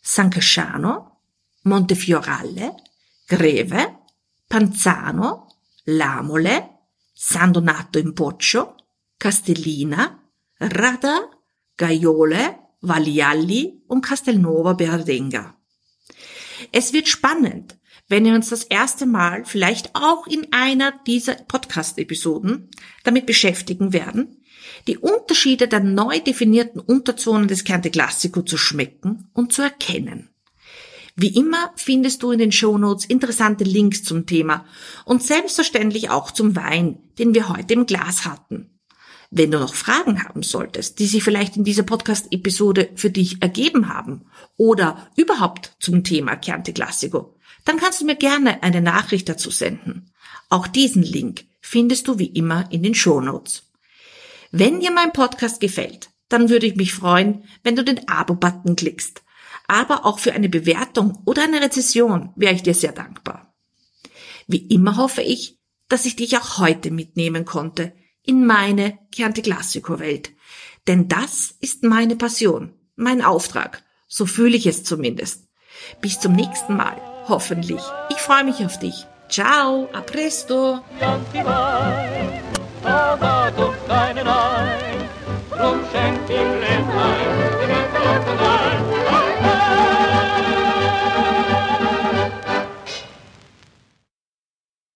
San 0.00 0.30
Casciano, 0.30 1.10
Montefiorale, 1.64 2.76
Greve, 3.30 3.86
Panzano, 4.48 5.46
Lamole, 5.84 6.68
San 7.14 7.52
Donato 7.52 8.00
in 8.00 8.12
Boccio, 8.12 8.74
Castellina, 9.20 10.18
Rada, 10.58 11.30
Gaiole, 11.76 12.58
Vaglialli 12.80 13.84
und 13.86 14.02
Castelnuovo 14.02 14.74
Berdenga. 14.74 15.54
Es 16.72 16.92
wird 16.92 17.06
spannend, 17.06 17.78
wenn 18.08 18.24
wir 18.24 18.34
uns 18.34 18.48
das 18.48 18.64
erste 18.64 19.06
Mal 19.06 19.44
vielleicht 19.44 19.94
auch 19.94 20.26
in 20.26 20.52
einer 20.52 20.90
dieser 21.06 21.36
Podcast-Episoden 21.36 22.68
damit 23.04 23.26
beschäftigen 23.26 23.92
werden, 23.92 24.42
die 24.88 24.98
Unterschiede 24.98 25.68
der 25.68 25.80
neu 25.80 26.18
definierten 26.18 26.80
Unterzonen 26.80 27.46
des 27.46 27.62
Chianti 27.62 27.90
Classico 27.90 28.42
zu 28.42 28.56
schmecken 28.56 29.30
und 29.34 29.52
zu 29.52 29.62
erkennen. 29.62 30.29
Wie 31.16 31.34
immer 31.34 31.72
findest 31.76 32.22
du 32.22 32.30
in 32.30 32.38
den 32.38 32.52
Shownotes 32.52 33.04
interessante 33.04 33.64
Links 33.64 34.04
zum 34.04 34.26
Thema 34.26 34.64
und 35.04 35.22
selbstverständlich 35.22 36.10
auch 36.10 36.30
zum 36.30 36.56
Wein, 36.56 36.98
den 37.18 37.34
wir 37.34 37.48
heute 37.48 37.74
im 37.74 37.86
Glas 37.86 38.24
hatten. 38.24 38.70
Wenn 39.30 39.52
du 39.52 39.60
noch 39.60 39.74
Fragen 39.74 40.24
haben 40.24 40.42
solltest, 40.42 40.98
die 40.98 41.06
sich 41.06 41.22
vielleicht 41.22 41.56
in 41.56 41.62
dieser 41.62 41.84
Podcast-Episode 41.84 42.90
für 42.96 43.10
dich 43.10 43.40
ergeben 43.40 43.88
haben 43.88 44.26
oder 44.56 45.08
überhaupt 45.16 45.76
zum 45.78 46.02
Thema 46.02 46.40
Chianti 46.40 46.72
Classico, 46.72 47.36
dann 47.64 47.76
kannst 47.76 48.00
du 48.00 48.06
mir 48.06 48.16
gerne 48.16 48.62
eine 48.62 48.80
Nachricht 48.80 49.28
dazu 49.28 49.50
senden. 49.50 50.10
Auch 50.48 50.66
diesen 50.66 51.04
Link 51.04 51.44
findest 51.60 52.08
du 52.08 52.18
wie 52.18 52.26
immer 52.26 52.70
in 52.72 52.82
den 52.82 52.94
Show 52.96 53.20
Notes. 53.20 53.70
Wenn 54.50 54.80
dir 54.80 54.90
mein 54.90 55.12
Podcast 55.12 55.60
gefällt, 55.60 56.10
dann 56.28 56.48
würde 56.48 56.66
ich 56.66 56.74
mich 56.74 56.92
freuen, 56.92 57.44
wenn 57.62 57.76
du 57.76 57.84
den 57.84 58.08
Abo-Button 58.08 58.74
klickst. 58.74 59.22
Aber 59.70 60.04
auch 60.04 60.18
für 60.18 60.32
eine 60.32 60.48
Bewertung 60.48 61.22
oder 61.26 61.44
eine 61.44 61.60
Rezession 61.60 62.32
wäre 62.34 62.52
ich 62.52 62.64
dir 62.64 62.74
sehr 62.74 62.90
dankbar. 62.90 63.54
Wie 64.48 64.66
immer 64.66 64.96
hoffe 64.96 65.22
ich, 65.22 65.60
dass 65.88 66.06
ich 66.06 66.16
dich 66.16 66.36
auch 66.36 66.58
heute 66.58 66.90
mitnehmen 66.90 67.44
konnte 67.44 67.92
in 68.24 68.44
meine 68.44 68.98
Chianti 69.14 69.42
Classico 69.42 70.00
Welt. 70.00 70.32
Denn 70.88 71.06
das 71.06 71.54
ist 71.60 71.84
meine 71.84 72.16
Passion, 72.16 72.74
mein 72.96 73.22
Auftrag. 73.22 73.84
So 74.08 74.26
fühle 74.26 74.56
ich 74.56 74.66
es 74.66 74.82
zumindest. 74.82 75.46
Bis 76.00 76.18
zum 76.18 76.32
nächsten 76.32 76.76
Mal, 76.76 77.00
hoffentlich. 77.28 77.80
Ich 78.10 78.16
freue 78.16 78.42
mich 78.42 78.64
auf 78.64 78.76
dich. 78.80 79.06
Ciao, 79.28 79.88
a 79.92 80.00
presto. 80.00 80.80
Drum 85.60 85.80
schenkt 85.92 86.28
ihm 86.28 86.58
Gläslein, 86.58 87.20
Lord. 89.70 89.99